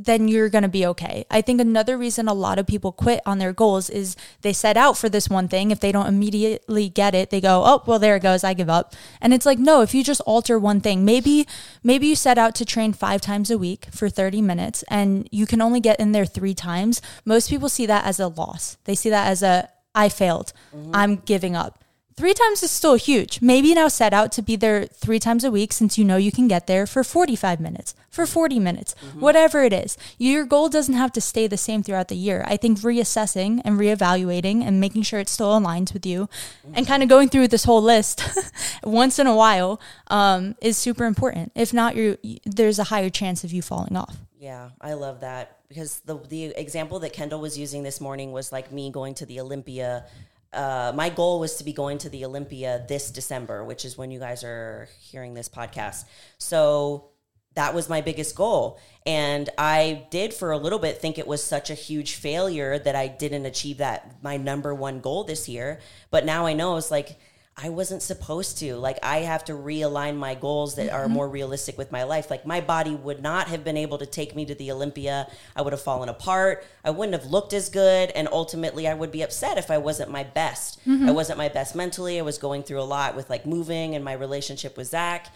then 0.05 0.27
you're 0.27 0.49
going 0.49 0.63
to 0.63 0.69
be 0.69 0.85
okay. 0.85 1.25
I 1.29 1.41
think 1.41 1.59
another 1.59 1.97
reason 1.97 2.27
a 2.27 2.33
lot 2.33 2.59
of 2.59 2.67
people 2.67 2.91
quit 2.91 3.21
on 3.25 3.37
their 3.37 3.53
goals 3.53 3.89
is 3.89 4.15
they 4.41 4.53
set 4.53 4.77
out 4.77 4.97
for 4.97 5.09
this 5.09 5.29
one 5.29 5.47
thing. 5.47 5.71
If 5.71 5.79
they 5.79 5.91
don't 5.91 6.07
immediately 6.07 6.89
get 6.89 7.13
it, 7.15 7.29
they 7.29 7.41
go, 7.41 7.63
"Oh, 7.65 7.83
well 7.85 7.99
there 7.99 8.15
it 8.15 8.23
goes, 8.23 8.43
I 8.43 8.53
give 8.53 8.69
up." 8.69 8.93
And 9.21 9.33
it's 9.33 9.45
like, 9.45 9.59
"No, 9.59 9.81
if 9.81 9.93
you 9.93 10.03
just 10.03 10.21
alter 10.21 10.57
one 10.57 10.81
thing, 10.81 11.05
maybe 11.05 11.47
maybe 11.83 12.07
you 12.07 12.15
set 12.15 12.37
out 12.37 12.55
to 12.55 12.65
train 12.65 12.93
5 12.93 13.21
times 13.21 13.51
a 13.51 13.57
week 13.57 13.87
for 13.91 14.09
30 14.09 14.41
minutes 14.41 14.83
and 14.89 15.27
you 15.31 15.45
can 15.45 15.61
only 15.61 15.79
get 15.79 15.99
in 15.99 16.11
there 16.11 16.25
3 16.25 16.53
times. 16.53 17.01
Most 17.25 17.49
people 17.49 17.69
see 17.69 17.85
that 17.85 18.05
as 18.05 18.19
a 18.19 18.27
loss. 18.27 18.77
They 18.85 18.95
see 18.95 19.09
that 19.09 19.27
as 19.27 19.43
a 19.43 19.69
I 19.95 20.09
failed. 20.09 20.53
Mm-hmm. 20.75 20.91
I'm 20.93 21.15
giving 21.17 21.55
up. 21.55 21.83
Three 22.19 22.33
times 22.33 22.61
is 22.63 22.69
still 22.69 22.95
huge. 22.95 23.41
Maybe 23.41 23.73
now 23.73 23.87
set 23.87 24.11
out 24.11 24.33
to 24.33 24.41
be 24.41 24.57
there 24.57 24.87
three 24.87 25.19
times 25.19 25.45
a 25.45 25.51
week 25.51 25.71
since 25.71 25.97
you 25.97 26.03
know 26.03 26.17
you 26.17 26.33
can 26.33 26.49
get 26.49 26.67
there 26.67 26.85
for 26.85 27.01
45 27.01 27.61
minutes, 27.61 27.95
for 28.09 28.25
40 28.25 28.59
minutes, 28.59 28.93
whatever 29.17 29.63
it 29.63 29.71
is. 29.71 29.97
Your 30.17 30.43
goal 30.43 30.67
doesn't 30.67 30.95
have 30.95 31.13
to 31.13 31.21
stay 31.21 31.47
the 31.47 31.55
same 31.55 31.81
throughout 31.81 32.09
the 32.09 32.17
year. 32.17 32.43
I 32.45 32.57
think 32.57 32.79
reassessing 32.79 33.61
and 33.63 33.79
reevaluating 33.79 34.67
and 34.67 34.81
making 34.81 35.03
sure 35.03 35.21
it 35.21 35.29
still 35.29 35.57
aligns 35.57 35.93
with 35.93 36.05
you 36.05 36.27
and 36.73 36.85
kind 36.85 37.03
of 37.03 37.07
going 37.07 37.29
through 37.29 37.47
this 37.47 37.63
whole 37.63 37.81
list 37.81 38.21
once 38.83 39.17
in 39.17 39.25
a 39.25 39.33
while 39.33 39.79
um, 40.07 40.57
is 40.59 40.75
super 40.75 41.05
important. 41.05 41.53
If 41.55 41.73
not, 41.73 41.95
you 41.95 42.17
there's 42.45 42.79
a 42.79 42.85
higher 42.91 43.09
chance 43.09 43.45
of 43.45 43.53
you 43.53 43.61
falling 43.61 43.95
off. 43.95 44.17
Yeah, 44.37 44.71
I 44.81 44.91
love 44.95 45.21
that 45.21 45.59
because 45.69 46.01
the 46.01 46.17
the 46.27 46.47
example 46.47 46.99
that 46.99 47.13
Kendall 47.13 47.39
was 47.39 47.57
using 47.57 47.83
this 47.83 48.01
morning 48.01 48.33
was 48.33 48.51
like 48.51 48.73
me 48.73 48.91
going 48.91 49.13
to 49.15 49.25
the 49.25 49.39
Olympia. 49.39 50.05
Uh, 50.51 50.91
my 50.95 51.09
goal 51.09 51.39
was 51.39 51.55
to 51.57 51.63
be 51.63 51.73
going 51.73 51.97
to 51.99 52.09
the 52.09 52.25
Olympia 52.25 52.83
this 52.87 53.11
December, 53.11 53.63
which 53.63 53.85
is 53.85 53.97
when 53.97 54.11
you 54.11 54.19
guys 54.19 54.43
are 54.43 54.87
hearing 54.99 55.33
this 55.33 55.47
podcast. 55.47 56.05
So 56.37 57.09
that 57.55 57.73
was 57.73 57.89
my 57.89 58.01
biggest 58.01 58.35
goal. 58.35 58.79
And 59.05 59.49
I 59.57 60.07
did 60.11 60.33
for 60.33 60.51
a 60.51 60.57
little 60.57 60.79
bit 60.79 60.99
think 60.99 61.17
it 61.17 61.27
was 61.27 61.43
such 61.43 61.69
a 61.69 61.73
huge 61.73 62.15
failure 62.15 62.79
that 62.79 62.95
I 62.95 63.07
didn't 63.07 63.45
achieve 63.45 63.77
that, 63.77 64.23
my 64.23 64.37
number 64.37 64.73
one 64.73 65.01
goal 65.01 65.23
this 65.23 65.49
year. 65.49 65.79
But 66.09 66.25
now 66.25 66.45
I 66.45 66.53
know 66.53 66.77
it's 66.77 66.91
like, 66.91 67.19
I 67.61 67.69
wasn't 67.69 68.01
supposed 68.01 68.59
to. 68.59 68.75
Like, 68.75 68.99
I 69.03 69.19
have 69.19 69.43
to 69.45 69.53
realign 69.53 70.15
my 70.15 70.33
goals 70.33 70.75
that 70.75 70.89
are 70.91 71.05
mm-hmm. 71.05 71.13
more 71.13 71.29
realistic 71.29 71.77
with 71.77 71.91
my 71.91 72.03
life. 72.03 72.29
Like, 72.29 72.45
my 72.45 72.61
body 72.61 72.95
would 72.95 73.21
not 73.21 73.49
have 73.49 73.63
been 73.63 73.75
able 73.75 73.97
to 73.97 74.05
take 74.05 74.35
me 74.35 74.45
to 74.45 74.55
the 74.55 74.71
Olympia. 74.71 75.27
I 75.55 75.61
would 75.61 75.73
have 75.73 75.81
fallen 75.81 76.07
apart. 76.07 76.63
I 76.85 76.91
wouldn't 76.91 77.21
have 77.21 77.29
looked 77.29 77.53
as 77.53 77.69
good. 77.69 78.11
And 78.11 78.29
ultimately, 78.31 78.87
I 78.87 78.93
would 78.93 79.11
be 79.11 79.21
upset 79.21 79.57
if 79.57 79.69
I 79.69 79.77
wasn't 79.77 80.09
my 80.09 80.23
best. 80.23 80.79
Mm-hmm. 80.87 81.09
I 81.09 81.11
wasn't 81.11 81.37
my 81.37 81.49
best 81.49 81.75
mentally. 81.75 82.17
I 82.17 82.21
was 82.21 82.37
going 82.37 82.63
through 82.63 82.81
a 82.81 82.83
lot 82.83 83.15
with 83.15 83.29
like 83.29 83.45
moving 83.45 83.95
and 83.95 84.05
my 84.05 84.13
relationship 84.13 84.77
with 84.77 84.87
Zach. 84.87 85.27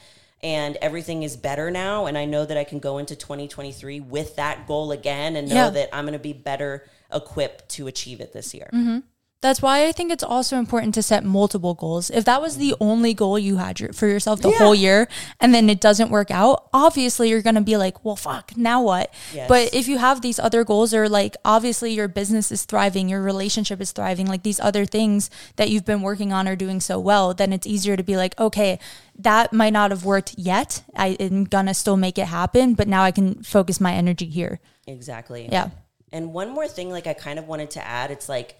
And 0.42 0.76
everything 0.82 1.24
is 1.24 1.38
better 1.38 1.72
now. 1.72 2.06
And 2.06 2.18
I 2.18 2.26
know 2.26 2.46
that 2.46 2.58
I 2.58 2.66
can 2.66 2.80
go 2.80 2.98
into 2.98 3.16
2023 3.16 4.02
with 4.02 4.36
that 4.36 4.68
goal 4.68 4.92
again 4.92 5.36
and 5.36 5.48
know 5.48 5.56
Yeah. 5.56 5.70
that 5.70 5.96
I'm 5.96 6.06
going 6.06 6.14
to 6.14 6.20
be 6.20 6.34
better 6.34 6.86
equipped 7.14 7.70
to 7.70 7.88
achieve 7.88 8.20
it 8.20 8.34
this 8.34 8.54
year. 8.54 8.70
Mm-hmm. 8.74 9.00
That's 9.44 9.62
why 9.62 9.86
I 9.86 9.92
think 9.92 10.10
it's 10.10 10.24
also 10.24 10.58
important 10.58 10.94
to 10.96 11.04
set 11.04 11.26
multiple 11.26 11.74
goals. 11.74 12.10
If 12.10 12.24
that 12.24 12.42
was 12.42 12.56
the 12.56 12.74
only 12.80 13.14
goal 13.14 13.38
you 13.38 13.58
had 13.58 13.78
your- 13.78 13.92
for 13.92 14.08
yourself 14.08 14.40
the 14.40 14.52
Yeah. 14.52 14.58
whole 14.60 14.74
year 14.74 15.10
and 15.42 15.54
then 15.54 15.70
it 15.70 15.82
doesn't 15.82 16.10
work 16.10 16.32
out, 16.32 16.70
obviously 16.74 17.28
you're 17.30 17.42
going 17.42 17.56
to 17.56 17.62
be 17.62 17.76
like, 17.76 18.06
well, 18.06 18.16
fuck, 18.16 18.56
now 18.56 18.82
what? 18.82 19.14
Yes. 19.34 19.50
But 19.50 19.74
if 19.74 19.90
you 19.90 19.98
have 19.98 20.22
these 20.22 20.40
other 20.40 20.64
goals 20.64 20.94
or 20.94 21.10
like 21.10 21.36
obviously 21.44 21.92
your 21.94 22.08
business 22.08 22.54
is 22.54 22.64
thriving, 22.64 23.10
your 23.10 23.22
relationship 23.22 23.82
is 23.82 23.92
thriving, 23.92 24.28
like 24.28 24.44
these 24.44 24.62
other 24.62 24.86
things 24.86 25.30
that 25.58 25.70
you've 25.70 25.84
been 25.84 26.02
working 26.02 26.32
on 26.32 26.48
are 26.48 26.56
doing 26.56 26.80
so 26.80 26.98
well, 26.98 27.34
then 27.34 27.52
it's 27.52 27.68
easier 27.68 27.98
to 27.98 28.04
be 28.04 28.16
like, 28.16 28.40
okay, 28.40 28.80
that 29.20 29.52
might 29.52 29.74
not 29.74 29.92
have 29.92 30.06
worked 30.06 30.36
yet. 30.38 30.84
I 30.96 31.18
am 31.20 31.44
going 31.44 31.66
to 31.66 31.74
still 31.74 31.98
make 31.98 32.18
it 32.18 32.28
happen, 32.28 32.76
but 32.76 32.88
now 32.88 33.04
I 33.04 33.12
can 33.12 33.44
focus 33.44 33.82
my 33.82 33.92
energy 33.94 34.30
here. 34.30 34.62
Exactly. 34.88 35.50
Yeah. 35.52 35.72
And 36.14 36.32
one 36.32 36.50
more 36.52 36.70
thing, 36.70 36.90
like 36.90 37.08
I 37.08 37.14
kind 37.14 37.38
of 37.40 37.46
wanted 37.50 37.72
to 37.72 37.86
add, 37.86 38.10
it's 38.10 38.30
like 38.30 38.56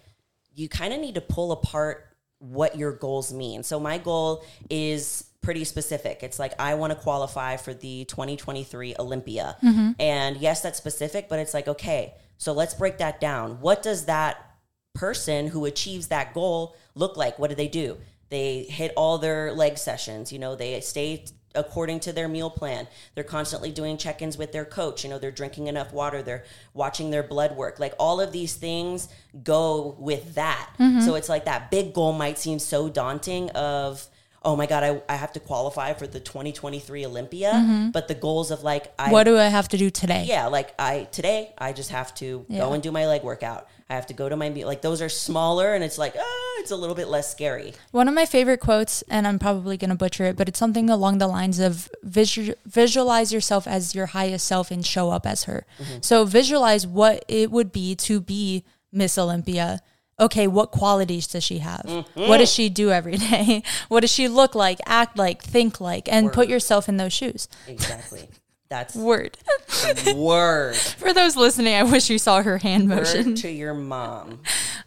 you 0.54 0.68
kind 0.68 0.94
of 0.94 1.00
need 1.00 1.16
to 1.16 1.20
pull 1.20 1.52
apart 1.52 2.06
what 2.38 2.76
your 2.76 2.92
goals 2.92 3.32
mean. 3.32 3.62
So 3.62 3.80
my 3.80 3.98
goal 3.98 4.44
is 4.70 5.24
pretty 5.40 5.64
specific. 5.64 6.22
It's 6.22 6.38
like 6.38 6.52
I 6.58 6.74
want 6.74 6.92
to 6.92 6.98
qualify 6.98 7.56
for 7.56 7.74
the 7.74 8.04
2023 8.06 8.96
Olympia. 8.98 9.56
Mm-hmm. 9.62 9.92
And 9.98 10.36
yes, 10.36 10.62
that's 10.62 10.78
specific, 10.78 11.28
but 11.28 11.38
it's 11.38 11.54
like, 11.54 11.68
okay, 11.68 12.14
so 12.38 12.52
let's 12.52 12.74
break 12.74 12.98
that 12.98 13.20
down. 13.20 13.60
What 13.60 13.82
does 13.82 14.06
that 14.06 14.56
person 14.94 15.48
who 15.48 15.64
achieves 15.64 16.08
that 16.08 16.34
goal 16.34 16.76
look 16.94 17.16
like? 17.16 17.38
What 17.38 17.50
do 17.50 17.56
they 17.56 17.68
do? 17.68 17.98
They 18.30 18.62
hit 18.64 18.92
all 18.96 19.18
their 19.18 19.52
leg 19.52 19.78
sessions, 19.78 20.32
you 20.32 20.38
know, 20.38 20.56
they 20.56 20.80
stay 20.80 21.24
according 21.54 22.00
to 22.00 22.12
their 22.12 22.28
meal 22.28 22.50
plan. 22.50 22.86
They're 23.14 23.24
constantly 23.24 23.70
doing 23.70 23.96
check-ins 23.96 24.36
with 24.36 24.52
their 24.52 24.64
coach, 24.64 25.04
you 25.04 25.10
know, 25.10 25.18
they're 25.18 25.30
drinking 25.30 25.66
enough 25.66 25.92
water, 25.92 26.22
they're 26.22 26.44
watching 26.72 27.10
their 27.10 27.22
blood 27.22 27.56
work. 27.56 27.78
Like 27.78 27.94
all 27.98 28.20
of 28.20 28.32
these 28.32 28.54
things 28.54 29.08
go 29.42 29.96
with 29.98 30.34
that. 30.34 30.70
Mm-hmm. 30.78 31.00
So 31.00 31.14
it's 31.14 31.28
like 31.28 31.44
that 31.44 31.70
big 31.70 31.92
goal 31.92 32.12
might 32.12 32.38
seem 32.38 32.58
so 32.58 32.88
daunting 32.88 33.50
of 33.50 34.06
Oh 34.44 34.56
my 34.56 34.66
God, 34.66 34.82
I, 34.84 35.00
I 35.12 35.16
have 35.16 35.32
to 35.34 35.40
qualify 35.40 35.94
for 35.94 36.06
the 36.06 36.20
2023 36.20 37.06
Olympia. 37.06 37.90
But 37.92 38.08
the 38.08 38.14
goals 38.14 38.50
of 38.50 38.62
like, 38.62 38.92
I, 38.98 39.10
What 39.10 39.24
do 39.24 39.38
I 39.38 39.46
have 39.46 39.68
to 39.68 39.78
do 39.78 39.90
today? 39.90 40.24
yeah, 40.28 40.46
like 40.46 40.74
I 40.78 41.04
today 41.12 41.52
I 41.58 41.72
just 41.72 41.90
have 41.90 42.14
to 42.16 42.44
Yeah. 42.48 42.60
go 42.60 42.72
and 42.72 42.82
do 42.82 42.92
my 42.92 43.06
leg 43.06 43.22
workout. 43.22 43.68
I 43.88 43.94
have 43.94 44.06
to 44.06 44.14
go 44.14 44.28
to 44.28 44.36
my 44.36 44.48
meet. 44.50 44.64
Like 44.66 44.82
those 44.82 45.02
are 45.02 45.08
smaller, 45.10 45.74
and 45.74 45.84
it's 45.84 45.98
like 45.98 46.14
ah, 46.18 46.54
it's 46.60 46.70
a 46.70 46.76
little 46.76 46.94
bit 46.96 47.08
less 47.08 47.30
scary. 47.30 47.74
One 47.90 48.08
of 48.08 48.14
my 48.14 48.24
favorite 48.26 48.60
quotes, 48.60 49.02
and 49.08 49.26
I'm 49.26 49.38
probably 49.38 49.76
going 49.76 49.90
to 49.90 49.96
butcher 49.96 50.24
it, 50.24 50.36
but 50.36 50.48
it's 50.48 50.58
something 50.58 50.88
along 50.90 51.18
the 51.18 51.26
lines 51.28 51.58
of 51.58 51.90
visu- 52.02 52.54
visualize 52.66 53.32
yourself 53.32 53.66
as 53.66 53.94
your 53.94 54.06
highest 54.06 54.46
self 54.46 54.70
and 54.70 54.84
show 54.84 55.10
up 55.10 55.26
as 55.26 55.44
her. 55.44 55.66
So 56.00 56.24
visualize 56.24 56.86
what 56.86 57.24
it 57.28 57.50
would 57.50 57.72
be 57.72 57.94
to 57.96 58.20
be 58.20 58.64
Miss 58.90 59.18
Olympia. 59.18 59.80
Okay, 60.20 60.46
what 60.46 60.70
qualities 60.70 61.26
does 61.26 61.42
she 61.42 61.58
have? 61.58 62.04
What 62.14 62.38
does 62.38 62.52
she 62.52 62.68
do 62.68 62.90
every 62.90 63.16
day? 63.30 63.62
what 63.88 64.00
does 64.00 64.12
she 64.12 64.28
look 64.28 64.54
like, 64.54 64.78
act 64.86 65.18
like, 65.18 65.42
think 65.42 65.80
like, 65.80 66.08
and 66.12 66.32
put 66.32 66.48
yourself 66.48 66.88
in 66.88 66.96
those 66.96 67.12
shoes? 67.12 67.48
Exactly. 67.66 68.28
That's 68.70 68.96
Word. 68.96 69.36
word. 70.16 70.74
For 70.74 71.12
those 71.12 71.36
listening, 71.36 71.74
I 71.74 71.82
wish 71.84 72.10
you 72.10 72.18
saw 72.18 72.42
her 72.42 72.58
hand 72.58 72.88
motion. 72.88 73.34
To 73.36 73.48
your 73.48 73.74
mom. 73.74 74.40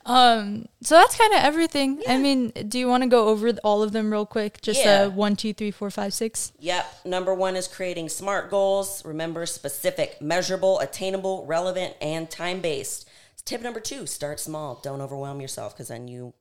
Um, 0.06 0.66
So 0.82 0.96
that's 0.96 1.16
kind 1.16 1.32
of 1.34 1.40
everything. 1.44 2.02
I 2.08 2.18
mean, 2.18 2.50
do 2.68 2.80
you 2.80 2.88
want 2.88 3.04
to 3.04 3.10
go 3.10 3.28
over 3.28 3.52
all 3.64 3.84
of 3.84 3.92
them 3.94 4.12
real 4.12 4.26
quick? 4.26 4.62
Just 4.62 4.84
Yeah. 4.84 5.04
uh, 5.04 5.10
one, 5.10 5.36
two, 5.38 5.54
three, 5.54 5.72
four, 5.72 5.90
five, 5.90 6.14
six. 6.14 6.52
Yep. 6.60 7.06
Number 7.06 7.34
one 7.34 7.56
is 7.56 7.68
creating 7.68 8.10
smart 8.10 8.50
goals. 8.50 9.06
Remember, 9.06 9.46
specific, 9.46 10.22
measurable, 10.22 10.80
attainable, 10.80 11.46
relevant, 11.46 11.94
and 12.02 12.30
time 12.30 12.60
based. 12.60 13.07
Tip 13.48 13.62
number 13.62 13.80
two 13.80 14.06
start 14.06 14.42
small. 14.42 14.82
Don't 14.84 15.00
overwhelm 15.00 15.40
yourself 15.40 15.74
because 15.74 15.88
then 15.88 16.10
you 16.10 16.34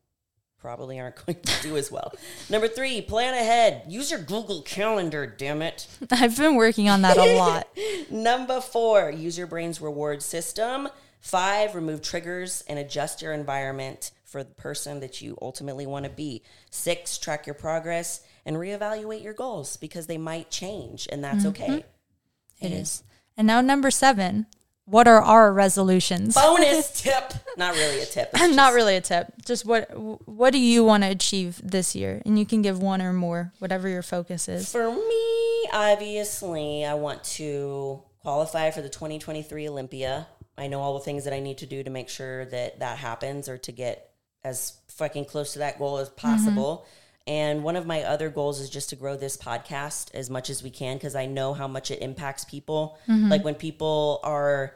probably 0.59 0.99
aren't 0.99 1.15
going 1.27 1.41
to 1.41 1.63
do 1.63 1.77
as 1.77 1.89
well. 1.89 2.13
number 2.51 2.67
three, 2.67 3.01
plan 3.01 3.33
ahead. 3.33 3.85
Use 3.89 4.11
your 4.11 4.19
Google 4.19 4.61
Calendar, 4.63 5.25
damn 5.25 5.63
it. 5.63 5.87
I've 6.11 6.37
been 6.37 6.57
working 6.57 6.89
on 6.89 7.03
that 7.03 7.17
a 7.17 7.37
lot. 7.37 7.69
Number 8.11 8.61
four, 8.61 9.13
use 9.13 9.39
your 9.39 9.47
brain's 9.47 9.81
reward 9.81 10.21
system. 10.21 10.89
Five, 11.21 11.77
remove 11.77 12.03
triggers 12.03 12.65
and 12.69 12.77
adjust 12.77 13.23
your 13.23 13.33
environment 13.33 14.11
for 14.25 14.43
the 14.43 14.55
person 14.55 14.99
that 14.99 15.23
you 15.23 15.39
ultimately 15.41 15.87
want 15.87 16.07
to 16.07 16.11
be. 16.11 16.43
Six, 16.71 17.19
track 17.19 17.47
your 17.47 17.55
progress 17.55 18.21
and 18.45 18.57
reevaluate 18.57 19.23
your 19.23 19.33
goals 19.33 19.77
because 19.77 20.09
they 20.09 20.19
might 20.19 20.51
change 20.51 21.07
and 21.13 21.23
that's 21.23 21.47
okay. 21.47 21.69
Mm-hmm. 21.69 22.67
It 22.67 22.73
is. 22.73 23.05
And 23.37 23.47
now 23.47 23.61
number 23.61 23.93
seven, 23.93 24.47
what 24.87 25.09
are 25.09 25.21
our 25.21 25.53
resolutions? 25.53 26.35
Bonus 26.35 26.91
tip. 27.03 27.33
Not 27.57 27.75
really 27.75 28.01
a 28.01 28.07
tip. 28.07 28.31
Not 28.35 28.73
really 28.73 28.97
a 28.97 29.01
tip. 29.01 29.33
Just 29.45 29.67
what 29.67 29.91
what 30.27 30.53
do 30.53 30.59
you 30.59 30.85
want 30.85 31.03
to 31.03 31.11
achieve 31.11 31.61
this 31.63 31.95
year? 31.95 32.23
And 32.25 32.39
you 32.39 32.47
can 32.47 32.63
give 32.63 32.81
one 32.81 33.03
or 33.03 33.13
more, 33.13 33.53
whatever 33.59 33.89
your 33.89 34.03
focus 34.03 34.49
is. 34.49 34.71
For 34.71 34.91
me, 34.91 35.69
obviously, 35.73 36.85
I 36.85 36.95
want 36.95 37.25
to 37.25 38.03
qualify 38.21 38.71
for 38.71 38.81
the 38.81 38.89
2023 38.89 39.69
Olympia. 39.69 40.29
I 40.57 40.69
know 40.69 40.81
all 40.81 40.95
the 40.95 41.05
things 41.05 41.25
that 41.25 41.35
I 41.35 41.41
need 41.41 41.59
to 41.59 41.67
do 41.67 41.83
to 41.83 41.91
make 41.91 42.09
sure 42.09 42.47
that 42.47 42.79
that 42.79 42.99
happens 42.99 43.49
or 43.49 43.59
to 43.59 43.73
get 43.73 44.11
as 44.45 44.79
fucking 44.89 45.25
close 45.27 45.53
to 45.55 45.59
that 45.59 45.79
goal 45.79 45.99
as 45.99 46.09
mm-hmm. 46.09 46.29
possible. 46.29 46.87
And 47.27 47.65
one 47.65 47.75
of 47.75 47.87
my 47.87 48.05
other 48.05 48.31
goals 48.31 48.61
is 48.61 48.71
just 48.71 48.91
to 48.91 48.97
grow 48.97 49.17
this 49.17 49.37
podcast 49.37 50.15
as 50.15 50.31
much 50.31 50.49
as 50.49 50.63
we 50.63 50.71
can 50.71 50.97
because 50.97 51.17
I 51.17 51.27
know 51.27 51.55
how 51.55 51.67
much 51.67 51.91
it 51.91 52.01
impacts 52.01 52.45
people. 52.45 52.99
Mm-hmm. 53.09 53.31
Like 53.31 53.45
when 53.45 53.57
people 53.57 54.21
are 54.23 54.75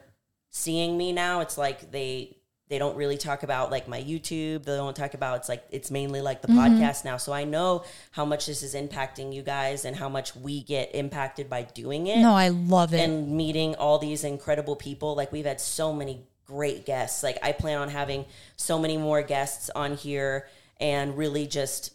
seeing 0.50 0.98
me 0.98 1.12
now, 1.12 1.40
it's 1.40 1.56
like 1.56 1.92
they 1.92 2.36
they 2.70 2.78
don't 2.78 2.96
really 2.96 3.18
talk 3.18 3.42
about 3.42 3.70
like 3.70 3.88
my 3.88 4.00
YouTube. 4.00 4.64
They 4.64 4.76
don't 4.76 4.96
talk 4.96 5.14
about 5.14 5.38
it's 5.38 5.48
like 5.48 5.64
it's 5.70 5.90
mainly 5.90 6.20
like 6.20 6.40
the 6.42 6.48
mm-hmm. 6.48 6.80
podcast 6.80 7.04
now. 7.04 7.16
So 7.18 7.32
I 7.32 7.44
know 7.44 7.84
how 8.12 8.24
much 8.24 8.46
this 8.46 8.62
is 8.62 8.74
impacting 8.74 9.32
you 9.32 9.42
guys 9.42 9.84
and 9.84 9.96
how 9.96 10.08
much 10.08 10.34
we 10.34 10.62
get 10.62 10.94
impacted 10.94 11.50
by 11.50 11.62
doing 11.62 12.06
it 12.06 12.18
No, 12.18 12.34
I 12.34 12.48
love 12.48 12.94
it. 12.94 13.00
and 13.00 13.32
meeting 13.36 13.74
all 13.76 13.98
these 13.98 14.24
incredible 14.24 14.76
people. 14.76 15.14
Like 15.14 15.30
we've 15.30 15.46
had 15.46 15.60
so 15.60 15.92
many 15.92 16.22
great 16.46 16.84
guests. 16.86 17.22
Like 17.22 17.38
I 17.42 17.52
plan 17.52 17.78
on 17.78 17.88
having 17.88 18.24
so 18.56 18.78
many 18.78 18.96
more 18.96 19.22
guests 19.22 19.70
on 19.70 19.96
here 19.96 20.48
and 20.80 21.16
really 21.16 21.46
just 21.46 21.92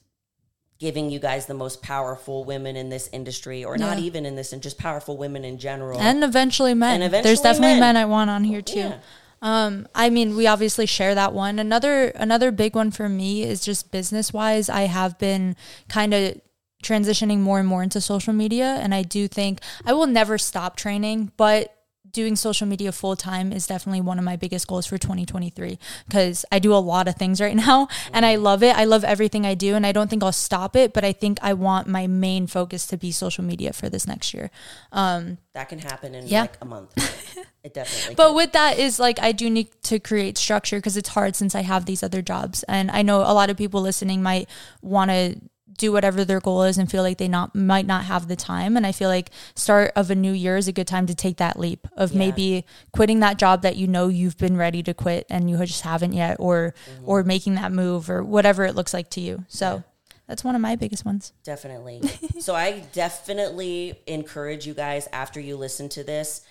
giving 0.80 1.10
you 1.10 1.20
guys 1.20 1.46
the 1.46 1.54
most 1.54 1.82
powerful 1.82 2.44
women 2.44 2.76
in 2.76 2.90
this 2.90 3.10
industry 3.14 3.64
or 3.64 3.78
not 3.78 3.98
even 3.98 4.26
in 4.26 4.36
this 4.36 4.52
and 4.52 4.62
just 4.62 4.78
powerful 4.78 5.16
women 5.18 5.46
in 5.46 5.58
general. 5.58 6.00
and 6.00 6.24
eventually 6.24 6.74
men. 6.74 6.96
And 6.96 7.04
eventually 7.04 7.30
There's 7.30 7.42
definitely 7.42 7.80
men. 7.80 7.80
men. 7.80 7.98
I 7.98 8.06
want 8.06 8.30
on 8.30 8.44
here 8.44 8.62
too. 8.62 8.80
Yeah. 8.80 8.98
Um, 9.42 9.88
I 9.94 10.10
mean, 10.10 10.36
we 10.36 10.48
obviously 10.48 10.86
share 10.86 11.14
that 11.16 11.34
one. 11.34 11.60
Another 11.60 12.08
another 12.10 12.52
big 12.52 12.76
one 12.76 12.92
for 12.92 13.08
me 13.08 13.44
is 13.44 13.64
just 13.64 13.92
business 13.92 14.34
wise. 14.34 14.70
I 14.70 14.82
have 14.82 15.18
been 15.20 15.56
kind 15.88 16.14
of 16.14 16.42
transitioning 16.84 17.40
more 17.40 17.60
and 17.60 17.68
more 17.68 17.84
into 17.84 18.02
social 18.02 18.34
media, 18.34 18.78
and 18.82 18.94
I 18.94 19.04
do 19.04 19.28
think 19.28 19.60
I 19.86 19.94
will 19.94 20.08
never 20.08 20.38
stop 20.38 20.76
training, 20.76 21.32
but 21.38 21.76
doing 22.16 22.36
social 22.36 22.66
media 22.66 22.92
full 22.92 23.16
time 23.16 23.52
is 23.54 23.68
definitely 23.68 24.02
one 24.02 24.18
of 24.18 24.26
my 24.26 24.36
biggest 24.36 24.68
goals 24.68 24.88
for 24.88 24.98
2023 24.98 25.78
because 26.08 26.46
I 26.52 26.58
do 26.60 26.74
a 26.74 26.82
lot 26.82 27.08
of 27.08 27.16
things 27.16 27.40
right 27.40 27.56
now 27.68 27.88
and 28.12 28.26
I 28.26 28.36
love 28.38 28.64
it. 28.64 28.76
I 28.76 28.86
love 28.86 29.04
everything 29.04 29.46
I 29.46 29.54
do 29.54 29.76
and 29.76 29.86
I 29.86 29.92
don't 29.92 30.10
think 30.10 30.24
I'll 30.24 30.32
stop 30.32 30.76
it, 30.76 30.94
but 30.94 31.04
I 31.04 31.12
think 31.12 31.38
I 31.44 31.54
want 31.54 31.88
my 31.88 32.08
main 32.08 32.48
focus 32.48 32.88
to 32.88 32.98
be 32.98 33.12
social 33.12 33.44
media 33.44 33.72
for 33.74 33.88
this 33.90 34.08
next 34.08 34.34
year. 34.34 34.50
Um, 34.92 35.38
that 35.54 35.70
can 35.70 35.80
happen 35.80 36.16
in 36.16 36.26
Yeah. 36.28 36.42
like 36.42 36.58
a 36.62 36.66
month. 36.66 36.92
It 37.66 37.74
definitely 37.74 38.14
But 38.14 38.28
can. 38.28 38.36
with 38.36 38.52
that 38.52 38.78
is 38.78 39.00
like 39.00 39.18
I 39.20 39.32
do 39.32 39.50
need 39.50 39.70
to 39.86 40.00
create 40.00 40.38
structure 40.38 40.78
because 40.78 40.98
it's 40.98 41.10
hard 41.10 41.36
since 41.36 41.56
I 41.56 41.62
have 41.64 41.86
these 41.88 42.04
other 42.04 42.22
jobs, 42.22 42.62
and 42.68 42.92
I 42.92 43.02
know 43.02 43.22
a 43.22 43.34
lot 43.34 43.50
of 43.50 43.58
people 43.58 43.82
listening 43.82 44.22
might 44.22 44.48
want 44.84 45.10
to 45.10 45.42
do 45.78 45.92
whatever 45.92 46.26
their 46.26 46.40
goal 46.40 46.64
is 46.64 46.78
and 46.78 46.90
feel 46.90 47.04
like 47.04 47.18
they 47.18 47.28
not 47.28 47.56
might 47.56 47.86
not 47.86 48.06
have 48.06 48.28
the 48.28 48.36
time. 48.36 48.78
And 48.78 48.86
I 48.86 48.92
feel 48.92 49.10
like 49.10 49.32
start 49.56 49.92
of 49.96 50.10
a 50.10 50.16
new 50.16 50.32
year 50.32 50.58
is 50.58 50.68
a 50.68 50.72
good 50.72 50.88
time 50.88 51.06
to 51.08 51.16
take 51.16 51.38
that 51.38 51.60
leap 51.60 51.88
of 51.96 52.12
Yeah. 52.12 52.20
maybe 52.20 52.66
quitting 52.92 53.20
that 53.22 53.38
job 53.38 53.62
that 53.62 53.76
you 53.76 53.88
know 53.88 54.08
you've 54.08 54.38
been 54.38 54.58
ready 54.58 54.84
to 54.84 54.94
quit 54.94 55.26
and 55.30 55.50
you 55.50 55.58
just 55.66 55.82
haven't 55.82 56.14
yet, 56.14 56.38
or 56.40 56.74
mm-hmm. 56.90 57.10
or 57.10 57.24
making 57.24 57.56
that 57.56 57.72
move 57.72 58.10
or 58.10 58.24
whatever 58.24 58.66
it 58.66 58.76
looks 58.76 58.94
like 58.94 59.10
to 59.12 59.22
you. 59.22 59.46
So. 59.48 59.84
That's 60.28 60.44
one 60.44 60.56
of 60.56 60.62
my 60.62 60.76
biggest 60.76 61.06
ones. 61.06 61.34
Definitely. 61.44 62.02
so 62.40 62.56
I 62.56 62.80
definitely 62.94 64.00
encourage 64.08 64.66
you 64.66 64.74
guys 64.74 65.08
after 65.14 65.40
you 65.40 65.56
listen 65.56 65.88
to 65.90 66.04
this, 66.04 66.42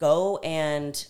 go 0.00 0.38
and 0.38 1.06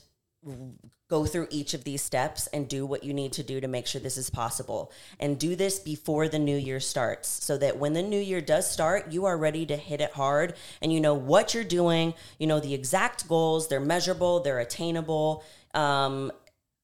go 1.09 1.25
through 1.25 1.47
each 1.51 1.73
of 1.75 1.85
these 1.85 2.03
steps 2.03 2.47
and 2.49 2.69
do 2.69 2.85
what 2.85 3.05
you 3.05 3.15
need 3.15 3.33
to 3.33 3.43
do 3.43 3.61
to 3.61 3.69
make 3.69 3.87
sure 3.87 4.01
this 4.01 4.17
is 4.17 4.29
possible. 4.31 4.91
And 5.21 5.39
do 5.39 5.55
this 5.55 5.79
before 5.79 6.29
the 6.29 6.39
new 6.39 6.57
year 6.57 6.81
starts 6.81 7.29
so 7.45 7.57
that 7.59 7.79
when 7.79 7.93
the 7.93 8.03
new 8.03 8.19
year 8.19 8.41
does 8.41 8.71
start, 8.71 9.13
you 9.13 9.25
are 9.27 9.37
ready 9.37 9.65
to 9.67 9.77
hit 9.77 10.01
it 10.01 10.13
hard 10.13 10.55
and 10.83 10.93
you 10.93 11.01
know 11.01 11.15
what 11.15 11.55
you're 11.55 11.65
doing, 11.65 12.15
you 12.39 12.47
know 12.47 12.61
the 12.61 12.75
exact 12.75 13.29
goals, 13.29 13.69
they're 13.69 13.81
measurable, 13.81 14.41
they're 14.41 14.61
attainable. 14.61 15.45
Um 15.75 16.33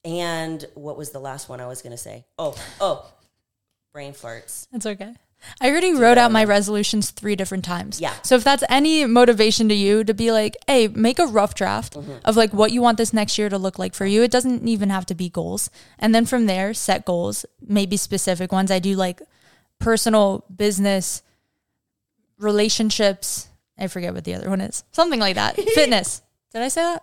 and 0.05 0.64
what 0.75 0.97
was 0.97 1.11
the 1.11 1.20
last 1.20 1.49
one 1.49 1.61
I 1.61 1.66
was 1.66 1.81
going 1.81 1.93
to 1.93 1.97
say? 1.97 2.25
Oh, 2.37 2.57
oh, 2.81 3.07
brain 3.93 4.12
farts. 4.12 4.66
It's 4.73 4.87
okay. 4.87 5.14
I 5.61 5.70
already 5.70 5.93
wrote 5.95 6.18
out 6.18 6.30
my 6.32 6.45
resolutions 6.45 7.11
three 7.11 7.36
different 7.36 7.64
times. 7.64 8.01
Yeah. 8.01 8.14
So 8.22 8.36
if 8.36 8.45
that's 8.45 8.62
any 8.68 9.05
motivation 9.07 9.68
to 9.68 9.74
you 9.74 10.05
to 10.05 10.14
be 10.14 10.30
like, 10.32 10.57
hey, 10.66 10.88
make 10.88 11.18
a 11.18 11.26
rough 11.26 11.55
draft 11.55 11.95
Mm-hmm. 11.95 12.12
of 12.24 12.36
like 12.36 12.53
what 12.53 12.72
you 12.72 12.80
want 12.82 12.97
this 12.99 13.12
next 13.12 13.36
year 13.38 13.49
to 13.49 13.59
look 13.59 13.78
like 13.78 13.95
for 13.95 14.07
you. 14.07 14.22
It 14.22 14.30
doesn't 14.30 14.66
even 14.68 14.90
have 14.90 15.07
to 15.07 15.14
be 15.14 15.28
goals. 15.28 15.68
And 15.99 16.14
then 16.14 16.26
from 16.26 16.47
there, 16.47 16.72
set 16.74 17.05
goals, 17.05 17.45
maybe 17.66 17.97
specific 17.97 18.53
ones. 18.53 18.70
I 18.70 18.78
do 18.78 18.95
like 18.97 19.20
personal, 19.78 20.45
business, 20.55 21.22
relationships. 22.38 23.49
I 23.78 23.86
forget 23.88 24.14
what 24.14 24.24
the 24.24 24.34
other 24.34 24.49
one 24.51 24.61
is. 24.61 24.84
Something 24.93 25.20
like 25.20 25.34
that. 25.36 25.57
fitness. 25.74 26.22
Did 26.53 26.62
I 26.62 26.68
say 26.68 26.82
that? 26.82 27.03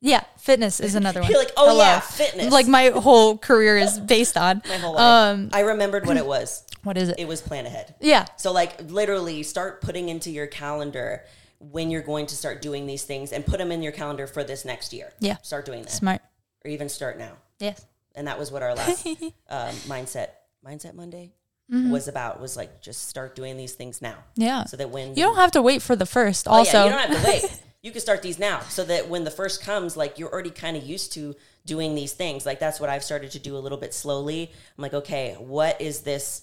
Yeah, 0.00 0.22
fitness 0.38 0.80
is 0.80 0.94
another 0.96 1.20
one. 1.20 1.30
You're 1.30 1.38
like, 1.38 1.52
oh 1.56 1.78
yeah, 1.78 2.00
fitness. 2.00 2.52
Like 2.52 2.66
my 2.66 2.86
whole 2.88 3.36
career 3.38 3.76
is 3.76 3.98
based 3.98 4.36
on. 4.36 4.62
my 4.68 4.76
whole 4.76 4.94
life. 4.94 5.02
Um, 5.02 5.50
I 5.52 5.60
remembered 5.60 6.06
what 6.06 6.16
it 6.16 6.26
was. 6.26 6.64
what 6.82 6.96
is 6.96 7.10
it? 7.10 7.16
It 7.18 7.28
was 7.28 7.40
plan 7.42 7.66
ahead. 7.66 7.94
Yeah. 8.00 8.26
So 8.36 8.52
like 8.52 8.90
literally 8.90 9.42
start 9.42 9.80
putting 9.82 10.08
into 10.08 10.30
your 10.30 10.46
calendar 10.46 11.24
when 11.58 11.90
you're 11.90 12.00
going 12.02 12.26
to 12.26 12.34
start 12.36 12.62
doing 12.62 12.86
these 12.86 13.04
things 13.04 13.32
and 13.32 13.44
put 13.44 13.58
them 13.58 13.70
in 13.70 13.82
your 13.82 13.92
calendar 13.92 14.26
for 14.26 14.42
this 14.42 14.64
next 14.64 14.92
year. 14.94 15.12
Yeah. 15.20 15.36
Start 15.42 15.66
doing 15.66 15.82
that. 15.82 15.90
Smart. 15.90 16.22
Or 16.64 16.70
even 16.70 16.88
start 16.88 17.18
now. 17.18 17.32
Yes. 17.58 17.84
And 18.14 18.26
that 18.26 18.38
was 18.38 18.50
what 18.50 18.62
our 18.62 18.74
last 18.74 19.06
um, 19.48 19.74
mindset 19.86 20.28
mindset 20.66 20.94
Monday 20.94 21.32
Mm-hmm. 21.72 21.92
was 21.92 22.08
about 22.08 22.40
was 22.40 22.56
like 22.56 22.82
just 22.82 23.06
start 23.06 23.36
doing 23.36 23.56
these 23.56 23.74
things 23.74 24.02
now. 24.02 24.16
Yeah. 24.34 24.64
So 24.64 24.76
that 24.76 24.90
when 24.90 25.10
You 25.10 25.22
don't 25.22 25.36
have 25.36 25.52
to 25.52 25.62
wait 25.62 25.82
for 25.82 25.94
the 25.94 26.04
first. 26.04 26.48
Oh, 26.48 26.50
yeah, 26.50 26.58
Also, 26.58 26.84
you 26.84 26.90
don't 26.90 26.98
have 27.12 27.22
to 27.22 27.28
wait. 27.28 27.60
You 27.82 27.90
can 27.92 28.00
start 28.00 28.20
these 28.22 28.38
now 28.38 28.60
so 28.60 28.84
that 28.84 29.08
when 29.08 29.24
the 29.24 29.30
first 29.30 29.62
comes, 29.62 29.96
like 29.96 30.18
you're 30.18 30.30
already 30.30 30.50
kind 30.50 30.76
of 30.76 30.82
used 30.82 31.12
to 31.14 31.34
doing 31.64 31.94
these 31.94 32.12
things. 32.12 32.44
Like 32.44 32.58
that's 32.60 32.78
what 32.80 32.90
I've 32.90 33.02
started 33.04 33.30
to 33.32 33.38
do 33.38 33.56
a 33.56 33.58
little 33.60 33.78
bit 33.78 33.94
slowly. 33.94 34.50
I'm 34.76 34.82
like, 34.82 34.94
okay, 34.94 35.34
what 35.38 35.80
is 35.80 36.00
this 36.00 36.42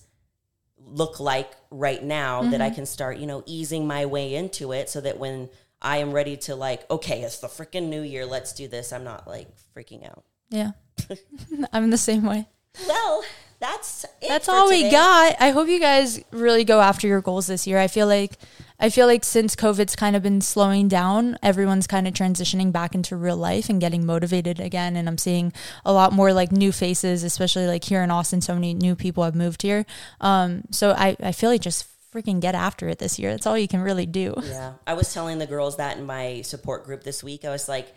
look 0.79 1.19
like 1.19 1.51
right 1.69 2.03
now 2.03 2.41
that 2.43 2.51
Mm-hmm. 2.53 2.61
I 2.61 2.69
can 2.69 2.85
start, 2.85 3.17
you 3.17 3.27
know, 3.27 3.43
easing 3.45 3.87
my 3.87 4.05
way 4.05 4.33
into 4.35 4.71
it 4.71 4.89
so 4.89 5.01
that 5.01 5.17
when 5.19 5.49
I 5.81 5.97
am 5.97 6.11
ready 6.11 6.37
to 6.37 6.55
like, 6.55 6.89
okay, 6.89 7.21
it's 7.21 7.39
the 7.39 7.47
freaking 7.47 7.89
new 7.89 8.01
year, 8.01 8.25
let's 8.25 8.53
do 8.53 8.67
this. 8.67 8.91
I'm 8.91 9.03
not 9.03 9.27
like 9.27 9.47
freaking 9.75 10.07
out. 10.07 10.23
yeah, 10.49 10.71
I'm 11.73 11.89
the 11.91 11.97
same 11.97 12.23
way. 12.23 12.47
Well, 12.87 13.23
that's 13.59 14.03
it 14.21 14.27
That's 14.27 14.47
all 14.47 14.69
we 14.69 14.89
got. 14.91 15.35
I 15.39 15.49
hope 15.49 15.67
you 15.67 15.79
guys 15.79 16.21
really 16.31 16.63
go 16.63 16.79
after 16.79 17.07
your 17.07 17.21
goals 17.21 17.47
this 17.47 17.65
year. 17.65 17.79
I 17.79 17.87
feel 17.87 18.05
like 18.07 18.33
I 18.79 18.91
feel 18.91 19.07
like 19.07 19.23
since 19.23 19.55
COVID's 19.55 19.95
kind 19.95 20.15
of 20.15 20.21
been 20.21 20.41
slowing 20.41 20.87
down, 20.87 21.37
everyone's 21.41 21.87
kind 21.87 22.07
of 22.07 22.13
transitioning 22.13 22.71
back 22.71 22.93
into 22.93 23.15
real 23.15 23.37
life 23.37 23.69
and 23.69 23.81
getting 23.81 24.05
motivated 24.05 24.59
again. 24.59 24.95
And 24.95 25.07
I'm 25.07 25.17
seeing 25.17 25.51
a 25.83 25.91
lot 25.91 26.13
more 26.13 26.31
like 26.31 26.51
new 26.51 26.71
faces, 26.71 27.23
especially 27.23 27.65
like 27.65 27.83
here 27.83 28.03
in 28.03 28.11
Austin. 28.11 28.41
So 28.41 28.53
many 28.53 28.75
new 28.75 28.95
people 28.95 29.23
have 29.23 29.33
moved 29.33 29.63
here. 29.63 29.85
Um, 30.21 30.63
so 30.69 30.91
I, 30.91 31.17
I 31.19 31.31
feel 31.31 31.49
like 31.49 31.61
just 31.61 31.87
freaking 32.13 32.39
get 32.39 32.53
after 32.53 32.87
it 32.87 32.99
this 32.99 33.17
year. 33.17 33.31
That's 33.31 33.47
all 33.47 33.57
you 33.57 33.67
can 33.67 33.81
really 33.81 34.05
do. 34.05 34.35
Yeah, 34.43 34.73
I 34.85 34.93
was 34.93 35.11
telling 35.11 35.39
the 35.39 35.47
girls 35.47 35.77
that 35.77 35.97
in 35.97 36.05
my 36.05 36.41
support 36.41 36.85
group 36.85 37.03
this 37.03 37.23
week. 37.23 37.45
I 37.45 37.49
was 37.49 37.67
like, 37.67 37.93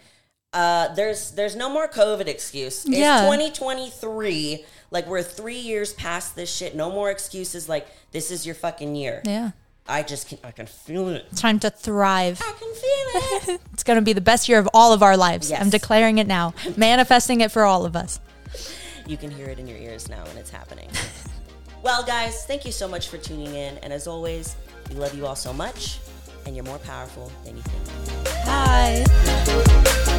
uh, 0.52 0.94
"There's 0.94 1.30
there's 1.32 1.56
no 1.56 1.68
more 1.70 1.88
COVID 1.88 2.26
excuse. 2.26 2.84
It's 2.84 2.96
Yeah. 2.96 3.22
2023. 3.22 4.64
Like 4.90 5.06
we're 5.06 5.22
three 5.22 5.58
years 5.58 5.92
past 5.92 6.34
this 6.36 6.52
shit. 6.54 6.74
No 6.74 6.90
more 6.90 7.10
excuses. 7.10 7.68
Like 7.68 7.86
this 8.12 8.30
is 8.30 8.44
your 8.46 8.54
fucking 8.54 8.94
year. 8.96 9.22
Yeah. 9.24 9.50
I 9.88 10.02
just 10.02 10.28
can 10.28 10.38
I 10.44 10.50
can 10.50 10.66
feel 10.66 11.08
it. 11.08 11.26
It's 11.32 11.40
time 11.40 11.58
to 11.60 11.70
thrive. 11.70 12.40
I 12.42 12.52
can 12.52 12.74
feel 12.74 13.54
it. 13.54 13.60
It's 13.72 13.82
going 13.82 13.96
to 13.98 14.02
be 14.04 14.12
the 14.12 14.20
best 14.20 14.48
year 14.48 14.58
of 14.58 14.68
all 14.74 14.92
of 14.92 15.02
our 15.02 15.16
lives. 15.16 15.50
Yes. 15.50 15.60
I'm 15.60 15.70
declaring 15.70 16.18
it 16.18 16.26
now, 16.26 16.54
manifesting 16.76 17.40
it 17.40 17.50
for 17.50 17.64
all 17.64 17.84
of 17.86 17.96
us. 17.96 18.20
you 19.06 19.16
can 19.16 19.30
hear 19.30 19.46
it 19.48 19.58
in 19.58 19.66
your 19.66 19.78
ears 19.78 20.08
now, 20.08 20.22
and 20.28 20.38
it's 20.38 20.50
happening. 20.50 20.88
well, 21.82 22.04
guys, 22.04 22.44
thank 22.46 22.64
you 22.64 22.72
so 22.72 22.86
much 22.86 23.08
for 23.08 23.16
tuning 23.18 23.54
in. 23.54 23.78
And 23.78 23.92
as 23.92 24.06
always, 24.06 24.54
we 24.90 24.96
love 24.96 25.14
you 25.14 25.26
all 25.26 25.34
so 25.36 25.52
much, 25.52 25.98
and 26.46 26.54
you're 26.54 26.64
more 26.66 26.78
powerful 26.78 27.32
than 27.44 27.56
you 27.56 27.62
think. 27.62 28.44
Bye. 28.44 30.09